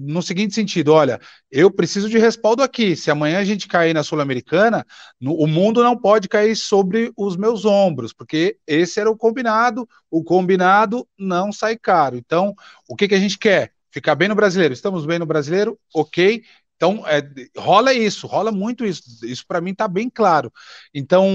no 0.00 0.22
seguinte 0.22 0.54
sentido: 0.54 0.92
olha, 0.92 1.20
eu 1.50 1.70
preciso 1.70 2.08
de 2.08 2.18
respaldo 2.18 2.62
aqui. 2.62 2.96
Se 2.96 3.10
amanhã 3.10 3.38
a 3.38 3.44
gente 3.44 3.68
cair 3.68 3.92
na 3.92 4.02
Sul-Americana, 4.02 4.86
o 5.22 5.46
mundo 5.46 5.82
não 5.82 5.96
pode 5.96 6.28
cair 6.28 6.56
sobre 6.56 7.12
os 7.16 7.36
meus 7.36 7.64
ombros, 7.64 8.12
porque 8.12 8.56
esse 8.66 8.98
era 8.98 9.10
o 9.10 9.16
combinado, 9.16 9.86
o 10.10 10.24
combinado 10.24 11.06
não 11.18 11.52
sai 11.52 11.76
caro. 11.76 12.16
Então, 12.16 12.54
o 12.88 12.96
que, 12.96 13.06
que 13.06 13.14
a 13.14 13.20
gente 13.20 13.38
quer? 13.38 13.72
Ficar 13.92 14.14
bem 14.14 14.28
no 14.28 14.36
brasileiro. 14.36 14.72
Estamos 14.72 15.04
bem 15.04 15.18
no 15.18 15.26
brasileiro, 15.26 15.78
ok. 15.94 16.42
Então, 16.80 17.04
é, 17.06 17.22
rola 17.58 17.92
isso, 17.92 18.26
rola 18.26 18.50
muito 18.50 18.86
isso. 18.86 19.02
Isso 19.22 19.44
para 19.46 19.60
mim 19.60 19.72
está 19.72 19.86
bem 19.86 20.08
claro. 20.08 20.50
Então, 20.94 21.30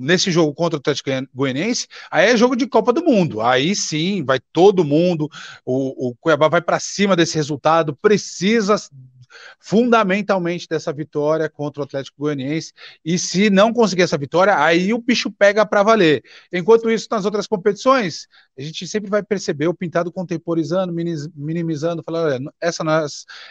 nesse 0.00 0.30
jogo 0.30 0.54
contra 0.54 0.78
o 0.78 0.80
Atlético 0.80 1.10
Goianiense, 1.34 1.86
aí 2.10 2.30
é 2.30 2.36
jogo 2.38 2.56
de 2.56 2.66
Copa 2.66 2.90
do 2.90 3.04
Mundo. 3.04 3.42
Aí 3.42 3.76
sim, 3.76 4.24
vai 4.24 4.40
todo 4.50 4.82
mundo. 4.82 5.28
O, 5.62 6.08
o 6.08 6.14
Cuiabá 6.16 6.48
vai 6.48 6.62
para 6.62 6.80
cima 6.80 7.14
desse 7.14 7.34
resultado, 7.34 7.94
precisa 8.00 8.76
fundamentalmente 9.60 10.66
dessa 10.68 10.92
vitória 10.92 11.48
contra 11.48 11.82
o 11.82 11.84
Atlético 11.84 12.22
Goianiense. 12.22 12.72
E 13.04 13.18
se 13.18 13.50
não 13.50 13.72
conseguir 13.72 14.02
essa 14.02 14.18
vitória, 14.18 14.58
aí 14.58 14.92
o 14.92 14.98
bicho 14.98 15.30
pega 15.30 15.64
para 15.64 15.82
valer. 15.82 16.22
Enquanto 16.52 16.90
isso, 16.90 17.08
nas 17.10 17.24
outras 17.24 17.46
competições, 17.46 18.26
a 18.58 18.62
gente 18.62 18.86
sempre 18.86 19.10
vai 19.10 19.22
perceber 19.22 19.68
o 19.68 19.74
pintado 19.74 20.12
contemporizando, 20.12 20.92
minimizando, 21.34 22.02
falando: 22.02 22.52
essa, 22.60 22.84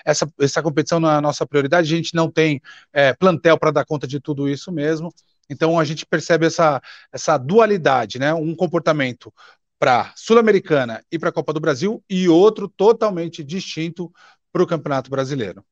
essa, 0.05 0.31
essa 0.39 0.61
competição 0.61 0.99
não 0.99 1.09
é 1.09 1.15
a 1.15 1.21
nossa 1.21 1.45
prioridade, 1.45 1.93
a 1.93 1.97
gente 1.97 2.15
não 2.15 2.29
tem 2.29 2.61
é, 2.91 3.13
plantel 3.13 3.57
para 3.57 3.71
dar 3.71 3.85
conta 3.85 4.07
de 4.07 4.19
tudo 4.19 4.47
isso 4.49 4.71
mesmo. 4.71 5.13
Então 5.49 5.79
a 5.79 5.85
gente 5.85 6.05
percebe 6.05 6.45
essa, 6.45 6.81
essa 7.11 7.37
dualidade, 7.37 8.19
né? 8.19 8.33
Um 8.33 8.55
comportamento 8.55 9.33
para 9.79 10.11
Sul-Americana 10.15 11.03
e 11.11 11.19
para 11.19 11.29
a 11.29 11.31
Copa 11.31 11.53
do 11.53 11.59
Brasil 11.59 12.03
e 12.09 12.27
outro 12.27 12.67
totalmente 12.67 13.43
distinto 13.43 14.11
para 14.51 14.63
o 14.63 14.67
Campeonato 14.67 15.09
Brasileiro. 15.09 15.63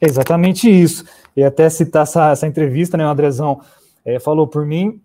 exatamente 0.00 0.68
isso. 0.68 1.04
E 1.36 1.42
até 1.42 1.68
citar 1.68 2.02
essa, 2.02 2.30
essa 2.30 2.46
entrevista, 2.46 2.96
né, 2.96 3.06
o 3.06 3.10
Andrezão 3.10 3.60
é, 4.04 4.18
falou 4.18 4.46
por 4.46 4.64
mim, 4.64 5.00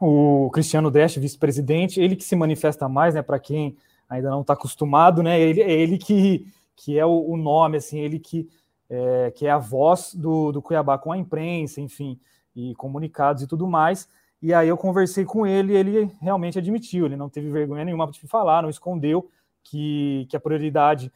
o 0.00 0.50
Cristiano 0.52 0.90
Deste, 0.90 1.20
vice-presidente, 1.20 2.00
ele 2.00 2.16
que 2.16 2.24
se 2.24 2.34
manifesta 2.34 2.88
mais, 2.88 3.14
né, 3.14 3.22
para 3.22 3.38
quem 3.38 3.76
ainda 4.08 4.30
não 4.30 4.40
está 4.40 4.52
acostumado, 4.52 5.22
né, 5.22 5.40
ele, 5.40 5.62
é 5.62 5.70
ele 5.70 5.96
que, 5.96 6.46
que 6.76 6.98
é 6.98 7.06
o, 7.06 7.30
o 7.30 7.36
nome, 7.36 7.76
assim, 7.76 8.00
ele 8.00 8.18
que 8.18 8.48
é, 8.92 9.30
que 9.30 9.46
é 9.46 9.50
a 9.50 9.56
voz 9.56 10.14
do, 10.14 10.52
do 10.52 10.60
Cuiabá 10.60 10.98
com 10.98 11.12
a 11.12 11.16
imprensa, 11.16 11.80
enfim, 11.80 12.20
e 12.54 12.74
comunicados 12.74 13.42
e 13.42 13.46
tudo 13.46 13.66
mais. 13.66 14.06
E 14.42 14.52
aí 14.52 14.68
eu 14.68 14.76
conversei 14.76 15.24
com 15.24 15.46
ele 15.46 15.74
ele 15.74 16.10
realmente 16.20 16.58
admitiu, 16.58 17.06
ele 17.06 17.16
não 17.16 17.30
teve 17.30 17.48
vergonha 17.48 17.86
nenhuma 17.86 18.10
de 18.10 18.26
falar, 18.26 18.60
não 18.60 18.68
escondeu 18.68 19.30
que, 19.62 20.26
que 20.30 20.36
a 20.36 20.40
prioridade 20.40 21.12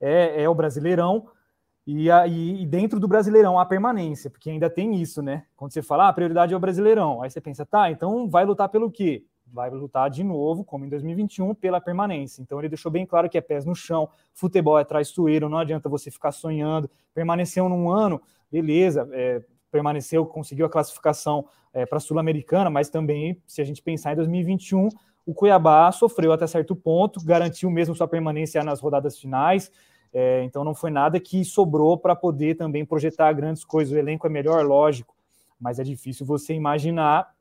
é, 0.00 0.42
é 0.42 0.48
o 0.48 0.54
Brasileirão, 0.54 1.28
e, 1.86 2.10
a, 2.10 2.26
e, 2.26 2.64
dentro 2.66 3.00
do 3.00 3.08
Brasileirão 3.08 3.58
a 3.58 3.66
permanência, 3.66 4.30
porque 4.30 4.50
ainda 4.50 4.70
tem 4.70 4.94
isso, 5.00 5.22
né? 5.22 5.44
Quando 5.56 5.72
você 5.72 5.82
fala, 5.82 6.04
ah, 6.04 6.08
a 6.08 6.12
prioridade 6.12 6.54
é 6.54 6.56
o 6.56 6.60
Brasileirão, 6.60 7.22
aí 7.22 7.30
você 7.30 7.40
pensa, 7.40 7.66
tá, 7.66 7.90
então 7.90 8.28
vai 8.28 8.44
lutar 8.44 8.68
pelo 8.68 8.90
quê? 8.90 9.24
Vai 9.52 9.70
lutar 9.70 10.08
de 10.08 10.22
novo, 10.22 10.62
como 10.62 10.84
em 10.84 10.88
2021, 10.88 11.54
pela 11.54 11.80
permanência. 11.80 12.40
Então 12.40 12.58
ele 12.60 12.68
deixou 12.68 12.92
bem 12.92 13.04
claro 13.04 13.28
que 13.28 13.36
é 13.36 13.40
pés 13.40 13.64
no 13.64 13.74
chão, 13.74 14.08
futebol 14.32 14.78
é 14.78 14.84
traiçoeiro, 14.84 15.48
não 15.48 15.58
adianta 15.58 15.88
você 15.88 16.10
ficar 16.10 16.30
sonhando. 16.30 16.88
Permaneceu 17.12 17.68
num 17.68 17.90
ano, 17.90 18.22
beleza, 18.52 19.08
é, 19.12 19.42
permaneceu, 19.72 20.24
conseguiu 20.24 20.66
a 20.66 20.70
classificação 20.70 21.46
é, 21.72 21.86
para 21.86 21.98
a 21.98 22.00
Sul-Americana, 22.00 22.70
mas 22.70 22.88
também, 22.88 23.40
se 23.46 23.60
a 23.60 23.64
gente 23.64 23.82
pensar 23.82 24.12
em 24.12 24.16
2021, 24.16 24.88
o 25.30 25.34
Cuiabá 25.34 25.92
sofreu 25.92 26.32
até 26.32 26.44
certo 26.44 26.74
ponto, 26.74 27.24
garantiu 27.24 27.70
mesmo 27.70 27.94
sua 27.94 28.08
permanência 28.08 28.64
nas 28.64 28.80
rodadas 28.80 29.16
finais, 29.16 29.70
é, 30.12 30.42
então 30.42 30.64
não 30.64 30.74
foi 30.74 30.90
nada 30.90 31.20
que 31.20 31.44
sobrou 31.44 31.96
para 31.96 32.16
poder 32.16 32.56
também 32.56 32.84
projetar 32.84 33.32
grandes 33.32 33.64
coisas. 33.64 33.94
O 33.94 33.96
elenco 33.96 34.26
é 34.26 34.30
melhor, 34.30 34.66
lógico, 34.66 35.14
mas 35.60 35.78
é 35.78 35.84
difícil 35.84 36.26
você 36.26 36.52
imaginar 36.52 37.32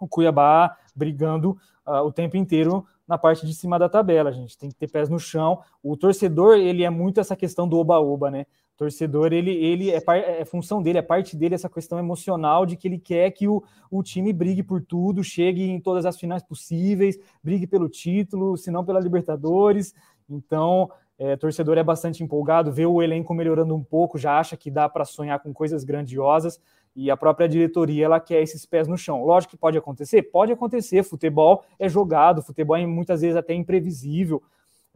o 0.00 0.08
Cuiabá 0.08 0.78
brigando 0.94 1.58
uh, 1.86 2.00
o 2.06 2.10
tempo 2.10 2.38
inteiro 2.38 2.86
na 3.06 3.18
parte 3.18 3.44
de 3.46 3.52
cima 3.52 3.78
da 3.78 3.86
tabela. 3.86 4.32
Gente 4.32 4.56
tem 4.56 4.70
que 4.70 4.76
ter 4.76 4.90
pés 4.90 5.10
no 5.10 5.18
chão. 5.18 5.60
O 5.82 5.94
torcedor, 5.94 6.56
ele 6.56 6.84
é 6.84 6.90
muito 6.90 7.20
essa 7.20 7.36
questão 7.36 7.68
do 7.68 7.76
oba-oba, 7.76 8.30
né? 8.30 8.46
Torcedor, 8.76 9.32
ele, 9.32 9.52
ele 9.52 9.90
é, 9.90 10.02
é, 10.40 10.44
função 10.44 10.82
dele, 10.82 10.98
é 10.98 11.02
parte 11.02 11.34
dele 11.34 11.54
essa 11.54 11.68
questão 11.68 11.98
emocional 11.98 12.66
de 12.66 12.76
que 12.76 12.86
ele 12.86 12.98
quer 12.98 13.30
que 13.30 13.48
o, 13.48 13.62
o 13.90 14.02
time 14.02 14.32
brigue 14.32 14.62
por 14.62 14.82
tudo, 14.82 15.24
chegue 15.24 15.62
em 15.62 15.80
todas 15.80 16.04
as 16.04 16.18
finais 16.18 16.42
possíveis, 16.42 17.18
brigue 17.42 17.66
pelo 17.66 17.88
título, 17.88 18.56
se 18.56 18.70
não 18.70 18.84
pela 18.84 19.00
Libertadores. 19.00 19.94
Então, 20.28 20.90
é, 21.18 21.36
torcedor 21.36 21.78
é 21.78 21.82
bastante 21.82 22.22
empolgado, 22.22 22.70
vê 22.70 22.84
o 22.84 23.00
elenco 23.00 23.32
melhorando 23.32 23.74
um 23.74 23.82
pouco, 23.82 24.18
já 24.18 24.38
acha 24.38 24.56
que 24.56 24.70
dá 24.70 24.88
para 24.88 25.06
sonhar 25.06 25.40
com 25.40 25.54
coisas 25.54 25.82
grandiosas 25.82 26.60
e 26.94 27.10
a 27.10 27.16
própria 27.16 27.48
diretoria 27.48 28.06
ela 28.06 28.20
quer 28.20 28.42
esses 28.42 28.64
pés 28.64 28.88
no 28.88 28.96
chão. 28.96 29.24
Lógico 29.24 29.52
que 29.52 29.56
pode 29.58 29.76
acontecer, 29.76 30.22
pode 30.22 30.52
acontecer. 30.52 31.02
Futebol 31.02 31.62
é 31.78 31.88
jogado, 31.88 32.42
futebol 32.42 32.76
é 32.76 32.86
muitas 32.86 33.20
vezes 33.20 33.36
até 33.36 33.52
imprevisível. 33.54 34.42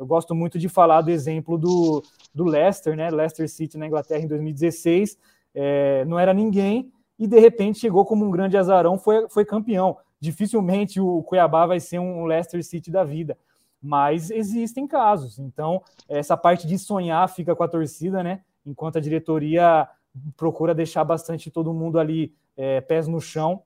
Eu 0.00 0.06
gosto 0.06 0.34
muito 0.34 0.58
de 0.58 0.68
falar 0.68 1.02
do 1.02 1.10
exemplo 1.10 1.56
do, 1.56 2.02
do 2.34 2.44
Leicester, 2.44 2.96
né? 2.96 3.10
Leicester 3.10 3.48
City 3.48 3.78
na 3.78 3.86
Inglaterra 3.86 4.24
em 4.24 4.26
2016, 4.26 5.16
é, 5.54 6.04
não 6.06 6.18
era 6.18 6.34
ninguém 6.34 6.90
e 7.18 7.26
de 7.26 7.38
repente 7.38 7.78
chegou 7.78 8.04
como 8.04 8.24
um 8.24 8.30
grande 8.30 8.56
azarão, 8.56 8.98
foi, 8.98 9.28
foi 9.28 9.44
campeão. 9.44 9.96
Dificilmente 10.18 11.00
o 11.00 11.22
Cuiabá 11.22 11.66
vai 11.66 11.78
ser 11.78 11.98
um 11.98 12.24
Leicester 12.24 12.64
City 12.64 12.90
da 12.90 13.04
vida 13.04 13.36
mas 13.80 14.30
existem 14.30 14.86
casos. 14.86 15.38
Então, 15.38 15.82
essa 16.08 16.36
parte 16.36 16.66
de 16.66 16.78
sonhar 16.78 17.28
fica 17.28 17.56
com 17.56 17.62
a 17.62 17.68
torcida, 17.68 18.22
né? 18.22 18.42
Enquanto 18.66 18.98
a 18.98 19.00
diretoria 19.00 19.88
procura 20.36 20.74
deixar 20.74 21.04
bastante 21.04 21.50
todo 21.50 21.72
mundo 21.72 21.98
ali 21.98 22.34
é, 22.56 22.80
pés 22.80 23.08
no 23.08 23.20
chão. 23.20 23.62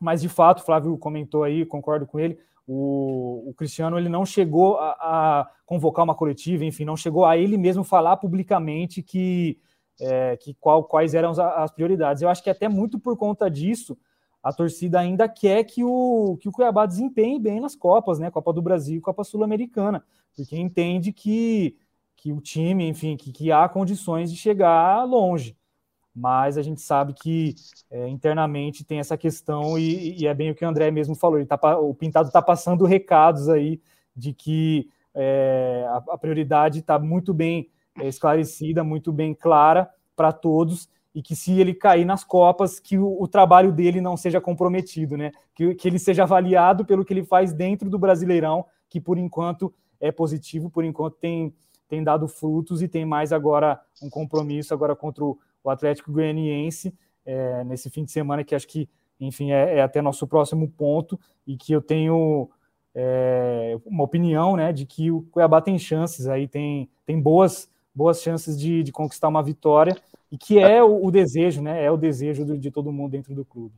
Mas, 0.00 0.22
de 0.22 0.28
fato, 0.28 0.64
Flávio 0.64 0.96
comentou 0.96 1.44
aí, 1.44 1.66
concordo 1.66 2.06
com 2.06 2.18
ele, 2.18 2.38
o, 2.74 3.50
o 3.50 3.54
Cristiano 3.54 3.98
ele 3.98 4.08
não 4.08 4.24
chegou 4.24 4.78
a, 4.78 4.90
a, 4.92 5.50
convocar 5.66 6.04
uma 6.04 6.14
coletiva, 6.14 6.64
enfim, 6.64 6.84
não 6.84 6.96
chegou 6.96 7.26
a 7.26 7.36
ele 7.36 7.58
mesmo 7.58 7.84
falar 7.84 8.16
publicamente 8.16 9.02
que, 9.02 9.58
é, 10.00 10.36
que 10.38 10.54
qual, 10.54 10.84
quais 10.84 11.12
eram 11.12 11.32
as 11.32 11.70
prioridades. 11.70 12.22
Eu 12.22 12.30
acho 12.30 12.42
que 12.42 12.48
até 12.48 12.68
muito 12.68 12.98
por 12.98 13.16
conta 13.16 13.50
disso, 13.50 13.96
a 14.42 14.52
torcida 14.52 14.98
ainda 14.98 15.28
quer 15.28 15.64
que 15.64 15.84
o, 15.84 16.38
que 16.40 16.48
o 16.48 16.52
Cuiabá 16.52 16.86
desempenhe 16.86 17.38
bem 17.38 17.60
nas 17.60 17.76
Copas, 17.76 18.18
né? 18.18 18.30
Copa 18.30 18.52
do 18.52 18.62
Brasil 18.62 18.96
e 18.98 19.02
Copa 19.02 19.22
Sul-Americana, 19.22 20.02
porque 20.34 20.56
entende 20.56 21.12
que, 21.12 21.76
que 22.16 22.32
o 22.32 22.40
time, 22.40 22.88
enfim, 22.88 23.16
que, 23.16 23.30
que 23.32 23.52
há 23.52 23.68
condições 23.68 24.30
de 24.32 24.36
chegar 24.36 25.04
longe. 25.04 25.56
Mas 26.14 26.58
a 26.58 26.62
gente 26.62 26.80
sabe 26.82 27.14
que 27.14 27.54
é, 27.90 28.06
internamente 28.08 28.84
tem 28.84 28.98
essa 28.98 29.16
questão, 29.16 29.78
e, 29.78 30.20
e, 30.20 30.26
é 30.26 30.34
bem 30.34 30.50
o 30.50 30.54
que 30.54 30.64
o 30.64 30.68
André 30.68 30.90
mesmo 30.90 31.14
falou. 31.14 31.38
Ele 31.38 31.46
tá, 31.46 31.58
o 31.78 31.94
Pintado 31.94 32.28
está 32.28 32.42
passando 32.42 32.84
recados 32.84 33.48
aí 33.48 33.80
de 34.14 34.34
que 34.34 34.90
é, 35.14 35.86
a, 35.88 36.14
a, 36.14 36.18
prioridade 36.18 36.80
está 36.80 36.98
muito 36.98 37.32
bem 37.32 37.70
é, 37.98 38.08
esclarecida, 38.08 38.84
muito 38.84 39.12
bem 39.12 39.34
clara 39.34 39.88
para 40.14 40.32
todos, 40.32 40.88
e 41.14 41.22
que 41.22 41.34
se 41.34 41.58
ele 41.58 41.74
cair 41.74 42.04
nas 42.04 42.24
Copas, 42.24 42.78
que 42.78 42.98
o, 42.98 43.20
o, 43.20 43.28
trabalho 43.28 43.72
dele 43.72 44.00
não 44.00 44.16
seja 44.16 44.40
comprometido, 44.40 45.16
né? 45.16 45.30
Que, 45.54 45.74
que 45.74 45.88
ele 45.88 45.98
seja 45.98 46.22
avaliado 46.22 46.84
pelo 46.84 47.04
que 47.04 47.12
ele 47.12 47.24
faz 47.24 47.52
dentro 47.52 47.90
do 47.90 47.98
Brasileirão, 47.98 48.64
que 48.88 49.00
por 49.00 49.18
enquanto 49.18 49.72
é 50.00 50.10
positivo, 50.10 50.70
por 50.70 50.84
enquanto 50.84 51.16
tem, 51.16 51.54
tem 51.88 52.02
dado 52.02 52.28
frutos 52.28 52.82
e 52.82 52.88
tem 52.88 53.04
mais 53.04 53.32
agora 53.32 53.80
um 54.02 54.08
compromisso 54.08 54.72
agora 54.72 54.96
contra 54.96 55.24
o, 55.24 55.38
o 55.62 55.70
Atlético 55.70 56.12
Goianiense 56.12 56.94
é, 57.24 57.64
nesse 57.64 57.90
fim 57.90 58.04
de 58.04 58.10
semana, 58.10 58.44
que 58.44 58.54
acho 58.54 58.66
que, 58.66 58.88
enfim, 59.20 59.52
é, 59.52 59.78
é, 59.78 59.82
até 59.82 60.02
nosso 60.02 60.26
próximo 60.26 60.68
ponto 60.68 61.18
e 61.46 61.56
que 61.56 61.72
eu 61.72 61.80
tenho 61.80 62.50
é, 62.94 63.76
uma 63.84 64.04
opinião, 64.04 64.56
né, 64.56 64.72
de 64.72 64.84
que 64.84 65.10
o 65.10 65.22
Cuiabá 65.30 65.60
tem 65.60 65.78
chances 65.78 66.26
aí, 66.26 66.48
tem, 66.48 66.90
tem 67.06 67.20
boas, 67.20 67.70
boas 67.94 68.20
chances 68.20 68.58
de, 68.58 68.82
de 68.82 68.92
conquistar 68.92 69.28
uma 69.28 69.42
vitória 69.42 69.96
e 70.30 70.38
que 70.38 70.58
é 70.58 70.82
o, 70.82 71.04
o 71.04 71.10
desejo, 71.10 71.60
né? 71.60 71.84
É 71.84 71.90
o 71.90 71.96
desejo 71.96 72.56
de 72.58 72.70
todo 72.70 72.90
mundo 72.90 73.12
dentro 73.12 73.34
do 73.34 73.44
clube. 73.44 73.74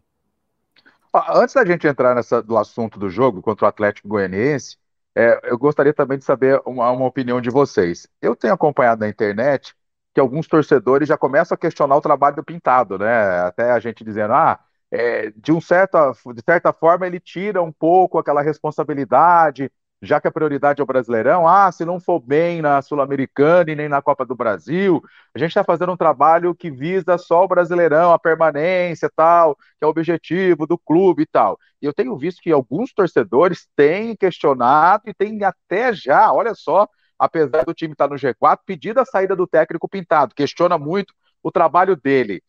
Antes 1.32 1.55
da 1.55 1.64
gente 1.64 1.87
entrar 1.87 2.14
nessa, 2.14 2.41
do 2.41 2.57
assunto 2.57 2.99
do 2.99 3.09
jogo 3.09 3.43
contra 3.43 3.66
o 3.66 3.68
Atlético 3.68 4.09
Goianiense, 4.09 4.76
é, 5.16 5.41
eu 5.45 5.59
gostaria 5.59 5.93
também 5.93 6.18
de 6.18 6.24
saber 6.24 6.61
uma, 6.64 6.91
uma, 6.91 7.07
opinião 7.07 7.41
de 7.41 7.51
vocês. 7.51 8.09
Eu 8.20 8.35
tenho 8.35 8.53
acompanhado 8.53 9.01
na 9.01 9.09
internet 9.09 9.74
que 10.14 10.20
alguns 10.20 10.46
torcedores 10.46 11.08
já 11.08 11.18
começam 11.18 11.54
a 11.54 11.58
questionar 11.58 11.96
o 11.96 12.00
trabalho 12.00 12.36
do 12.36 12.44
Pintado, 12.44 12.98
né? 12.98 13.40
Até 13.40 13.72
a 13.72 13.80
gente 13.80 14.04
dizendo, 14.04 14.32
ah, 14.32 14.60
é, 14.90 15.32
de, 15.36 15.52
um 15.52 15.60
certa, 15.60 16.12
de 16.12 16.42
certa 16.44 16.72
forma 16.72 17.06
ele 17.06 17.18
tira 17.20 17.62
um 17.62 17.72
pouco 17.72 18.18
aquela 18.18 18.42
responsabilidade, 18.42 19.70
já 20.00 20.20
que 20.20 20.28
a 20.28 20.30
prioridade 20.32 20.80
é 20.80 20.84
o 20.84 20.86
Brasileirão, 20.86 21.48
ah, 21.48 21.72
se 21.72 21.84
não 21.84 21.98
for 21.98 22.20
bem 22.20 22.60
na 22.62 22.80
Sul-Americana 22.82 23.70
e 23.72 23.74
nem 23.74 23.88
na 23.88 24.02
Copa 24.02 24.24
do 24.24 24.36
Brasil, 24.36 25.02
a 25.34 25.38
gente 25.38 25.48
está 25.48 25.64
fazendo 25.64 25.92
um 25.92 25.96
trabalho 25.96 26.54
que 26.54 26.70
visa 26.70 27.18
só 27.18 27.44
o 27.44 27.48
Brasileirão, 27.48 28.12
a 28.12 28.18
permanência 28.18 29.10
tal, 29.16 29.56
que 29.56 29.82
é 29.82 29.86
o 29.86 29.90
objetivo 29.90 30.66
do 30.66 30.78
clube 30.78 31.22
e 31.22 31.26
tal. 31.26 31.58
E 31.80 31.86
eu 31.86 31.92
tenho 31.92 32.16
visto 32.16 32.40
que 32.42 32.52
alguns 32.52 32.92
torcedores 32.92 33.66
têm 33.74 34.14
questionado 34.16 35.04
e 35.06 35.14
têm 35.14 35.42
até 35.42 35.92
já, 35.92 36.32
olha 36.32 36.54
só, 36.54 36.86
apesar 37.18 37.64
do 37.64 37.74
time 37.74 37.92
estar 37.92 38.08
no 38.08 38.16
G4, 38.16 38.64
pedido 38.64 39.00
a 39.00 39.04
saída 39.04 39.34
do 39.34 39.46
técnico 39.46 39.88
Pintado, 39.88 40.34
questiona 40.34 40.78
muito 40.78 41.14
o 41.42 41.50
trabalho 41.50 41.96
dele. 41.96 42.42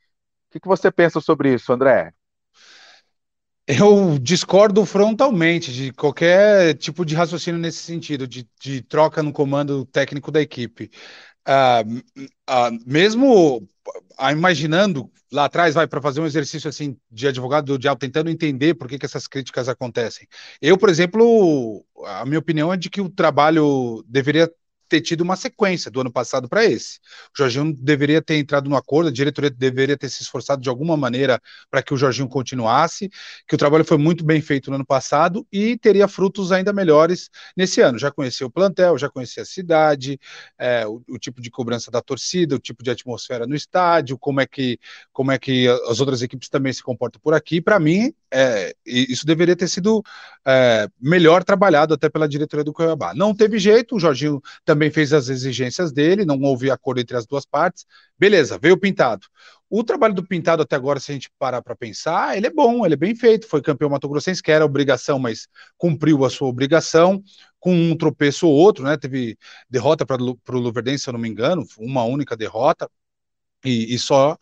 O 0.50 0.52
que, 0.52 0.60
que 0.60 0.68
você 0.68 0.92
pensa 0.92 1.20
sobre 1.20 1.54
isso, 1.54 1.72
André? 1.72 2.14
Eu 3.68 4.20
discordo 4.20 4.86
frontalmente 4.86 5.74
de 5.74 5.92
qualquer 5.92 6.76
tipo 6.76 7.04
de 7.04 7.16
raciocínio 7.16 7.60
nesse 7.60 7.80
sentido, 7.80 8.28
de, 8.28 8.48
de 8.62 8.82
troca 8.84 9.24
no 9.24 9.34
comando 9.34 9.86
técnico 9.86 10.32
da 10.32 10.40
equipe. 10.40 10.92
Uh, 11.48 11.98
uh, 12.48 12.80
mesmo 12.86 13.68
imaginando 14.32 15.12
lá 15.32 15.46
atrás, 15.46 15.76
vai 15.76 15.88
para 15.88 16.02
fazer 16.02 16.22
um 16.22 16.26
exercício 16.26 16.70
assim 16.70 16.98
de 17.12 17.28
advogado 17.28 17.78
de 17.78 17.88
tentando 17.96 18.30
entender 18.30 18.74
por 18.74 18.88
que, 18.88 18.98
que 18.98 19.06
essas 19.06 19.28
críticas 19.28 19.68
acontecem. 19.68 20.28
Eu, 20.62 20.78
por 20.78 20.90
exemplo, 20.90 21.86
a 22.06 22.26
minha 22.26 22.40
opinião 22.40 22.74
é 22.74 22.78
de 22.78 22.90
que 22.90 23.02
o 23.02 23.10
trabalho 23.10 24.04
deveria 24.08 24.52
ter 24.88 25.02
tido 25.02 25.22
uma 25.22 25.36
sequência 25.36 25.90
do 25.90 26.02
ano 26.02 26.12
passado 26.12 26.48
para 26.48 26.66
esse. 26.66 27.00
O 27.34 27.38
Jorginho 27.38 27.74
deveria 27.74 28.22
ter 28.22 28.38
entrado 28.38 28.70
no 28.70 28.76
acordo, 28.76 29.10
a 29.10 29.12
diretoria 29.12 29.50
deveria 29.50 29.98
ter 29.98 30.10
se 30.10 30.22
esforçado 30.22 30.62
de 30.62 30.70
alguma 30.70 30.96
maneira 30.96 31.40
para 31.70 31.82
que 31.82 31.94
o 31.94 31.98
Jorginho 31.98 32.28
continuasse, 32.28 33.10
que 33.48 33.56
o 33.56 33.58
trabalho 33.58 33.84
foi 33.84 33.98
muito 33.98 34.24
bem 34.24 34.42
feito 34.42 34.70
no 34.70 34.76
ano 34.76 34.86
passado 34.86 35.46
e 35.52 35.78
teria 35.78 36.08
frutos 36.08 36.52
ainda 36.52 36.72
melhores 36.74 37.30
nesse 37.56 37.82
ano. 37.82 37.98
Já 37.98 38.12
conhecia 38.12 38.46
o 38.46 38.52
plantel, 38.52 38.98
já 38.98 39.10
conhecia 39.10 39.44
a 39.44 39.46
cidade, 39.46 40.20
é, 40.58 40.86
o, 40.88 41.02
o, 41.10 41.18
tipo 41.18 41.42
de 41.42 41.50
cobrança 41.50 41.90
da 41.90 42.02
torcida, 42.02 42.56
o 42.56 42.60
tipo 42.60 42.84
de 42.84 42.92
atmosfera 42.92 43.48
no 43.48 43.56
estádio, 43.56 44.18
como 44.18 44.42
é 44.42 44.46
que, 44.46 44.80
como 45.12 45.32
é 45.32 45.38
que 45.38 45.68
as 45.88 46.00
outras 46.00 46.22
equipes 46.22 46.50
também 46.50 46.72
se 46.72 46.84
comportam 46.84 47.20
por 47.22 47.34
aqui. 47.34 47.62
Para 47.62 47.80
mim, 47.80 48.14
é, 48.32 48.76
isso 48.86 49.26
deveria 49.26 49.56
ter 49.56 49.68
sido 49.68 50.04
é, 50.46 50.88
melhor 51.02 51.44
trabalhado 51.44 51.94
até 51.94 52.10
pela 52.10 52.28
diretoria 52.28 52.64
do 52.64 52.74
Cuiabá. 52.74 53.14
Não 53.14 53.34
teve 53.34 53.58
jeito, 53.58 53.96
o 53.96 54.00
Jorginho 54.00 54.42
também 54.66 54.85
também 54.86 54.92
fez 54.92 55.14
as 55.14 55.30
exigências 55.30 55.92
dele, 55.92 56.26
não 56.26 56.40
houve 56.42 56.70
acordo 56.70 57.02
entre 57.02 57.18
as 57.18 57.26
duas 57.26 57.46
partes. 57.46 57.86
Beleza, 58.18 58.58
veio 58.58 58.76
o 58.76 58.80
Pintado. 58.80 59.26
O 59.70 59.84
trabalho 59.84 60.14
do 60.14 60.26
Pintado 60.26 60.62
até 60.62 60.76
agora, 60.76 61.00
se 61.00 61.12
a 61.12 61.14
gente 61.16 61.30
parar 61.40 61.62
para 61.62 61.76
pensar, 61.76 62.38
ele 62.38 62.48
é 62.48 62.52
bom, 62.52 62.86
ele 62.86 62.94
é 62.94 62.98
bem 62.98 63.16
feito. 63.16 63.48
Foi 63.48 63.62
campeão 63.62 63.90
Mato 63.90 64.08
Grossense, 64.08 64.42
que 64.42 64.52
era 64.52 64.66
obrigação, 64.66 65.18
mas 65.18 65.48
cumpriu 65.78 66.24
a 66.24 66.30
sua 66.30 66.48
obrigação, 66.48 67.24
com 67.60 67.74
um 67.74 67.98
tropeço 67.98 68.48
ou 68.48 68.54
outro, 68.54 68.84
né? 68.84 68.96
Teve 68.96 69.38
derrota 69.70 70.06
para 70.06 70.22
o 70.22 70.60
Luverdense, 70.60 71.04
se 71.04 71.10
eu 71.10 71.14
não 71.14 71.20
me 71.20 71.30
engano, 71.30 71.66
uma 71.80 72.04
única 72.04 72.38
derrota, 72.38 72.90
e, 73.66 73.94
e 73.94 74.00
só 74.00 74.38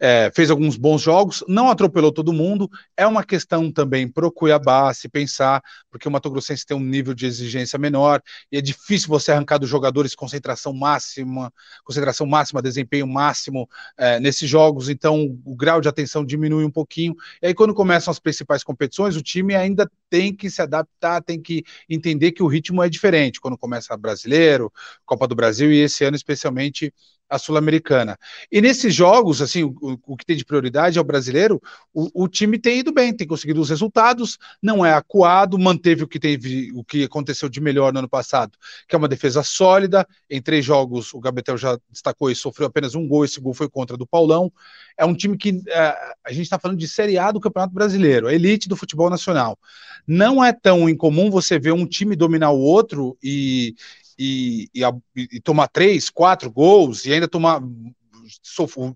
é, 0.00 0.30
fez 0.34 0.50
alguns 0.50 0.76
bons 0.76 1.02
jogos, 1.02 1.42
não 1.48 1.68
atropelou 1.68 2.12
todo 2.12 2.32
mundo. 2.32 2.70
É 2.96 3.06
uma 3.06 3.24
questão 3.24 3.70
também 3.70 4.08
para 4.08 4.26
o 4.26 4.32
Cuiabá 4.32 4.92
se 4.94 5.08
pensar, 5.08 5.62
porque 5.90 6.06
o 6.06 6.10
Mato 6.10 6.30
Grossense 6.30 6.64
tem 6.64 6.76
um 6.76 6.80
nível 6.80 7.14
de 7.14 7.26
exigência 7.26 7.78
menor 7.78 8.22
e 8.50 8.56
é 8.56 8.60
difícil 8.60 9.08
você 9.08 9.32
arrancar 9.32 9.58
dos 9.58 9.68
jogadores 9.68 10.14
concentração 10.14 10.72
máxima, 10.72 11.52
concentração 11.84 12.26
máxima, 12.26 12.62
desempenho 12.62 13.06
máximo 13.06 13.68
é, 13.96 14.20
nesses 14.20 14.48
jogos. 14.48 14.88
Então 14.88 15.36
o 15.44 15.56
grau 15.56 15.80
de 15.80 15.88
atenção 15.88 16.24
diminui 16.24 16.64
um 16.64 16.70
pouquinho. 16.70 17.14
E 17.42 17.48
aí 17.48 17.54
quando 17.54 17.74
começam 17.74 18.10
as 18.10 18.18
principais 18.18 18.62
competições, 18.62 19.16
o 19.16 19.22
time 19.22 19.54
ainda 19.54 19.90
tem 20.08 20.34
que 20.34 20.48
se 20.48 20.62
adaptar, 20.62 21.22
tem 21.22 21.40
que 21.40 21.64
entender 21.88 22.32
que 22.32 22.42
o 22.42 22.46
ritmo 22.46 22.82
é 22.82 22.88
diferente. 22.88 23.40
Quando 23.40 23.58
começa 23.58 23.96
brasileiro, 23.96 24.72
Copa 25.04 25.26
do 25.26 25.34
Brasil 25.34 25.72
e 25.72 25.80
esse 25.80 26.04
ano 26.04 26.16
especialmente 26.16 26.92
a 27.28 27.38
Sul-Americana. 27.38 28.18
E 28.50 28.60
nesses 28.60 28.94
jogos, 28.94 29.42
assim, 29.42 29.64
o, 29.64 29.98
o, 30.06 30.16
que 30.16 30.24
tem 30.24 30.36
de 30.36 30.44
prioridade 30.44 30.98
é 30.98 31.00
o 31.00 31.04
brasileiro, 31.04 31.60
o, 31.92 32.24
o, 32.24 32.28
time 32.28 32.58
tem 32.58 32.80
ido 32.80 32.92
bem, 32.92 33.14
tem 33.14 33.26
conseguido 33.26 33.60
os 33.60 33.68
resultados, 33.68 34.38
não 34.62 34.84
é 34.84 34.92
acuado, 34.92 35.58
manteve 35.58 36.04
o 36.04 36.08
que 36.08 36.18
teve, 36.18 36.72
o 36.74 36.82
que 36.82 37.04
aconteceu 37.04 37.48
de 37.48 37.60
melhor 37.60 37.92
no 37.92 37.98
ano 37.98 38.08
passado, 38.08 38.52
que 38.88 38.94
é 38.94 38.98
uma 38.98 39.08
defesa 39.08 39.42
sólida. 39.42 40.06
Em 40.30 40.40
três 40.40 40.64
jogos, 40.64 41.12
o 41.12 41.20
Gabetel 41.20 41.58
já 41.58 41.78
destacou 41.90 42.30
e 42.30 42.34
sofreu 42.34 42.68
apenas 42.68 42.94
um 42.94 43.06
gol, 43.06 43.24
esse 43.24 43.40
gol 43.40 43.54
foi 43.54 43.68
contra 43.68 43.96
do 43.96 44.06
Paulão. 44.06 44.52
É 44.96 45.04
um 45.04 45.14
time 45.14 45.36
que 45.36 45.62
é, 45.68 45.96
a 46.24 46.32
gente 46.32 46.42
está 46.42 46.58
falando 46.58 46.78
de 46.78 46.88
Série 46.88 47.18
A 47.18 47.30
do 47.30 47.40
Campeonato 47.40 47.74
Brasileiro, 47.74 48.26
a 48.26 48.34
elite 48.34 48.68
do 48.68 48.76
futebol 48.76 49.10
nacional. 49.10 49.58
Não 50.06 50.42
é 50.42 50.52
tão 50.52 50.88
incomum 50.88 51.30
você 51.30 51.58
ver 51.58 51.72
um 51.72 51.86
time 51.86 52.16
dominar 52.16 52.50
o 52.50 52.60
outro 52.60 53.16
e, 53.22 53.74
e, 54.18 54.68
e, 54.74 54.82
e 55.14 55.40
tomar 55.40 55.68
três, 55.68 56.10
quatro 56.10 56.50
gols 56.50 57.04
e 57.04 57.12
ainda 57.12 57.28
tomar 57.28 57.62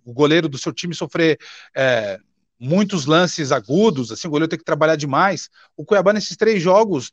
o 0.05 0.13
goleiro 0.13 0.49
do 0.49 0.59
seu 0.59 0.73
time 0.73 0.95
sofrer 0.95 1.39
é, 1.75 2.19
muitos 2.63 3.07
lances 3.07 3.51
agudos, 3.51 4.13
assim, 4.13 4.29
o 4.29 4.31
goleiro 4.31 4.49
tem 4.49 4.59
que 4.59 4.65
trabalhar 4.65 4.95
demais. 4.95 5.51
O 5.77 5.85
Cuiabá, 5.85 6.13
nesses 6.13 6.37
três 6.37 6.63
jogos, 6.63 7.11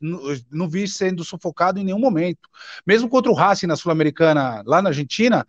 não 0.48 0.68
vi 0.68 0.86
sendo 0.86 1.24
sufocado 1.24 1.80
em 1.80 1.84
nenhum 1.84 1.98
momento. 1.98 2.48
Mesmo 2.86 3.08
contra 3.08 3.32
o 3.32 3.34
Racing 3.34 3.66
na 3.66 3.74
Sul-Americana, 3.74 4.62
lá 4.64 4.80
na 4.80 4.90
Argentina, 4.90 5.44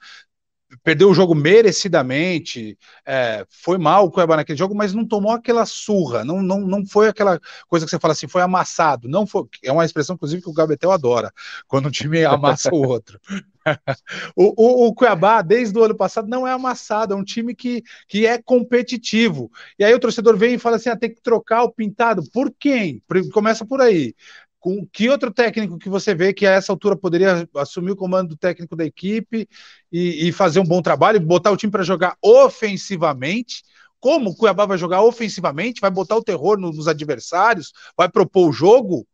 perdeu 0.83 1.09
o 1.09 1.13
jogo 1.13 1.35
merecidamente, 1.35 2.77
é, 3.05 3.45
foi 3.49 3.77
mal 3.77 4.05
o 4.05 4.11
Cuiabá 4.11 4.37
naquele 4.37 4.57
jogo, 4.57 4.75
mas 4.75 4.93
não 4.93 5.05
tomou 5.05 5.31
aquela 5.31 5.65
surra, 5.65 6.23
não, 6.23 6.41
não, 6.41 6.61
não 6.61 6.85
foi 6.85 7.07
aquela 7.07 7.39
coisa 7.67 7.85
que 7.85 7.89
você 7.89 7.99
fala 7.99 8.13
assim, 8.13 8.27
foi 8.27 8.41
amassado, 8.41 9.07
não 9.07 9.27
foi, 9.27 9.43
é 9.63 9.71
uma 9.71 9.85
expressão, 9.85 10.15
inclusive, 10.15 10.41
que 10.41 10.49
o 10.49 10.53
Gabetel 10.53 10.91
adora, 10.91 11.31
quando 11.67 11.87
o 11.87 11.91
time 11.91 12.23
amassa 12.23 12.69
o 12.73 12.87
outro. 12.87 13.19
o, 14.35 14.53
o, 14.57 14.87
o, 14.87 14.93
Cuiabá, 14.93 15.41
desde 15.41 15.77
o 15.77 15.83
ano 15.83 15.95
passado, 15.95 16.27
não 16.27 16.47
é 16.47 16.51
amassado, 16.51 17.13
é 17.13 17.17
um 17.17 17.23
time 17.23 17.53
que, 17.53 17.83
que 18.07 18.25
é 18.25 18.41
competitivo. 18.41 19.51
E 19.77 19.83
aí 19.83 19.93
o 19.93 19.99
torcedor 19.99 20.35
vem 20.35 20.55
e 20.55 20.59
fala 20.59 20.77
assim: 20.77 20.89
ah, 20.89 20.97
tem 20.97 21.13
que 21.13 21.21
trocar 21.21 21.63
o 21.63 21.71
pintado. 21.71 22.23
Por 22.33 22.51
quem? 22.59 23.03
Começa 23.31 23.63
por 23.63 23.79
aí 23.79 24.15
com 24.61 24.85
que 24.85 25.09
outro 25.09 25.31
técnico 25.31 25.79
que 25.79 25.89
você 25.89 26.13
vê 26.13 26.31
que 26.31 26.45
a 26.45 26.51
essa 26.51 26.71
altura 26.71 26.95
poderia 26.95 27.49
assumir 27.57 27.91
o 27.91 27.95
comando 27.95 28.29
do 28.29 28.37
técnico 28.37 28.75
da 28.75 28.85
equipe 28.85 29.49
e, 29.91 30.27
e 30.27 30.31
fazer 30.31 30.59
um 30.59 30.65
bom 30.65 30.83
trabalho, 30.83 31.19
botar 31.19 31.49
o 31.49 31.57
time 31.57 31.71
para 31.71 31.83
jogar 31.83 32.15
ofensivamente? 32.21 33.63
Como 33.99 34.29
o 34.29 34.35
Cuiabá 34.35 34.67
vai 34.67 34.77
jogar 34.77 35.01
ofensivamente? 35.01 35.81
Vai 35.81 35.89
botar 35.89 36.15
o 36.15 36.23
terror 36.23 36.59
nos 36.59 36.87
adversários? 36.87 37.73
Vai 37.97 38.07
propor 38.07 38.49
o 38.49 38.53
jogo? 38.53 39.07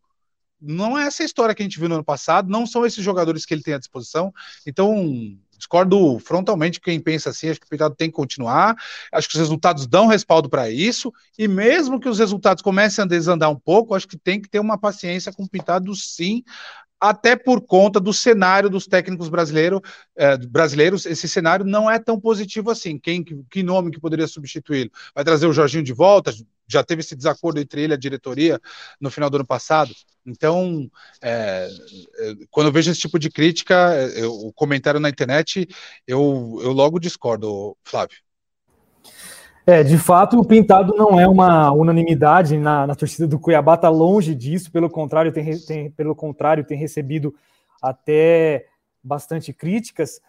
Não 0.60 0.98
é 0.98 1.08
essa 1.08 1.24
história 1.24 1.56
que 1.56 1.62
a 1.62 1.66
gente 1.66 1.80
viu 1.80 1.88
no 1.88 1.96
ano 1.96 2.04
passado, 2.04 2.50
não 2.50 2.66
são 2.66 2.86
esses 2.86 3.04
jogadores 3.04 3.46
que 3.46 3.54
ele 3.54 3.64
tem 3.64 3.74
à 3.74 3.80
disposição. 3.80 4.34
Então, 4.66 4.94
discordo 5.58 6.20
frontalmente 6.20 6.80
quem 6.80 7.00
pensa 7.00 7.30
assim, 7.30 7.50
acho 7.50 7.60
que 7.60 7.66
o 7.66 7.70
Pintado 7.70 7.96
tem 7.96 8.10
que 8.10 8.16
continuar, 8.16 8.76
acho 9.12 9.28
que 9.28 9.36
os 9.36 9.40
resultados 9.40 9.88
dão 9.88 10.08
respaldo 10.08 10.50
para 10.50 10.70
isso, 10.70 11.12
e 11.38 11.48
mesmo 11.48 12.00
que 12.00 12.08
os 12.10 12.20
resultados 12.20 12.62
comecem 12.62 13.04
a 13.04 13.08
desandar 13.08 13.50
um 13.50 13.60
pouco, 13.60 13.96
acho 13.96 14.08
que 14.08 14.18
tem 14.18 14.40
que 14.40 14.50
ter 14.50 14.60
uma 14.60 14.78
paciência 14.78 15.34
com 15.34 15.44
o 15.44 15.50
Pintado 15.50 15.94
sim, 15.96 16.44
até 17.00 17.36
por 17.36 17.62
conta 17.62 18.00
do 18.00 18.12
cenário 18.12 18.70
dos 18.70 18.88
técnicos 18.88 19.30
brasileiro, 19.30 19.82
eh, 20.16 20.38
brasileiros, 20.48 21.06
esse 21.06 21.28
cenário 21.28 21.66
não 21.66 21.90
é 21.90 22.00
tão 22.00 22.20
positivo 22.20 22.72
assim. 22.72 22.98
Quem, 22.98 23.24
que 23.24 23.64
nome 23.64 23.92
que 23.92 24.00
poderia 24.00 24.28
substituí-lo? 24.28 24.90
Vai 25.14 25.24
trazer 25.24 25.46
o 25.46 25.54
Jorginho 25.54 25.84
de 25.84 25.94
volta? 25.94 26.34
Já 26.68 26.84
teve 26.84 27.02
esse 27.02 27.16
desacordo 27.16 27.60
entre 27.60 27.82
ele 27.82 27.94
e 27.94 27.96
a 27.96 28.00
diretoria 28.00 28.60
no 29.00 29.10
final 29.10 29.30
do 29.30 29.38
ano 29.38 29.46
passado. 29.46 29.92
Então, 30.26 30.90
é, 31.22 31.70
é, 32.20 32.34
quando 32.52 32.68
eu 32.68 32.74
vejo 32.74 32.92
esse 32.92 33.00
tipo 33.00 33.18
de 33.18 33.30
crítica, 33.30 33.94
eu, 34.16 34.32
o 34.34 34.54
comentário 34.54 35.00
na 35.00 35.10
internet, 35.10 35.68
eu, 36.06 36.60
eu 36.62 36.72
logo 36.74 37.00
discordo, 37.00 37.78
Flávio. 37.84 38.18
É, 39.66 39.84
de 39.84 39.98
fato, 39.98 40.40
o 40.40 40.46
Pintado 40.46 40.94
não 40.96 41.20
é 41.20 41.28
uma 41.28 41.74
unanimidade 41.74 42.58
na, 42.58 42.88
na 42.88 42.96
torcida 42.96 43.28
do 43.28 43.38
Cuiabá, 43.38 43.76
está 43.76 43.90
longe 43.90 44.34
disso, 44.34 44.72
pelo 44.72 44.90
contrário, 44.90 45.32
tem, 45.32 45.60
tem, 45.60 45.92
pelo 45.92 46.16
contrário, 46.16 46.64
tem 46.64 46.78
recebido 46.78 47.36
até 47.82 48.66
bastante 49.04 49.52
críticas. 49.52 50.22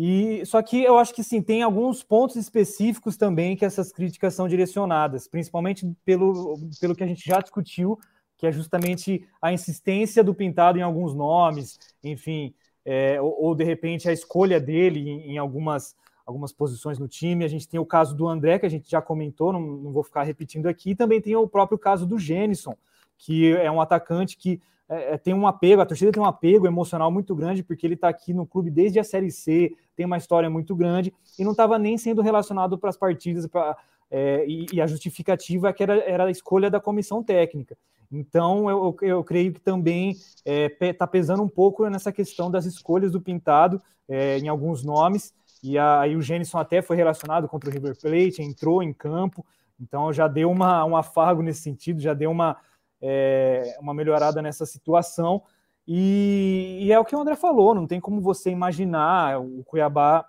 E 0.00 0.46
só 0.46 0.62
que 0.62 0.80
eu 0.80 0.96
acho 0.96 1.12
que 1.12 1.24
sim, 1.24 1.42
tem 1.42 1.60
alguns 1.60 2.04
pontos 2.04 2.36
específicos 2.36 3.16
também 3.16 3.56
que 3.56 3.64
essas 3.64 3.90
críticas 3.90 4.32
são 4.32 4.46
direcionadas, 4.46 5.26
principalmente 5.26 5.92
pelo, 6.04 6.56
pelo 6.80 6.94
que 6.94 7.02
a 7.02 7.06
gente 7.06 7.26
já 7.26 7.40
discutiu 7.40 7.98
que 8.38 8.46
é 8.46 8.52
justamente 8.52 9.26
a 9.42 9.52
insistência 9.52 10.22
do 10.22 10.32
Pintado 10.32 10.78
em 10.78 10.82
alguns 10.82 11.12
nomes, 11.12 11.78
enfim, 12.02 12.54
é, 12.84 13.20
ou, 13.20 13.46
ou, 13.46 13.54
de 13.54 13.64
repente 13.64 14.08
a 14.08 14.12
escolha 14.12 14.60
dele 14.60 15.00
em, 15.00 15.32
em, 15.32 15.38
algumas, 15.38 15.96
algumas 16.24 16.52
posições 16.52 17.00
no 17.00 17.08
time. 17.08 17.44
A 17.44 17.48
gente 17.48 17.68
tem 17.68 17.80
o 17.80 17.84
caso 17.84 18.14
do 18.14 18.28
André, 18.28 18.60
que 18.60 18.66
a 18.66 18.70
gente 18.70 18.88
já 18.88 19.02
comentou, 19.02 19.52
não, 19.52 19.60
não 19.60 19.92
vou 19.92 20.04
ficar 20.04 20.22
repetindo 20.22 20.68
aqui. 20.68 20.94
Também 20.94 21.20
tem 21.20 21.34
o 21.34 21.48
próprio 21.48 21.76
caso 21.76 22.06
do 22.06 22.16
Gênison, 22.16 22.76
que 23.18 23.52
é 23.56 23.68
um 23.68 23.80
atacante 23.80 24.36
que 24.36 24.62
é, 24.88 25.14
é 25.14 25.18
tem 25.18 25.34
um 25.34 25.46
apego, 25.46 25.82
a 25.82 25.86
torcida 25.86 26.12
tem 26.12 26.22
um 26.22 26.26
apego 26.26 26.68
emocional 26.68 27.10
muito 27.10 27.34
grande, 27.34 27.64
porque 27.64 27.84
ele 27.84 27.94
está 27.94 28.08
aqui 28.08 28.32
no 28.32 28.46
clube 28.46 28.70
desde 28.70 29.00
a 29.00 29.04
Série 29.04 29.32
C, 29.32 29.74
tem 29.98 30.06
uma 30.06 30.16
história 30.16 30.48
muito 30.48 30.76
grande 30.76 31.12
e 31.36 31.42
não 31.42 31.50
estava 31.50 31.76
nem 31.76 31.98
sendo 31.98 32.22
relacionado 32.22 32.78
para 32.78 32.88
as 32.88 32.96
partidas 32.96 33.48
pra, 33.48 33.76
é, 34.08 34.44
e, 34.46 34.66
e, 34.72 34.80
a 34.80 34.86
justificativa 34.86 35.68
é 35.68 35.72
que 35.72 35.82
era, 35.82 35.96
era 36.08 36.24
a 36.26 36.30
escolha 36.30 36.70
da 36.70 36.78
comissão 36.78 37.20
técnica. 37.20 37.76
Então, 38.12 38.70
eu, 38.70 38.96
eu 39.02 39.24
creio 39.24 39.52
que 39.52 39.60
também 39.60 40.12
está 40.12 40.86
é, 40.86 40.92
tá 40.92 41.04
pesando 41.04 41.42
um 41.42 41.48
pouco 41.48 41.84
nessa 41.88 42.12
questão 42.12 42.48
das 42.48 42.64
escolhas 42.64 43.10
do 43.10 43.20
Pintado 43.20 43.82
é, 44.08 44.38
em 44.38 44.46
alguns 44.46 44.84
nomes. 44.84 45.34
E 45.64 45.76
aí 45.76 46.14
o 46.14 46.22
Gênison 46.22 46.58
até 46.58 46.80
foi 46.80 46.96
relacionado 46.96 47.48
contra 47.48 47.68
o 47.68 47.72
River 47.72 47.98
Plate, 48.00 48.40
entrou 48.40 48.84
em 48.84 48.92
campo, 48.92 49.44
então 49.80 50.12
já 50.12 50.28
deu 50.28 50.48
uma, 50.48 50.84
um 50.84 50.96
afago 50.96 51.42
nesse 51.42 51.62
sentido, 51.62 52.00
já 52.00 52.14
deu 52.14 52.30
uma, 52.30 52.56
é, 53.02 53.76
uma 53.80 53.92
melhorada 53.92 54.40
nessa 54.40 54.64
situação. 54.64 55.42
E, 55.90 56.80
e, 56.82 56.92
é 56.92 57.00
o 57.00 57.04
que 57.04 57.16
o 57.16 57.18
André 57.18 57.34
falou, 57.34 57.74
não 57.74 57.86
tem 57.86 57.98
como 57.98 58.20
você 58.20 58.50
imaginar 58.50 59.40
o 59.40 59.64
Cuiabá, 59.64 60.22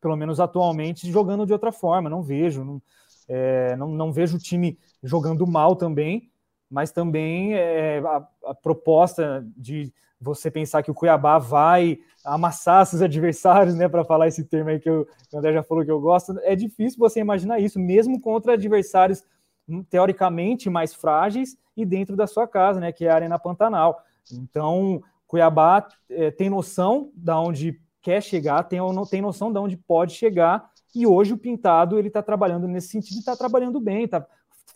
pelo 0.00 0.16
menos 0.16 0.40
atualmente, 0.40 1.08
jogando 1.12 1.46
de 1.46 1.52
outra 1.52 1.70
forma. 1.70 2.10
Não 2.10 2.22
vejo, 2.22 2.64
não, 2.64 2.82
é, 3.28 3.76
não, 3.76 3.86
não, 3.86 4.12
vejo 4.12 4.36
o 4.36 4.40
time 4.40 4.76
jogando 5.00 5.46
mal 5.46 5.76
também, 5.76 6.28
mas 6.68 6.90
também 6.90 7.54
é, 7.54 8.00
a, 8.00 8.28
a, 8.46 8.54
proposta 8.54 9.46
de 9.56 9.92
você 10.20 10.50
pensar 10.50 10.82
que 10.82 10.90
o 10.90 10.94
Cuiabá 10.94 11.38
vai 11.38 12.00
amassar 12.24 12.84
seus 12.84 13.00
adversários, 13.00 13.76
né, 13.76 13.88
para 13.88 14.04
falar 14.04 14.26
esse 14.26 14.42
termo 14.42 14.70
aí 14.70 14.80
que, 14.80 14.90
eu, 14.90 15.06
que 15.28 15.36
o 15.36 15.38
André 15.38 15.52
já 15.52 15.62
falou 15.62 15.84
que 15.84 15.90
eu 15.90 16.00
gosto, 16.00 16.36
é 16.42 16.56
difícil 16.56 16.98
você 16.98 17.20
imaginar 17.20 17.60
isso, 17.60 17.78
mesmo 17.78 18.20
contra 18.20 18.54
adversários 18.54 19.22
hum, 19.68 19.84
teoricamente 19.84 20.68
mais 20.68 20.92
frágeis 20.92 21.56
e 21.76 21.86
dentro 21.86 22.16
da 22.16 22.26
sua 22.26 22.48
casa, 22.48 22.80
né, 22.80 22.90
que 22.90 23.06
é 23.06 23.10
a 23.10 23.14
Arena 23.14 23.38
Pantanal. 23.38 24.04
Então, 24.32 25.02
Cuiabá 25.26 25.86
é, 26.08 26.30
tem 26.30 26.50
noção 26.50 27.10
da 27.14 27.40
onde 27.40 27.80
quer 28.02 28.22
chegar, 28.22 28.62
tem, 28.64 28.80
tem 29.10 29.20
noção 29.20 29.52
de 29.52 29.58
onde 29.58 29.76
pode 29.76 30.14
chegar, 30.14 30.70
e 30.94 31.06
hoje 31.06 31.32
o 31.32 31.38
Pintado 31.38 31.98
ele 31.98 32.08
está 32.08 32.22
trabalhando 32.22 32.66
nesse 32.66 32.88
sentido, 32.88 33.18
está 33.18 33.36
trabalhando 33.36 33.78
bem, 33.78 34.04
está 34.04 34.26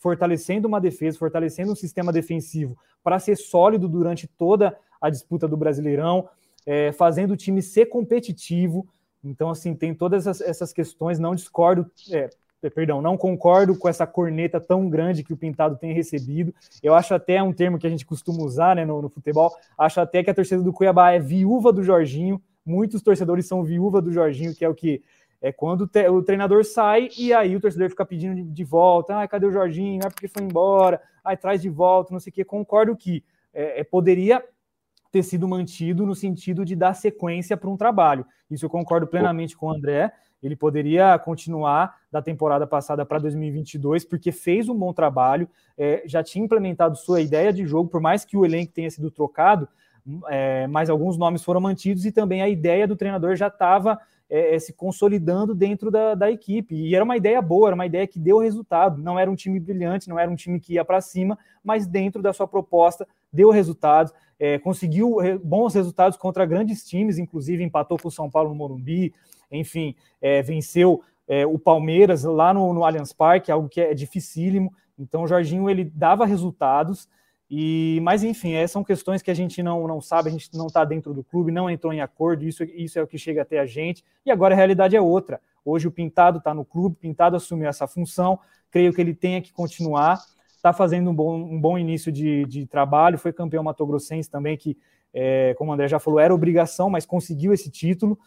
fortalecendo 0.00 0.68
uma 0.68 0.80
defesa, 0.80 1.18
fortalecendo 1.18 1.72
um 1.72 1.76
sistema 1.76 2.12
defensivo 2.12 2.76
para 3.02 3.18
ser 3.18 3.36
sólido 3.36 3.88
durante 3.88 4.26
toda 4.26 4.76
a 5.00 5.10
disputa 5.10 5.48
do 5.48 5.56
Brasileirão, 5.56 6.28
é, 6.66 6.92
fazendo 6.92 7.32
o 7.32 7.36
time 7.36 7.60
ser 7.60 7.86
competitivo. 7.86 8.86
Então, 9.22 9.50
assim, 9.50 9.74
tem 9.74 9.94
todas 9.94 10.26
essas, 10.26 10.46
essas 10.46 10.72
questões, 10.72 11.18
não 11.18 11.34
discordo, 11.34 11.90
é, 12.10 12.30
perdão, 12.70 13.02
não 13.02 13.16
concordo 13.16 13.76
com 13.76 13.88
essa 13.88 14.06
corneta 14.06 14.60
tão 14.60 14.88
grande 14.88 15.22
que 15.22 15.32
o 15.32 15.36
Pintado 15.36 15.76
tem 15.76 15.92
recebido. 15.92 16.54
Eu 16.82 16.94
acho 16.94 17.14
até 17.14 17.42
um 17.42 17.52
termo 17.52 17.78
que 17.78 17.86
a 17.86 17.90
gente 17.90 18.06
costuma 18.06 18.42
usar 18.42 18.76
né, 18.76 18.84
no, 18.84 19.02
no 19.02 19.08
futebol, 19.08 19.52
acho 19.78 20.00
até 20.00 20.22
que 20.22 20.30
a 20.30 20.34
torcida 20.34 20.62
do 20.62 20.72
Cuiabá 20.72 21.12
é 21.12 21.18
viúva 21.18 21.72
do 21.72 21.82
Jorginho. 21.82 22.40
Muitos 22.64 23.02
torcedores 23.02 23.46
são 23.46 23.62
viúva 23.62 24.00
do 24.00 24.12
Jorginho, 24.12 24.54
que 24.54 24.64
é 24.64 24.68
o 24.68 24.74
que 24.74 25.02
é 25.44 25.52
quando 25.52 25.82
o 26.10 26.22
treinador 26.22 26.64
sai 26.64 27.10
e 27.18 27.30
aí 27.34 27.54
o 27.54 27.60
torcedor 27.60 27.90
fica 27.90 28.06
pedindo 28.06 28.34
de, 28.34 28.42
de 28.42 28.64
volta. 28.64 29.20
Ah, 29.20 29.28
cadê 29.28 29.44
o 29.44 29.52
Jorginho? 29.52 30.00
Ah, 30.02 30.10
porque 30.10 30.26
foi 30.26 30.42
embora. 30.42 30.98
Ah, 31.22 31.36
traz 31.36 31.60
de 31.60 31.68
volta, 31.68 32.14
não 32.14 32.18
sei 32.18 32.30
o 32.30 32.34
quê. 32.34 32.44
Concordo 32.46 32.96
que 32.96 33.22
é, 33.52 33.80
é, 33.80 33.84
poderia 33.84 34.42
ter 35.12 35.22
sido 35.22 35.46
mantido 35.46 36.06
no 36.06 36.14
sentido 36.14 36.64
de 36.64 36.74
dar 36.74 36.94
sequência 36.94 37.58
para 37.58 37.68
um 37.68 37.76
trabalho. 37.76 38.24
Isso 38.50 38.64
eu 38.64 38.70
concordo 38.70 39.06
plenamente 39.06 39.54
com 39.54 39.66
o 39.66 39.70
André. 39.70 40.10
Ele 40.46 40.54
poderia 40.54 41.18
continuar 41.18 41.96
da 42.12 42.20
temporada 42.20 42.66
passada 42.66 43.04
para 43.04 43.18
2022, 43.18 44.04
porque 44.04 44.30
fez 44.30 44.68
um 44.68 44.74
bom 44.74 44.92
trabalho, 44.92 45.48
é, 45.76 46.02
já 46.06 46.22
tinha 46.22 46.44
implementado 46.44 46.96
sua 46.96 47.20
ideia 47.20 47.52
de 47.52 47.66
jogo, 47.66 47.88
por 47.88 48.00
mais 48.00 48.24
que 48.24 48.36
o 48.36 48.44
elenco 48.44 48.72
tenha 48.72 48.90
sido 48.90 49.10
trocado, 49.10 49.68
é, 50.28 50.66
mas 50.66 50.90
alguns 50.90 51.16
nomes 51.16 51.42
foram 51.42 51.60
mantidos 51.60 52.04
e 52.04 52.12
também 52.12 52.42
a 52.42 52.48
ideia 52.48 52.86
do 52.86 52.94
treinador 52.94 53.36
já 53.36 53.48
estava 53.48 53.98
é, 54.28 54.54
é, 54.54 54.58
se 54.58 54.72
consolidando 54.72 55.54
dentro 55.54 55.90
da, 55.90 56.14
da, 56.14 56.30
equipe. 56.30 56.74
E 56.74 56.94
era 56.94 57.04
uma 57.04 57.16
ideia 57.16 57.40
boa, 57.40 57.68
era 57.68 57.74
uma 57.74 57.86
ideia 57.86 58.06
que 58.06 58.18
deu 58.18 58.38
resultado. 58.38 59.00
Não 59.00 59.18
era 59.18 59.30
um 59.30 59.34
time 59.34 59.60
brilhante, 59.60 60.08
não 60.08 60.18
era 60.18 60.30
um 60.30 60.34
time 60.34 60.58
que 60.58 60.74
ia 60.74 60.84
para 60.84 61.00
cima, 61.00 61.38
mas 61.62 61.86
dentro 61.86 62.22
da 62.22 62.32
sua 62.32 62.48
proposta 62.48 63.06
deu 63.34 63.50
resultados. 63.50 64.12
É, 64.38 64.58
conseguiu 64.58 65.16
bons 65.42 65.74
resultados 65.74 66.16
contra 66.16 66.46
grandes 66.46 66.84
times, 66.84 67.18
inclusive 67.18 67.62
empatou 67.62 67.98
com 67.98 68.08
o 68.08 68.10
São 68.10 68.30
Paulo 68.30 68.50
no 68.50 68.54
Morumbi, 68.54 69.12
enfim, 69.50 69.94
é, 70.20 70.42
venceu 70.42 71.02
é, 71.26 71.46
o 71.46 71.58
Palmeiras 71.58 72.24
lá 72.24 72.52
no, 72.52 72.72
no 72.72 72.84
Allianz 72.84 73.12
Parque, 73.12 73.50
algo 73.50 73.68
que 73.68 73.80
é 73.80 73.94
dificílimo. 73.94 74.72
Então, 74.98 75.22
o 75.22 75.26
Jorginho 75.26 75.68
ele 75.68 75.84
dava 75.84 76.26
resultados. 76.26 77.08
E, 77.50 78.00
mas 78.02 78.24
enfim, 78.24 78.54
é, 78.54 78.66
são 78.66 78.82
questões 78.82 79.22
que 79.22 79.30
a 79.30 79.34
gente 79.34 79.62
não, 79.62 79.86
não 79.86 80.00
sabe, 80.00 80.28
a 80.28 80.32
gente 80.32 80.50
não 80.56 80.66
está 80.66 80.84
dentro 80.84 81.12
do 81.12 81.22
clube, 81.22 81.52
não 81.52 81.68
entrou 81.68 81.92
em 81.92 82.00
acordo, 82.00 82.44
isso, 82.44 82.64
isso 82.64 82.98
é 82.98 83.02
o 83.02 83.06
que 83.06 83.18
chega 83.18 83.42
até 83.42 83.60
a 83.60 83.66
gente, 83.66 84.02
e 84.24 84.30
agora 84.30 84.54
a 84.54 84.56
realidade 84.56 84.96
é 84.96 85.00
outra. 85.00 85.40
Hoje 85.64 85.86
o 85.86 85.90
Pintado 85.90 86.38
está 86.38 86.54
no 86.54 86.64
clube, 86.64 86.96
Pintado 86.96 87.36
assumiu 87.36 87.68
essa 87.68 87.86
função, 87.86 88.38
creio 88.70 88.92
que 88.92 89.00
ele 89.00 89.14
tenha 89.14 89.42
que 89.42 89.52
continuar, 89.52 90.20
está 90.64 90.72
fazendo 90.72 91.10
um 91.10 91.14
bom, 91.14 91.36
um 91.36 91.60
bom 91.60 91.76
início 91.76 92.10
de, 92.10 92.46
de 92.46 92.66
trabalho, 92.66 93.18
foi 93.18 93.34
campeão 93.34 93.62
matogrossense 93.62 94.30
também, 94.30 94.56
que, 94.56 94.78
é, 95.12 95.54
como 95.58 95.70
o 95.70 95.74
André 95.74 95.88
já 95.88 95.98
falou, 95.98 96.18
era 96.18 96.34
obrigação, 96.34 96.88
mas 96.88 97.04
conseguiu 97.04 97.52
esse 97.52 97.70
título 97.70 98.18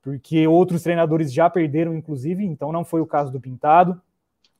porque 0.00 0.46
outros 0.46 0.82
treinadores 0.82 1.32
já 1.32 1.50
perderam, 1.50 1.94
inclusive, 1.94 2.44
então 2.44 2.72
não 2.72 2.84
foi 2.84 3.00
o 3.00 3.06
caso 3.06 3.30
do 3.30 3.40
Pintado. 3.40 4.00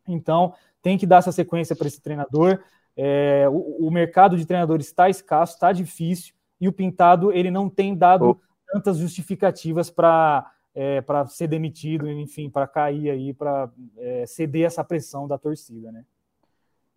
Então, 0.06 0.52
tem 0.82 0.98
que 0.98 1.06
dar 1.06 1.18
essa 1.18 1.32
sequência 1.32 1.74
para 1.74 1.86
esse 1.86 2.00
treinador. 2.02 2.58
É, 2.96 3.46
o, 3.48 3.86
o, 3.86 3.90
mercado 3.90 4.36
de 4.36 4.44
treinadores 4.44 4.86
está 4.86 5.08
escasso, 5.08 5.54
está 5.54 5.72
difícil, 5.72 6.34
e 6.60 6.68
o 6.68 6.72
Pintado 6.72 7.32
ele 7.32 7.50
não 7.50 7.70
tem 7.70 7.96
dado 7.96 8.30
oh. 8.30 8.40
tantas 8.70 8.98
justificativas 8.98 9.88
para 9.88 10.50
é, 10.72 11.00
para 11.00 11.26
ser 11.26 11.48
demitido, 11.48 12.08
enfim, 12.08 12.48
para 12.48 12.66
cair 12.66 13.10
aí, 13.10 13.34
para 13.34 13.68
é, 13.98 14.24
ceder 14.26 14.66
essa 14.66 14.84
pressão 14.84 15.26
da 15.26 15.36
torcida, 15.36 15.90
né? 15.90 16.04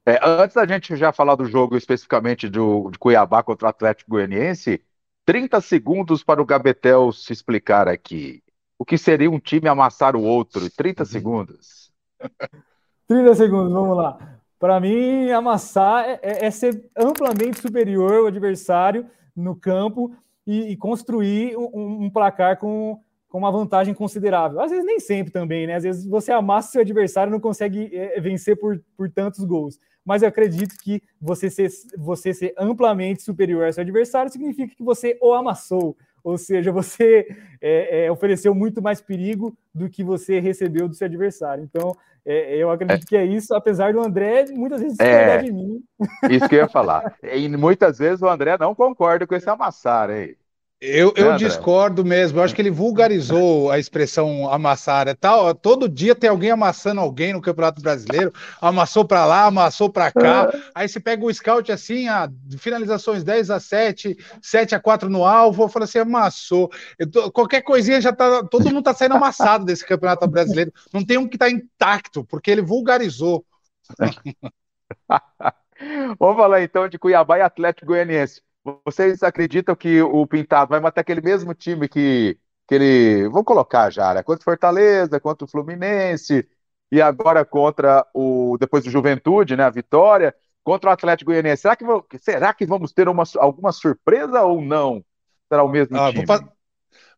É, 0.06 0.20
antes 0.22 0.56
da 0.56 0.66
gente 0.66 0.96
já 0.98 1.14
falar 1.14 1.36
do 1.36 1.46
jogo 1.46 1.78
especificamente 1.78 2.50
do, 2.50 2.90
de 2.92 3.00
Cuiabá 3.00 3.42
contra 3.42 3.68
o 3.68 3.70
Atlético 3.70 4.12
Goianiense, 4.12 4.84
30 5.26 5.62
segundos 5.62 6.24
para 6.24 6.42
o 6.42 6.46
Gabetel 6.46 7.12
se 7.14 7.32
explicar 7.32 7.88
aqui. 7.88 8.44
O 8.78 8.84
que 8.84 8.98
seria 8.98 9.32
um 9.32 9.40
time 9.40 9.70
amassar 9.70 10.16
o 10.16 10.22
outro? 10.22 10.70
30 10.70 11.04
uhum. 11.04 11.06
segundos. 11.06 11.92
30 13.08 13.36
segundos, 13.36 13.72
vamos 13.72 13.96
lá. 13.96 14.18
Para 14.60 14.80
mim, 14.80 15.30
amassar 15.32 16.06
é, 16.06 16.20
é, 16.22 16.46
é, 16.46 16.52
ser 16.52 16.90
amplamente 16.98 17.60
superior 17.60 18.14
ao 18.14 18.28
adversário 18.28 19.06
no 19.36 19.56
campo 19.56 20.14
e, 20.46 20.72
e 20.72 20.78
construir 20.78 21.56
um, 21.58 22.04
um, 22.04 22.10
placar 22.10 22.58
com, 22.58 23.00
com 23.30 23.38
uma 23.38 23.52
vantagem 23.52 23.94
considerável. 23.94 24.60
Às 24.60 24.72
vezes 24.72 24.86
nem 24.86 25.00
sempre 25.00 25.32
também, 25.32 25.66
né? 25.66 25.76
Às 25.76 25.84
vezes 25.84 26.06
você 26.06 26.32
amassa 26.32 26.72
seu 26.72 26.82
adversário 26.82 27.30
e 27.30 27.34
não 27.34 27.40
consegue 27.40 27.90
é, 27.94 28.20
vencer 28.20 28.58
por, 28.58 28.82
por 28.98 29.10
tantos 29.10 29.44
gols 29.46 29.80
mas 30.06 30.22
eu 30.22 30.30
acredito 30.30 30.76
que 30.82 31.02
você 31.20 31.50
ser, 31.50 31.70
você 31.98 32.34
ser 32.34 32.54
amplamente 32.58 33.24
superior 33.24 33.66
ao 33.66 33.74
seu 33.74 33.82
adversário 33.82 34.32
significa 34.32 34.76
que 34.76 34.84
você 34.84 35.18
o 35.22 35.34
amassou, 35.34 35.96
ou 36.24 36.38
seja, 36.38 36.72
você 36.72 37.28
é, 37.62 38.06
é, 38.06 38.12
ofereceu 38.12 38.56
muito 38.56 38.82
mais 38.82 39.02
perigo 39.02 39.56
do 39.74 39.90
que 39.90 40.04
você 40.04 40.40
recebeu 40.40 40.88
do 40.88 40.96
seu 40.96 41.06
adversário. 41.06 41.64
Então, 41.64 41.96
é, 42.26 42.56
eu 42.56 42.72
acredito 42.72 43.04
é. 43.04 43.08
que 43.08 43.18
é 43.18 43.26
isso, 43.26 43.54
apesar 43.54 43.92
do 43.92 44.00
André 44.00 44.46
muitas 44.52 44.82
vezes 44.82 44.98
discordar 44.98 45.40
é. 45.40 45.44
de 45.44 45.52
mim. 45.52 45.84
Isso 46.30 46.48
que 46.48 46.56
eu 46.56 46.60
ia 46.60 46.70
falar. 46.70 47.18
E 47.22 47.50
muitas 47.50 47.98
vezes 47.98 48.22
o 48.22 48.30
André 48.30 48.58
não 48.58 48.74
concorda 48.74 49.28
com 49.28 49.36
esse 49.36 49.50
amassar 49.50 50.10
aí. 50.10 50.38
Eu, 50.86 51.14
eu 51.16 51.38
discordo 51.38 52.04
mesmo. 52.04 52.38
Eu 52.38 52.44
acho 52.44 52.54
que 52.54 52.62
ele 52.62 52.70
vulgarizou 52.70 53.72
a 53.72 53.80
expressão 53.80 54.52
amassar. 54.52 55.08
É 55.08 55.14
tal, 55.14 55.56
todo 55.56 55.88
dia 55.88 56.14
tem 56.14 56.30
alguém 56.30 56.52
amassando 56.52 57.00
alguém 57.00 57.32
no 57.32 57.42
Campeonato 57.42 57.82
Brasileiro. 57.82 58.34
Amassou 58.60 59.06
para 59.06 59.26
lá, 59.26 59.46
amassou 59.46 59.90
para 59.90 60.12
cá. 60.12 60.52
Aí 60.76 60.90
você 60.90 61.00
pega 61.00 61.24
o 61.24 61.34
scout 61.34 61.72
assim, 61.72 62.10
a 62.10 62.30
finalizações 62.58 63.24
10 63.24 63.50
a 63.50 63.62
7, 63.62 64.18
7 64.42 64.76
a 64.76 64.80
4 64.80 65.10
no 65.10 65.24
alvo. 65.24 65.64
Eu 65.64 65.70
falo 65.70 65.86
assim, 65.86 66.00
amassou. 66.00 66.70
Tô, 67.14 67.32
qualquer 67.32 67.62
coisinha 67.62 68.02
já 68.02 68.12
tá. 68.12 68.44
Todo 68.44 68.66
mundo 68.66 68.84
tá 68.84 68.94
saindo 68.94 69.16
amassado 69.16 69.64
desse 69.64 69.86
Campeonato 69.86 70.28
Brasileiro. 70.28 70.74
Não 70.92 71.06
tem 71.06 71.18
um 71.18 71.30
que 71.30 71.38
tá 71.38 71.50
intacto, 71.50 72.26
porque 72.26 72.52
ele 72.52 72.62
vulgarizou. 72.62 73.46
Vamos 76.20 76.36
falar 76.36 76.62
então 76.62 76.90
de 76.90 77.00
Cuiabá 77.00 77.38
e 77.38 77.42
Atlético 77.42 77.88
Goianiense. 77.88 78.42
Vocês 78.86 79.22
acreditam 79.24 79.76
que 79.76 80.02
o 80.02 80.26
Pintado 80.26 80.70
vai 80.70 80.80
matar 80.80 81.02
aquele 81.02 81.22
mesmo 81.22 81.54
time 81.54 81.88
que, 81.88 82.38
que 82.68 82.76
ele. 82.76 83.28
Vou 83.28 83.44
colocar 83.44 83.90
já, 83.90 84.14
né? 84.14 84.24
Contra 84.24 84.42
o 84.42 84.46
Fortaleza, 84.46 85.20
contra 85.20 85.44
o 85.44 85.48
Fluminense, 85.48 86.48
e 86.92 87.02
agora 87.02 87.44
contra 87.44 88.06
o. 88.14 88.58
Depois 88.58 88.84
do 88.84 88.90
Juventude, 88.90 89.58
né? 89.58 89.64
A 89.64 89.70
vitória, 89.70 90.34
contra 90.64 90.90
o 90.90 90.94
Atlético 90.94 91.32
Goianiense. 91.32 91.64
Será 91.64 91.76
que, 91.76 91.86
será 92.20 92.54
que 92.54 92.66
vamos 92.66 92.94
ter 92.94 93.10
uma, 93.10 93.24
alguma 93.38 93.72
surpresa 93.74 94.42
ou 94.44 94.62
não? 94.62 95.04
Será 95.50 95.64
o 95.64 95.70
mesmo 95.70 95.98
ah, 95.98 96.12
time? 96.12 96.26
Vou, 96.26 96.38
fa 96.38 96.54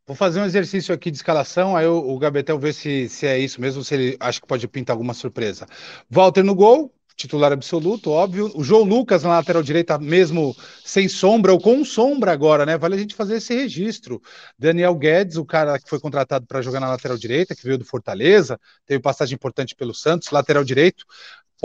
vou, 0.07 0.15
fazer 0.15 0.41
um 0.41 0.45
exercício 0.45 0.95
aqui 0.95 1.11
de 1.11 1.17
escalação, 1.17 1.77
aí 1.77 1.85
o, 1.85 1.97
o 1.97 2.17
Gabetel 2.17 2.57
vê 2.57 2.73
se, 2.73 3.07
se 3.07 3.27
é 3.27 3.37
isso 3.37 3.61
mesmo, 3.61 3.83
se 3.83 3.93
ele 3.93 4.17
acha 4.19 4.41
que 4.41 4.47
pode 4.47 4.67
pintar 4.67 4.95
alguma 4.95 5.13
surpresa. 5.13 5.67
Walter 6.09 6.43
no 6.43 6.55
gol, 6.55 6.91
titular 7.15 7.51
absoluto, 7.51 8.11
óbvio. 8.11 8.51
O 8.55 8.63
João 8.63 8.83
Lucas 8.83 9.23
na 9.23 9.29
lateral 9.29 9.63
direita, 9.63 9.97
mesmo 9.97 10.55
sem 10.83 11.07
sombra 11.07 11.53
ou 11.53 11.59
com 11.59 11.83
sombra 11.85 12.31
agora, 12.31 12.65
né? 12.65 12.77
Vale 12.77 12.95
a 12.95 12.97
gente 12.97 13.15
fazer 13.15 13.37
esse 13.37 13.53
registro. 13.53 14.21
Daniel 14.57 14.95
Guedes, 14.95 15.37
o 15.37 15.45
cara 15.45 15.79
que 15.79 15.89
foi 15.89 15.99
contratado 15.99 16.45
para 16.45 16.61
jogar 16.61 16.79
na 16.79 16.89
lateral 16.89 17.17
direita, 17.17 17.55
que 17.55 17.63
veio 17.63 17.77
do 17.77 17.85
Fortaleza, 17.85 18.59
teve 18.85 19.01
passagem 19.01 19.35
importante 19.35 19.75
pelo 19.75 19.93
Santos, 19.93 20.29
lateral 20.31 20.63
direito. 20.63 21.05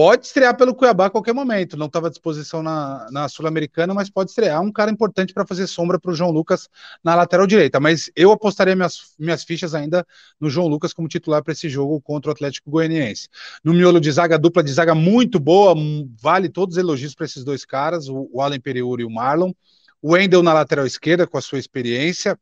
Pode 0.01 0.25
estrear 0.25 0.57
pelo 0.57 0.75
Cuiabá 0.75 1.05
a 1.05 1.11
qualquer 1.11 1.35
momento. 1.35 1.77
Não 1.77 1.85
estava 1.85 2.07
à 2.07 2.11
disposição 2.11 2.63
na, 2.63 3.07
na 3.11 3.29
Sul-Americana, 3.29 3.93
mas 3.93 4.09
pode 4.09 4.31
estrear. 4.31 4.59
Um 4.63 4.73
cara 4.73 4.91
importante 4.91 5.35
para 5.35 5.47
fazer 5.47 5.67
sombra 5.67 6.01
para 6.01 6.11
o 6.11 6.15
João 6.15 6.31
Lucas 6.31 6.71
na 7.05 7.15
lateral 7.15 7.47
direita. 7.47 7.79
Mas 7.79 8.11
eu 8.17 8.33
apostaria 8.33 8.75
minhas, 8.75 9.15
minhas 9.19 9.45
fichas 9.45 9.75
ainda 9.75 10.07
no 10.41 10.49
João 10.49 10.69
Lucas 10.69 10.95
como 10.95 11.07
titular 11.07 11.45
para 11.45 11.53
esse 11.53 11.69
jogo 11.69 12.01
contra 12.01 12.31
o 12.31 12.33
Atlético 12.33 12.71
Goianiense. 12.71 13.29
No 13.63 13.75
miolo 13.75 14.01
de 14.01 14.11
zaga, 14.11 14.39
dupla 14.39 14.63
de 14.63 14.73
zaga 14.73 14.95
muito 14.95 15.39
boa. 15.39 15.75
Vale 16.19 16.49
todos 16.49 16.77
os 16.77 16.79
elogios 16.83 17.15
para 17.15 17.27
esses 17.27 17.45
dois 17.45 17.67
caras, 17.67 18.09
o, 18.09 18.27
o 18.33 18.41
Allen 18.41 18.59
Periuri 18.59 19.03
e 19.03 19.05
o 19.05 19.11
Marlon. 19.11 19.53
O 20.01 20.13
Wendel 20.13 20.43
na 20.43 20.55
lateral 20.55 20.87
esquerda, 20.87 21.27
com 21.27 21.37
a 21.37 21.43
sua 21.43 21.59
experiência. 21.59 22.39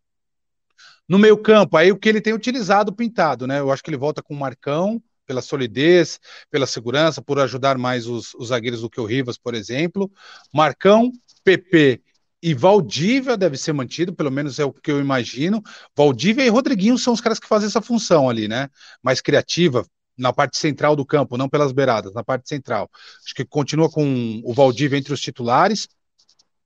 No 1.09 1.19
meio-campo, 1.19 1.77
aí 1.77 1.91
o 1.91 1.97
que 1.97 2.09
ele 2.09 2.21
tem 2.21 2.33
utilizado 2.33 2.93
pintado, 2.93 3.49
né? 3.49 3.59
Eu 3.59 3.73
acho 3.73 3.83
que 3.83 3.91
ele 3.91 3.97
volta 3.97 4.23
com 4.23 4.33
o 4.33 4.39
Marcão 4.39 5.03
pela 5.29 5.43
solidez, 5.43 6.18
pela 6.51 6.66
segurança, 6.66 7.20
por 7.20 7.39
ajudar 7.39 7.76
mais 7.76 8.07
os, 8.07 8.35
os 8.35 8.49
zagueiros 8.49 8.81
do 8.81 8.89
que 8.89 9.01
o 9.01 9.05
Rivas, 9.05 9.37
por 9.37 9.55
exemplo. 9.55 10.11
Marcão, 10.53 11.12
PP 11.45 12.01
e 12.43 12.55
Valdívia 12.55 13.37
deve 13.37 13.59
ser 13.59 13.74
mantido, 13.74 14.14
pelo 14.14 14.31
menos 14.31 14.59
é 14.59 14.64
o 14.64 14.72
que 14.72 14.91
eu 14.91 14.99
imagino. 14.99 15.62
Valdívia 15.95 16.45
e 16.45 16.49
Rodriguinho 16.49 16.97
são 16.97 17.12
os 17.12 17.20
caras 17.20 17.39
que 17.39 17.47
fazem 17.47 17.66
essa 17.66 17.83
função 17.83 18.31
ali, 18.31 18.49
né? 18.49 18.70
Mais 19.03 19.20
criativa, 19.20 19.85
na 20.16 20.33
parte 20.33 20.57
central 20.57 20.97
do 20.97 21.05
campo, 21.05 21.37
não 21.37 21.49
pelas 21.49 21.72
beiradas, 21.72 22.14
na 22.14 22.24
parte 22.24 22.49
central. 22.49 22.91
Acho 23.22 23.35
que 23.35 23.45
continua 23.45 23.91
com 23.91 24.41
o 24.43 24.55
Valdívia 24.55 24.97
entre 24.97 25.12
os 25.12 25.20
titulares. 25.20 25.87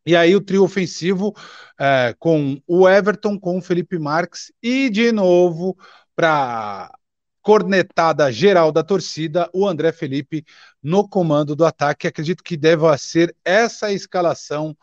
E 0.06 0.14
aí 0.14 0.34
o 0.36 0.40
trio 0.40 0.62
ofensivo 0.62 1.34
é, 1.78 2.14
com 2.18 2.60
o 2.66 2.88
Everton, 2.88 3.38
com 3.38 3.58
o 3.58 3.62
Felipe 3.62 3.98
Marques 3.98 4.52
e 4.62 4.88
de 4.88 5.10
novo 5.10 5.76
para 6.14 6.90
cornetada 7.42 8.30
geral 8.30 8.70
da 8.70 8.82
torcida, 8.82 9.50
o 9.52 9.66
André 9.66 9.92
Felipe 9.92 10.44
no 10.82 11.08
comando 11.08 11.56
do 11.56 11.64
ataque. 11.64 12.06
Acredito 12.06 12.42
que 12.42 12.56
deva 12.56 12.96
ser 12.96 13.34
essa 13.44 13.86
a 13.86 13.92
escalação 13.92 14.76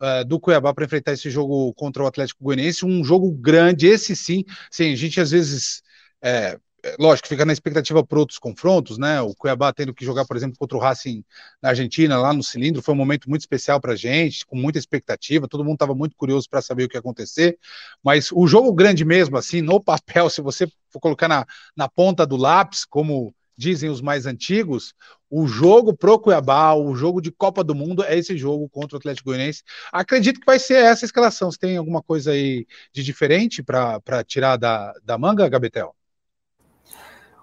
uh, 0.00 0.24
do 0.24 0.38
Cuiabá 0.38 0.72
para 0.72 0.84
enfrentar 0.84 1.12
esse 1.12 1.28
jogo 1.28 1.74
contra 1.74 2.02
o 2.02 2.06
Atlético 2.06 2.44
Goianiense. 2.44 2.86
Um 2.86 3.04
jogo 3.04 3.30
grande, 3.32 3.88
esse 3.88 4.14
sim. 4.14 4.44
Sim, 4.70 4.92
a 4.92 4.96
gente 4.96 5.20
às 5.20 5.32
vezes. 5.32 5.82
É, 6.22 6.58
lógico, 6.98 7.28
fica 7.28 7.44
na 7.44 7.52
expectativa 7.52 8.04
para 8.04 8.18
outros 8.18 8.38
confrontos, 8.38 8.98
né? 8.98 9.20
O 9.20 9.34
Cuiabá 9.34 9.72
tendo 9.72 9.94
que 9.94 10.04
jogar, 10.04 10.24
por 10.26 10.36
exemplo, 10.36 10.56
contra 10.58 10.76
o 10.76 10.80
Racing 10.80 11.24
na 11.62 11.70
Argentina, 11.70 12.18
lá 12.18 12.32
no 12.32 12.42
cilindro, 12.42 12.82
foi 12.82 12.94
um 12.94 12.96
momento 12.96 13.28
muito 13.28 13.42
especial 13.42 13.80
para 13.80 13.92
a 13.92 13.96
gente, 13.96 14.44
com 14.46 14.56
muita 14.56 14.78
expectativa, 14.78 15.48
todo 15.48 15.64
mundo 15.64 15.74
estava 15.74 15.94
muito 15.94 16.16
curioso 16.16 16.48
para 16.48 16.60
saber 16.62 16.84
o 16.84 16.88
que 16.88 16.96
ia 16.96 17.00
acontecer. 17.00 17.58
Mas 18.02 18.30
o 18.32 18.46
jogo 18.46 18.72
grande 18.72 19.04
mesmo, 19.04 19.36
assim, 19.36 19.62
no 19.62 19.82
papel, 19.82 20.28
se 20.30 20.40
você 20.40 20.66
for 20.90 21.00
colocar 21.00 21.28
na, 21.28 21.46
na 21.76 21.88
ponta 21.88 22.26
do 22.26 22.36
lápis, 22.36 22.84
como 22.84 23.34
dizem 23.56 23.88
os 23.88 24.00
mais 24.00 24.26
antigos, 24.26 24.94
o 25.30 25.46
jogo 25.46 25.96
pro 25.96 26.18
Cuiabá, 26.18 26.74
o 26.74 26.94
jogo 26.94 27.20
de 27.20 27.30
Copa 27.30 27.62
do 27.64 27.74
Mundo 27.74 28.04
é 28.04 28.18
esse 28.18 28.36
jogo 28.36 28.68
contra 28.68 28.96
o 28.96 28.98
Atlético 28.98 29.30
Goianiense. 29.30 29.62
Acredito 29.92 30.40
que 30.40 30.46
vai 30.46 30.58
ser 30.58 30.84
essa 30.84 31.04
escalação. 31.04 31.50
Você 31.50 31.58
tem 31.58 31.76
alguma 31.76 32.02
coisa 32.02 32.32
aí 32.32 32.66
de 32.92 33.02
diferente 33.02 33.62
para 33.62 34.24
tirar 34.26 34.56
da, 34.56 34.92
da 35.04 35.16
manga, 35.16 35.48
Gabetel? 35.48 35.94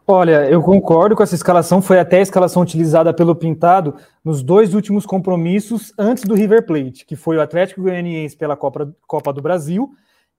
Olha, 0.08 0.50
eu 0.50 0.62
concordo 0.62 1.16
com 1.16 1.24
essa 1.24 1.36
escalação. 1.36 1.82
Foi 1.82 2.00
até 2.00 2.18
a 2.18 2.22
escalação 2.22 2.62
utilizada 2.62 3.14
pelo 3.14 3.36
Pintado 3.36 3.96
nos 4.24 4.42
dois 4.42 4.74
últimos 4.74 5.06
compromissos 5.06 5.94
antes 5.98 6.24
do 6.24 6.34
River 6.34 6.66
Plate, 6.66 7.06
que 7.06 7.16
foi 7.16 7.38
o 7.38 7.42
Atlético 7.42 7.82
Goianiense 7.82 8.36
pela 8.36 8.58
Copa, 8.58 8.94
Copa 9.08 9.32
do 9.32 9.42
Brasil 9.42 9.94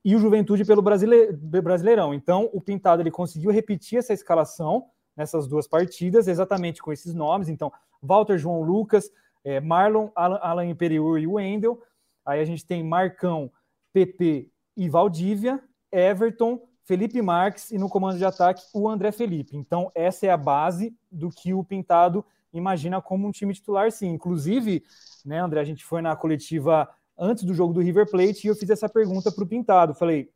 e 0.05 0.17
o 0.17 0.19
Juventude 0.19 0.65
pelo 0.65 0.83
Brasile... 0.83 1.33
Brasileirão. 1.33 2.13
Então, 2.13 2.51
o 2.53 2.61
Pintado 2.61 3.03
ele 3.03 3.11
conseguiu 3.11 3.51
repetir 3.51 3.99
essa 3.99 4.13
escalação 4.13 4.87
nessas 5.17 5.47
duas 5.47 5.69
partidas, 5.69 6.27
exatamente 6.27 6.83
com 6.83 6.93
esses 6.93 7.15
nomes. 7.15 7.49
Então, 7.49 7.73
Walter 8.03 8.37
João 8.37 8.63
Lucas, 8.63 9.11
é, 9.45 9.61
Marlon, 9.61 10.09
Alan 10.15 10.67
Imperiur 10.67 11.19
e 11.19 11.27
Wendel. 11.27 11.81
Aí 12.27 12.41
a 12.41 12.45
gente 12.45 12.67
tem 12.67 12.83
Marcão, 12.83 13.51
PP 13.93 14.49
e 14.77 14.89
Valdívia, 14.89 15.63
Everton, 15.91 16.61
Felipe 16.85 17.21
Marques 17.23 17.71
e 17.71 17.79
no 17.79 17.89
comando 17.89 18.19
de 18.19 18.25
ataque 18.25 18.63
o 18.75 18.89
André 18.89 19.13
Felipe. 19.13 19.57
Então, 19.57 19.91
essa 19.95 20.27
é 20.27 20.31
a 20.31 20.37
base 20.37 20.95
do 21.11 21.31
que 21.31 21.55
o 21.55 21.63
Pintado 21.63 22.25
imagina 22.53 23.01
como 23.01 23.27
um 23.27 23.31
time 23.31 23.55
titular, 23.55 23.91
sim. 23.91 24.09
Inclusive, 24.09 24.83
né, 25.25 25.39
André, 25.39 25.61
a 25.61 25.65
gente 25.65 25.85
foi 25.85 26.03
na 26.03 26.15
coletiva 26.17 26.89
antes 27.17 27.45
do 27.45 27.55
jogo 27.55 27.73
do 27.73 27.81
River 27.81 28.11
Plate 28.11 28.47
e 28.47 28.49
eu 28.49 28.55
fiz 28.55 28.69
essa 28.69 28.89
pergunta 28.89 29.31
para 29.31 29.45
o 29.45 29.47
Pintado. 29.47 29.95
Falei, 29.95 30.31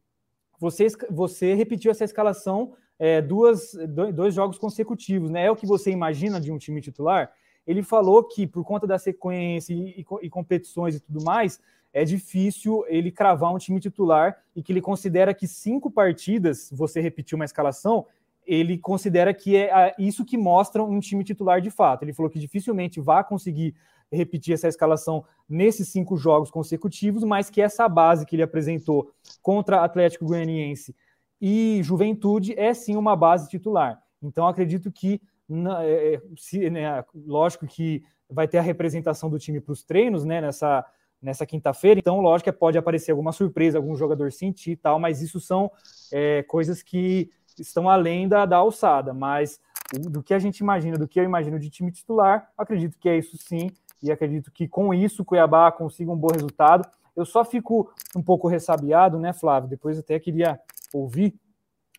você, 0.58 0.86
você 1.10 1.54
repetiu 1.54 1.90
essa 1.90 2.04
escalação 2.04 2.74
é, 2.98 3.20
duas, 3.20 3.76
dois 4.14 4.34
jogos 4.34 4.58
consecutivos, 4.58 5.30
né? 5.30 5.46
É 5.46 5.50
o 5.50 5.56
que 5.56 5.66
você 5.66 5.90
imagina 5.90 6.40
de 6.40 6.50
um 6.50 6.56
time 6.56 6.80
titular? 6.80 7.30
Ele 7.66 7.82
falou 7.82 8.22
que, 8.24 8.46
por 8.46 8.64
conta 8.64 8.86
da 8.86 8.98
sequência 8.98 9.74
e, 9.74 10.00
e, 10.00 10.06
e 10.22 10.30
competições 10.30 10.94
e 10.94 11.00
tudo 11.00 11.22
mais, 11.22 11.60
é 11.92 12.04
difícil 12.04 12.84
ele 12.88 13.10
cravar 13.10 13.54
um 13.54 13.58
time 13.58 13.80
titular 13.80 14.36
e 14.54 14.62
que 14.62 14.72
ele 14.72 14.80
considera 14.80 15.32
que 15.32 15.46
cinco 15.46 15.90
partidas, 15.90 16.70
você 16.72 17.00
repetiu 17.00 17.36
uma 17.36 17.44
escalação, 17.44 18.06
ele 18.46 18.78
considera 18.78 19.34
que 19.34 19.56
é 19.56 19.94
isso 19.98 20.24
que 20.24 20.38
mostra 20.38 20.82
um 20.84 21.00
time 21.00 21.24
titular 21.24 21.60
de 21.60 21.70
fato. 21.70 22.02
Ele 22.02 22.12
falou 22.12 22.30
que 22.30 22.38
dificilmente 22.38 23.00
vai 23.00 23.24
conseguir 23.24 23.74
repetir 24.12 24.54
essa 24.54 24.68
escalação 24.68 25.24
nesses 25.48 25.88
cinco 25.88 26.16
jogos 26.16 26.50
consecutivos, 26.50 27.24
mas 27.24 27.50
que 27.50 27.60
essa 27.60 27.88
base 27.88 28.24
que 28.24 28.36
ele 28.36 28.42
apresentou 28.42 29.12
contra 29.42 29.82
Atlético 29.82 30.26
Goianiense 30.26 30.94
e 31.40 31.80
Juventude 31.82 32.54
é 32.58 32.72
sim 32.72 32.96
uma 32.96 33.16
base 33.16 33.48
titular. 33.48 34.00
Então 34.22 34.46
acredito 34.46 34.90
que, 34.90 35.20
é, 35.80 36.14
é, 36.14 36.22
se, 36.36 36.70
né, 36.70 37.04
lógico 37.14 37.66
que 37.66 38.04
vai 38.28 38.48
ter 38.48 38.58
a 38.58 38.62
representação 38.62 39.28
do 39.30 39.38
time 39.38 39.60
para 39.60 39.72
os 39.72 39.84
treinos, 39.84 40.24
né, 40.24 40.40
nessa 40.40 40.84
nessa 41.20 41.46
quinta-feira. 41.46 41.98
Então, 41.98 42.20
lógico 42.20 42.52
pode 42.52 42.78
aparecer 42.78 43.10
alguma 43.10 43.32
surpresa, 43.32 43.78
algum 43.78 43.96
jogador 43.96 44.32
sentir 44.32 44.72
e 44.72 44.76
tal, 44.76 44.98
mas 44.98 45.22
isso 45.22 45.40
são 45.40 45.70
é, 46.12 46.42
coisas 46.44 46.82
que 46.82 47.30
estão 47.58 47.88
além 47.88 48.28
da, 48.28 48.44
da 48.46 48.56
alçada. 48.56 49.12
Mas 49.12 49.60
do 49.92 50.22
que 50.22 50.34
a 50.34 50.38
gente 50.38 50.58
imagina, 50.58 50.98
do 50.98 51.08
que 51.08 51.18
eu 51.18 51.24
imagino 51.24 51.58
de 51.58 51.70
time 51.70 51.92
titular, 51.92 52.50
acredito 52.56 52.98
que 52.98 53.08
é 53.08 53.18
isso 53.18 53.36
sim, 53.36 53.70
e 54.02 54.10
acredito 54.10 54.50
que 54.50 54.68
com 54.68 54.92
isso 54.92 55.22
o 55.22 55.24
Cuiabá 55.24 55.70
consiga 55.72 56.10
um 56.10 56.16
bom 56.16 56.28
resultado. 56.32 56.88
Eu 57.14 57.24
só 57.24 57.44
fico 57.44 57.90
um 58.14 58.22
pouco 58.22 58.46
ressabiado, 58.46 59.18
né, 59.18 59.32
Flávio? 59.32 59.70
Depois 59.70 59.98
até 59.98 60.18
queria 60.18 60.60
ouvir 60.92 61.34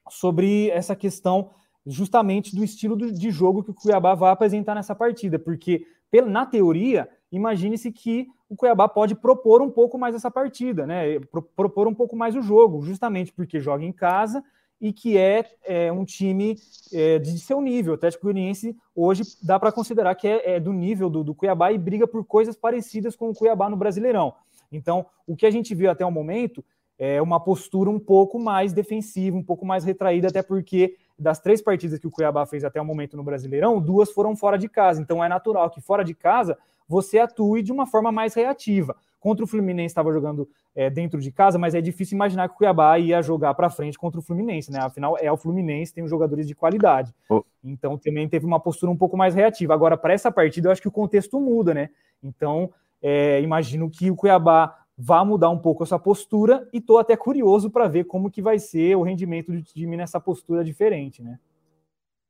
sobre 0.09 0.69
essa 0.69 0.95
questão 0.95 1.49
justamente 1.85 2.55
do 2.55 2.63
estilo 2.63 2.95
de 3.11 3.31
jogo 3.31 3.63
que 3.63 3.71
o 3.71 3.73
Cuiabá 3.73 4.13
vai 4.13 4.31
apresentar 4.31 4.75
nessa 4.75 4.93
partida, 4.93 5.39
porque 5.39 5.85
na 6.25 6.45
teoria, 6.45 7.09
imagine-se 7.31 7.91
que 7.91 8.27
o 8.49 8.55
Cuiabá 8.55 8.87
pode 8.87 9.15
propor 9.15 9.61
um 9.61 9.69
pouco 9.69 9.97
mais 9.97 10.15
essa 10.15 10.31
partida, 10.31 10.85
né? 10.85 11.19
Propor 11.55 11.87
um 11.87 11.93
pouco 11.93 12.15
mais 12.15 12.35
o 12.35 12.41
jogo, 12.41 12.81
justamente 12.81 13.33
porque 13.33 13.59
joga 13.59 13.83
em 13.83 13.91
casa 13.91 14.43
e 14.79 14.93
que 14.93 15.17
é, 15.17 15.45
é 15.65 15.91
um 15.91 16.05
time 16.05 16.55
é, 16.93 17.19
de 17.19 17.37
seu 17.39 17.59
nível. 17.61 17.93
O 17.93 17.95
Atlético 17.95 18.23
Goianiense 18.23 18.77
hoje 18.95 19.23
dá 19.41 19.59
para 19.59 19.71
considerar 19.71 20.15
que 20.15 20.27
é, 20.27 20.55
é 20.55 20.59
do 20.59 20.71
nível 20.71 21.09
do, 21.09 21.23
do, 21.23 21.35
Cuiabá 21.35 21.71
e 21.71 21.77
briga 21.77 22.07
por 22.07 22.23
coisas 22.23 22.55
parecidas 22.55 23.15
com 23.15 23.29
o 23.29 23.33
Cuiabá 23.33 23.69
no 23.69 23.75
Brasileirão. 23.75 24.33
Então, 24.71 25.05
o 25.25 25.35
que 25.35 25.45
a 25.45 25.51
gente 25.51 25.73
viu 25.73 25.89
até 25.89 26.05
o 26.05 26.11
momento 26.11 26.63
é 26.99 27.21
uma 27.21 27.39
postura 27.39 27.89
um 27.89 27.99
pouco 27.99 28.39
mais 28.39 28.73
defensiva, 28.73 29.37
um 29.37 29.43
pouco 29.43 29.65
mais 29.65 29.83
retraída, 29.83 30.27
até 30.27 30.41
porque 30.41 30.95
das 31.17 31.39
três 31.39 31.61
partidas 31.61 31.99
que 31.99 32.07
o 32.07 32.11
Cuiabá 32.11 32.45
fez 32.45 32.63
até 32.63 32.79
o 32.79 32.85
momento 32.85 33.17
no 33.17 33.23
Brasileirão, 33.23 33.81
duas 33.81 34.11
foram 34.11 34.35
fora 34.35 34.57
de 34.57 34.69
casa. 34.69 35.01
Então 35.01 35.23
é 35.23 35.29
natural 35.29 35.69
que 35.69 35.81
fora 35.81 36.03
de 36.03 36.13
casa 36.13 36.57
você 36.87 37.19
atue 37.19 37.61
de 37.61 37.71
uma 37.71 37.85
forma 37.85 38.11
mais 38.11 38.33
reativa. 38.33 38.95
Contra 39.19 39.43
o 39.43 39.47
Fluminense 39.47 39.87
estava 39.87 40.11
jogando 40.11 40.47
é, 40.75 40.89
dentro 40.89 41.19
de 41.19 41.31
casa, 41.31 41.57
mas 41.57 41.73
é 41.73 41.81
difícil 41.81 42.15
imaginar 42.15 42.47
que 42.47 42.53
o 42.53 42.57
Cuiabá 42.57 42.97
ia 42.99 43.21
jogar 43.21 43.53
para 43.55 43.69
frente 43.69 43.97
contra 43.97 44.19
o 44.19 44.23
Fluminense, 44.23 44.71
né? 44.71 44.79
Afinal, 44.79 45.17
é 45.19 45.31
o 45.31 45.37
Fluminense, 45.37 45.93
tem 45.93 46.03
os 46.03 46.09
jogadores 46.09 46.47
de 46.47 46.53
qualidade. 46.53 47.13
Oh. 47.29 47.43
Então 47.63 47.97
também 47.97 48.29
teve 48.29 48.45
uma 48.45 48.59
postura 48.59 48.91
um 48.91 48.97
pouco 48.97 49.17
mais 49.17 49.33
reativa. 49.33 49.73
Agora, 49.73 49.97
para 49.97 50.13
essa 50.13 50.31
partida, 50.31 50.67
eu 50.67 50.71
acho 50.71 50.81
que 50.81 50.87
o 50.87 50.91
contexto 50.91 51.39
muda, 51.41 51.73
né? 51.73 51.89
Então, 52.23 52.71
é, 53.01 53.41
imagino 53.41 53.89
que 53.89 54.11
o 54.11 54.15
Cuiabá 54.15 54.77
vá 54.97 55.23
mudar 55.23 55.49
um 55.49 55.59
pouco 55.59 55.83
essa 55.83 55.99
postura 55.99 56.67
e 56.73 56.77
estou 56.77 56.97
até 56.97 57.15
curioso 57.15 57.69
para 57.69 57.87
ver 57.87 58.05
como 58.05 58.31
que 58.31 58.41
vai 58.41 58.57
ser 58.57 58.95
o 58.95 59.03
rendimento 59.03 59.51
do 59.51 59.61
time 59.61 59.95
nessa 59.95 60.19
postura 60.19 60.63
diferente, 60.63 61.21
né? 61.21 61.39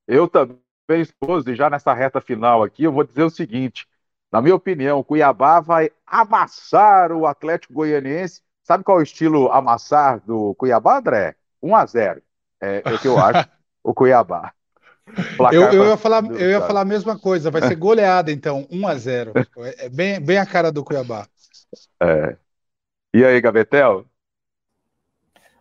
Eu 0.08 0.28
também, 0.28 0.58
esposo, 0.90 1.50
e 1.50 1.56
já 1.56 1.70
nessa 1.70 1.94
reta 1.94 2.20
final 2.20 2.64
aqui, 2.64 2.84
eu 2.84 2.92
vou 2.92 3.04
dizer 3.04 3.24
o 3.24 3.30
seguinte: 3.30 3.88
na 4.32 4.42
minha 4.42 4.56
opinião, 4.56 5.00
o 5.00 5.04
Cuiabá 5.04 5.60
vai 5.60 5.90
amassar 6.06 7.12
o 7.12 7.26
Atlético 7.26 7.74
Goianiense. 7.74 8.42
Sabe 8.64 8.84
qual 8.84 8.98
é 8.98 9.02
o 9.02 9.04
estilo 9.04 9.52
amassar 9.52 10.20
do 10.26 10.54
Cuiabá, 10.56 10.98
André? 10.98 11.36
1 11.62 11.76
a 11.76 11.86
0 11.86 12.22
É, 12.62 12.82
é 12.86 12.94
o 12.94 13.00
que 13.00 13.08
eu 13.08 13.18
acho, 13.18 13.48
o 13.84 13.94
Cuiabá. 13.94 14.54
Eu, 15.54 15.64
eu, 15.72 15.86
ia 15.86 15.96
falar, 15.96 16.22
eu 16.26 16.50
ia 16.50 16.60
falar 16.60 16.82
a 16.82 16.86
mesma 16.86 17.18
coisa, 17.18 17.50
vai 17.50 17.62
ser 17.62 17.76
goleada 17.76 18.30
então, 18.30 18.68
1 18.70 18.88
a 18.90 18.96
0 18.96 19.32
É 19.78 19.88
bem, 19.88 20.20
bem 20.20 20.38
a 20.38 20.46
cara 20.46 20.70
do 20.70 20.84
Cuiabá. 20.84 21.26
É. 22.04 22.36
E 23.14 23.24
aí, 23.24 23.40
Gabetel? 23.40 24.06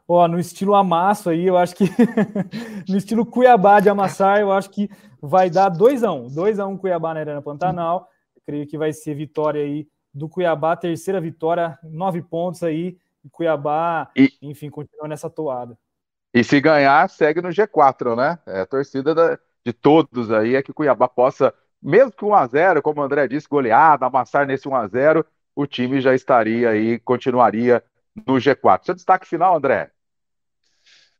Ó, 0.09 0.27
no 0.27 0.41
estilo 0.41 0.75
amasso 0.75 1.31
aí, 1.31 1.47
eu 1.47 1.57
acho 1.57 1.77
que 1.77 1.85
no 2.89 2.97
estilo 2.97 3.25
Cuiabá 3.25 3.79
de 3.79 3.89
amassar, 3.89 4.41
eu 4.41 4.51
acho 4.51 4.69
que 4.69 4.91
vai 5.23 5.49
dar 5.49 5.69
2 5.69 6.03
a 6.03 6.13
1 6.13 6.29
2 6.35 6.59
a 6.59 6.67
1 6.67 6.77
Cuiabá 6.77 7.15
na 7.15 7.21
Arena 7.21 7.41
Pantanal. 7.41 8.09
Creio 8.47 8.67
que 8.67 8.79
vai 8.79 8.93
ser 8.93 9.15
vitória 9.15 9.63
aí 9.63 9.89
do 10.15 10.29
Cuiabá, 10.29 10.77
terceira 10.77 11.21
vitória, 11.21 11.79
nove 11.83 12.23
pontos 12.23 12.63
aí. 12.63 12.97
Cuiabá, 13.31 14.11
e, 14.17 14.33
enfim, 14.41 14.71
continua 14.71 15.09
nessa 15.09 15.29
toada. 15.29 15.77
E 16.33 16.45
se 16.45 16.61
ganhar, 16.61 17.09
segue 17.11 17.41
no 17.41 17.49
G4, 17.49 18.15
né? 18.17 18.39
É 18.47 18.61
a 18.61 18.67
torcida 18.67 19.15
da, 19.15 19.39
de 19.65 19.73
todos 19.73 20.31
aí 20.31 20.55
é 20.55 20.63
que 20.63 20.73
Cuiabá 20.73 21.09
possa, 21.09 21.53
mesmo 21.83 22.13
que 22.13 22.25
1x0, 22.25 22.81
como 22.83 23.01
o 23.01 23.05
André 23.05 23.27
disse, 23.27 23.49
goleada, 23.49 24.07
amassar 24.07 24.47
nesse 24.47 24.69
1x0, 24.69 25.25
o 25.55 25.67
time 25.67 26.01
já 26.01 26.15
estaria 26.15 26.71
aí, 26.71 26.99
continuaria 27.01 27.83
no 28.27 28.35
G4. 28.35 28.85
Seu 28.85 28.95
destaque 28.95 29.27
final, 29.27 29.57
André? 29.57 29.91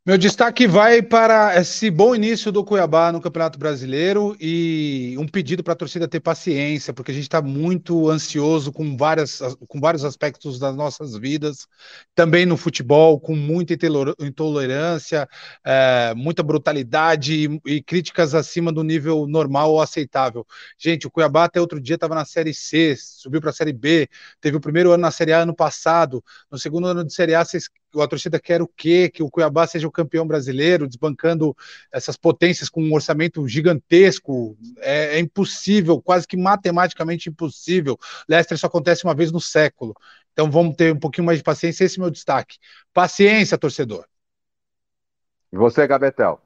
Meu 0.07 0.17
destaque 0.17 0.65
vai 0.65 1.01
para 1.01 1.59
esse 1.59 1.91
bom 1.91 2.15
início 2.15 2.49
do 2.49 2.63
Cuiabá 2.63 3.11
no 3.11 3.19
Campeonato 3.19 3.59
Brasileiro 3.59 4.37
e 4.39 5.17
um 5.19 5.27
pedido 5.27 5.61
para 5.61 5.73
a 5.73 5.75
torcida 5.75 6.07
ter 6.07 6.21
paciência, 6.21 6.93
porque 6.93 7.11
a 7.11 7.13
gente 7.13 7.25
está 7.25 7.41
muito 7.41 8.09
ansioso 8.09 8.71
com, 8.71 8.95
várias, 8.95 9.41
com 9.67 9.81
vários 9.81 10.05
aspectos 10.05 10.57
das 10.57 10.73
nossas 10.77 11.17
vidas, 11.17 11.67
também 12.15 12.45
no 12.45 12.55
futebol, 12.55 13.19
com 13.19 13.35
muita 13.35 13.73
intolerância, 14.21 15.27
é, 15.65 16.13
muita 16.15 16.41
brutalidade 16.41 17.59
e, 17.65 17.73
e, 17.73 17.83
críticas 17.83 18.33
acima 18.33 18.71
do 18.71 18.85
nível 18.85 19.27
normal 19.27 19.73
ou 19.73 19.81
aceitável. 19.81 20.47
Gente, 20.77 21.05
o 21.05 21.11
Cuiabá 21.11 21.43
até 21.43 21.59
outro 21.59 21.81
dia 21.81 21.95
estava 21.95 22.15
na 22.15 22.23
Série 22.23 22.53
C, 22.53 22.95
subiu 22.97 23.41
para 23.41 23.49
a 23.49 23.53
Série 23.53 23.73
B, 23.73 24.07
teve 24.39 24.55
o 24.55 24.61
primeiro 24.61 24.93
ano 24.93 25.01
na 25.01 25.11
Série 25.11 25.33
A 25.33 25.41
ano 25.41 25.53
passado, 25.53 26.23
no 26.49 26.57
segundo 26.57 26.87
ano 26.87 27.03
de 27.03 27.13
Série 27.13 27.35
A 27.35 27.43
vocês 27.43 27.67
a 27.95 28.07
torcida 28.07 28.39
quer 28.39 28.61
o 28.61 28.67
quê? 28.67 29.09
Que 29.09 29.23
o 29.23 29.29
Cuiabá 29.29 29.65
seja 29.65 29.87
o 29.87 29.91
campeão 29.91 30.27
brasileiro, 30.27 30.87
desbancando 30.87 31.55
essas 31.91 32.17
potências 32.17 32.69
com 32.69 32.83
um 32.83 32.93
orçamento 32.93 33.47
gigantesco. 33.47 34.57
É, 34.79 35.17
é 35.17 35.19
impossível, 35.19 36.01
quase 36.01 36.27
que 36.27 36.37
matematicamente 36.37 37.29
impossível. 37.29 37.97
Leicester 38.27 38.57
só 38.57 38.67
acontece 38.67 39.03
uma 39.03 39.15
vez 39.15 39.31
no 39.31 39.41
século. 39.41 39.95
Então 40.33 40.51
vamos 40.51 40.75
ter 40.75 40.93
um 40.93 40.99
pouquinho 40.99 41.25
mais 41.25 41.39
de 41.39 41.43
paciência. 41.43 41.83
Esse 41.85 41.97
é 41.97 41.99
o 41.99 42.03
meu 42.03 42.11
destaque. 42.11 42.57
Paciência, 42.93 43.57
torcedor. 43.57 44.05
E 45.51 45.57
você, 45.57 45.87
Gabetel? 45.87 46.41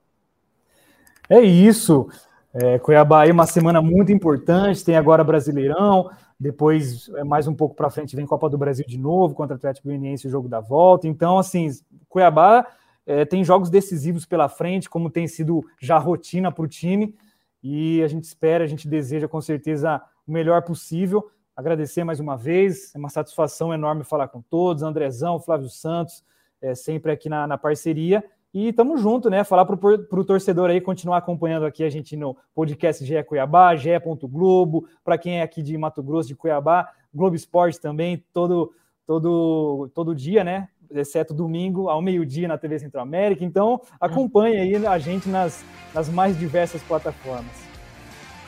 É 1.30 1.42
isso. 1.42 2.08
É, 2.54 2.78
Cuiabá 2.80 3.24
aí 3.24 3.32
uma 3.32 3.46
semana 3.46 3.82
muito 3.82 4.12
importante, 4.12 4.84
tem 4.84 4.98
agora 4.98 5.24
Brasileirão, 5.24 6.10
depois, 6.42 7.08
é, 7.18 7.24
mais 7.24 7.48
um 7.48 7.54
pouco 7.54 7.76
para 7.76 7.92
frente, 7.92 8.16
vem 8.16 8.26
Copa 8.26 8.50
do 8.50 8.58
Brasil 8.58 8.84
de 8.88 8.98
novo 8.98 9.36
contra 9.36 9.54
o 9.54 9.58
Atlético 9.58 9.88
Goianiense, 9.88 10.26
o 10.26 10.30
jogo 10.32 10.50
da 10.50 10.60
volta. 10.60 11.08
Então, 11.08 11.38
assim, 11.38 11.70
Cuiabá 12.10 12.66
é, 13.06 13.24
tem 13.26 13.44
jogos 13.44 13.70
decisivos 13.70 14.26
pela 14.26 14.50
frente, 14.50 14.89
como 14.89 15.08
tem 15.08 15.28
sido 15.28 15.64
já 15.80 16.00
rotina 16.00 16.52
para 16.52 16.64
o 16.64 16.68
time. 16.68 17.16
E 17.62 18.02
a 18.02 18.08
gente 18.08 18.24
espera, 18.24 18.64
a 18.64 18.68
gente 18.68 18.88
deseja 18.88 19.28
com 19.28 19.39
certeza 19.39 20.02
o 20.26 20.32
melhor 20.32 20.64
possível. 20.64 21.30
Agradecer 21.56 22.04
mais 22.04 22.20
uma 22.20 22.36
vez, 22.36 22.92
é 22.96 22.98
uma 22.98 23.10
satisfação 23.10 23.72
enorme 23.72 24.04
falar 24.04 24.28
com 24.28 24.42
todos, 24.42 24.82
Andrezão, 24.82 25.39
Flávio 25.39 25.70
Santos, 25.70 26.24
é, 26.60 26.74
sempre 26.74 27.12
aqui 27.12 27.30
na, 27.30 27.46
na 27.46 27.56
parceria. 27.56 28.24
E 28.54 28.68
estamos 28.68 28.99
junto, 28.99 29.30
né? 29.30 29.45
Falar 29.45 29.64
para 29.64 29.76
o 29.76 30.26
torcedor 30.26 30.70
aí 30.70 30.82
continuar 30.82 31.18
acompanhando 31.18 31.66
aqui 31.66 31.86
a 31.86 31.89
gente 31.89 32.18
no 32.18 32.36
podcast 32.54 33.04
GE 33.06 33.24
Cuiabá, 33.24 33.74
GE. 33.78 33.91
Globo, 34.24 34.86
para 35.06 35.18
quem 35.18 35.39
é 35.39 35.41
aqui 35.41 35.64
de 35.64 35.78
Mato 35.78 36.04
Grosso, 36.04 36.28
de 36.28 36.36
Cuiabá, 36.36 36.89
Globo 37.14 37.34
Esporte 37.34 37.80
também, 37.80 38.22
todo, 38.34 38.74
todo, 39.08 39.89
todo 39.95 40.14
dia, 40.14 40.43
né? 40.43 40.68
Exceto 40.89 41.34
domingo, 41.34 41.88
ao 41.88 42.02
meio-dia 42.02 42.45
na 42.45 42.58
TV 42.58 42.78
Centro 42.78 42.99
América. 42.99 43.45
Então, 43.45 43.80
acompanhe 43.97 44.58
aí 44.58 44.86
a 44.86 44.99
gente 44.99 45.30
nas, 45.30 45.64
nas 45.93 46.10
mais 46.10 46.38
diversas 46.38 46.82
plataformas. 46.84 47.72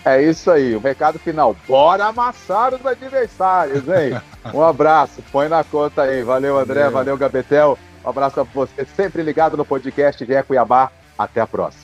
É 0.04 0.22
isso 0.22 0.52
aí, 0.52 0.76
o 0.76 0.80
recado 0.80 1.18
final. 1.18 1.56
Bora 1.66 2.08
amassar 2.08 2.74
os 2.74 2.86
adversários, 2.86 3.88
hein? 3.88 4.22
Um 4.54 4.62
abraço, 4.62 5.24
põe 5.32 5.48
na 5.48 5.64
conta 5.64 6.02
aí. 6.02 6.22
Valeu, 6.22 6.60
André, 6.60 6.82
valeu, 6.82 6.92
valeu 6.92 7.18
Gabetel. 7.18 7.78
Um 8.04 8.10
abraço 8.10 8.36
para 8.36 8.44
você, 8.44 8.86
sempre 8.86 9.24
ligado 9.24 9.56
no 9.56 9.66
podcast 9.66 10.26
de 10.26 10.44
Cuiabá. 10.44 10.92
Até 11.18 11.42
a 11.42 11.48
próxima. 11.48 11.83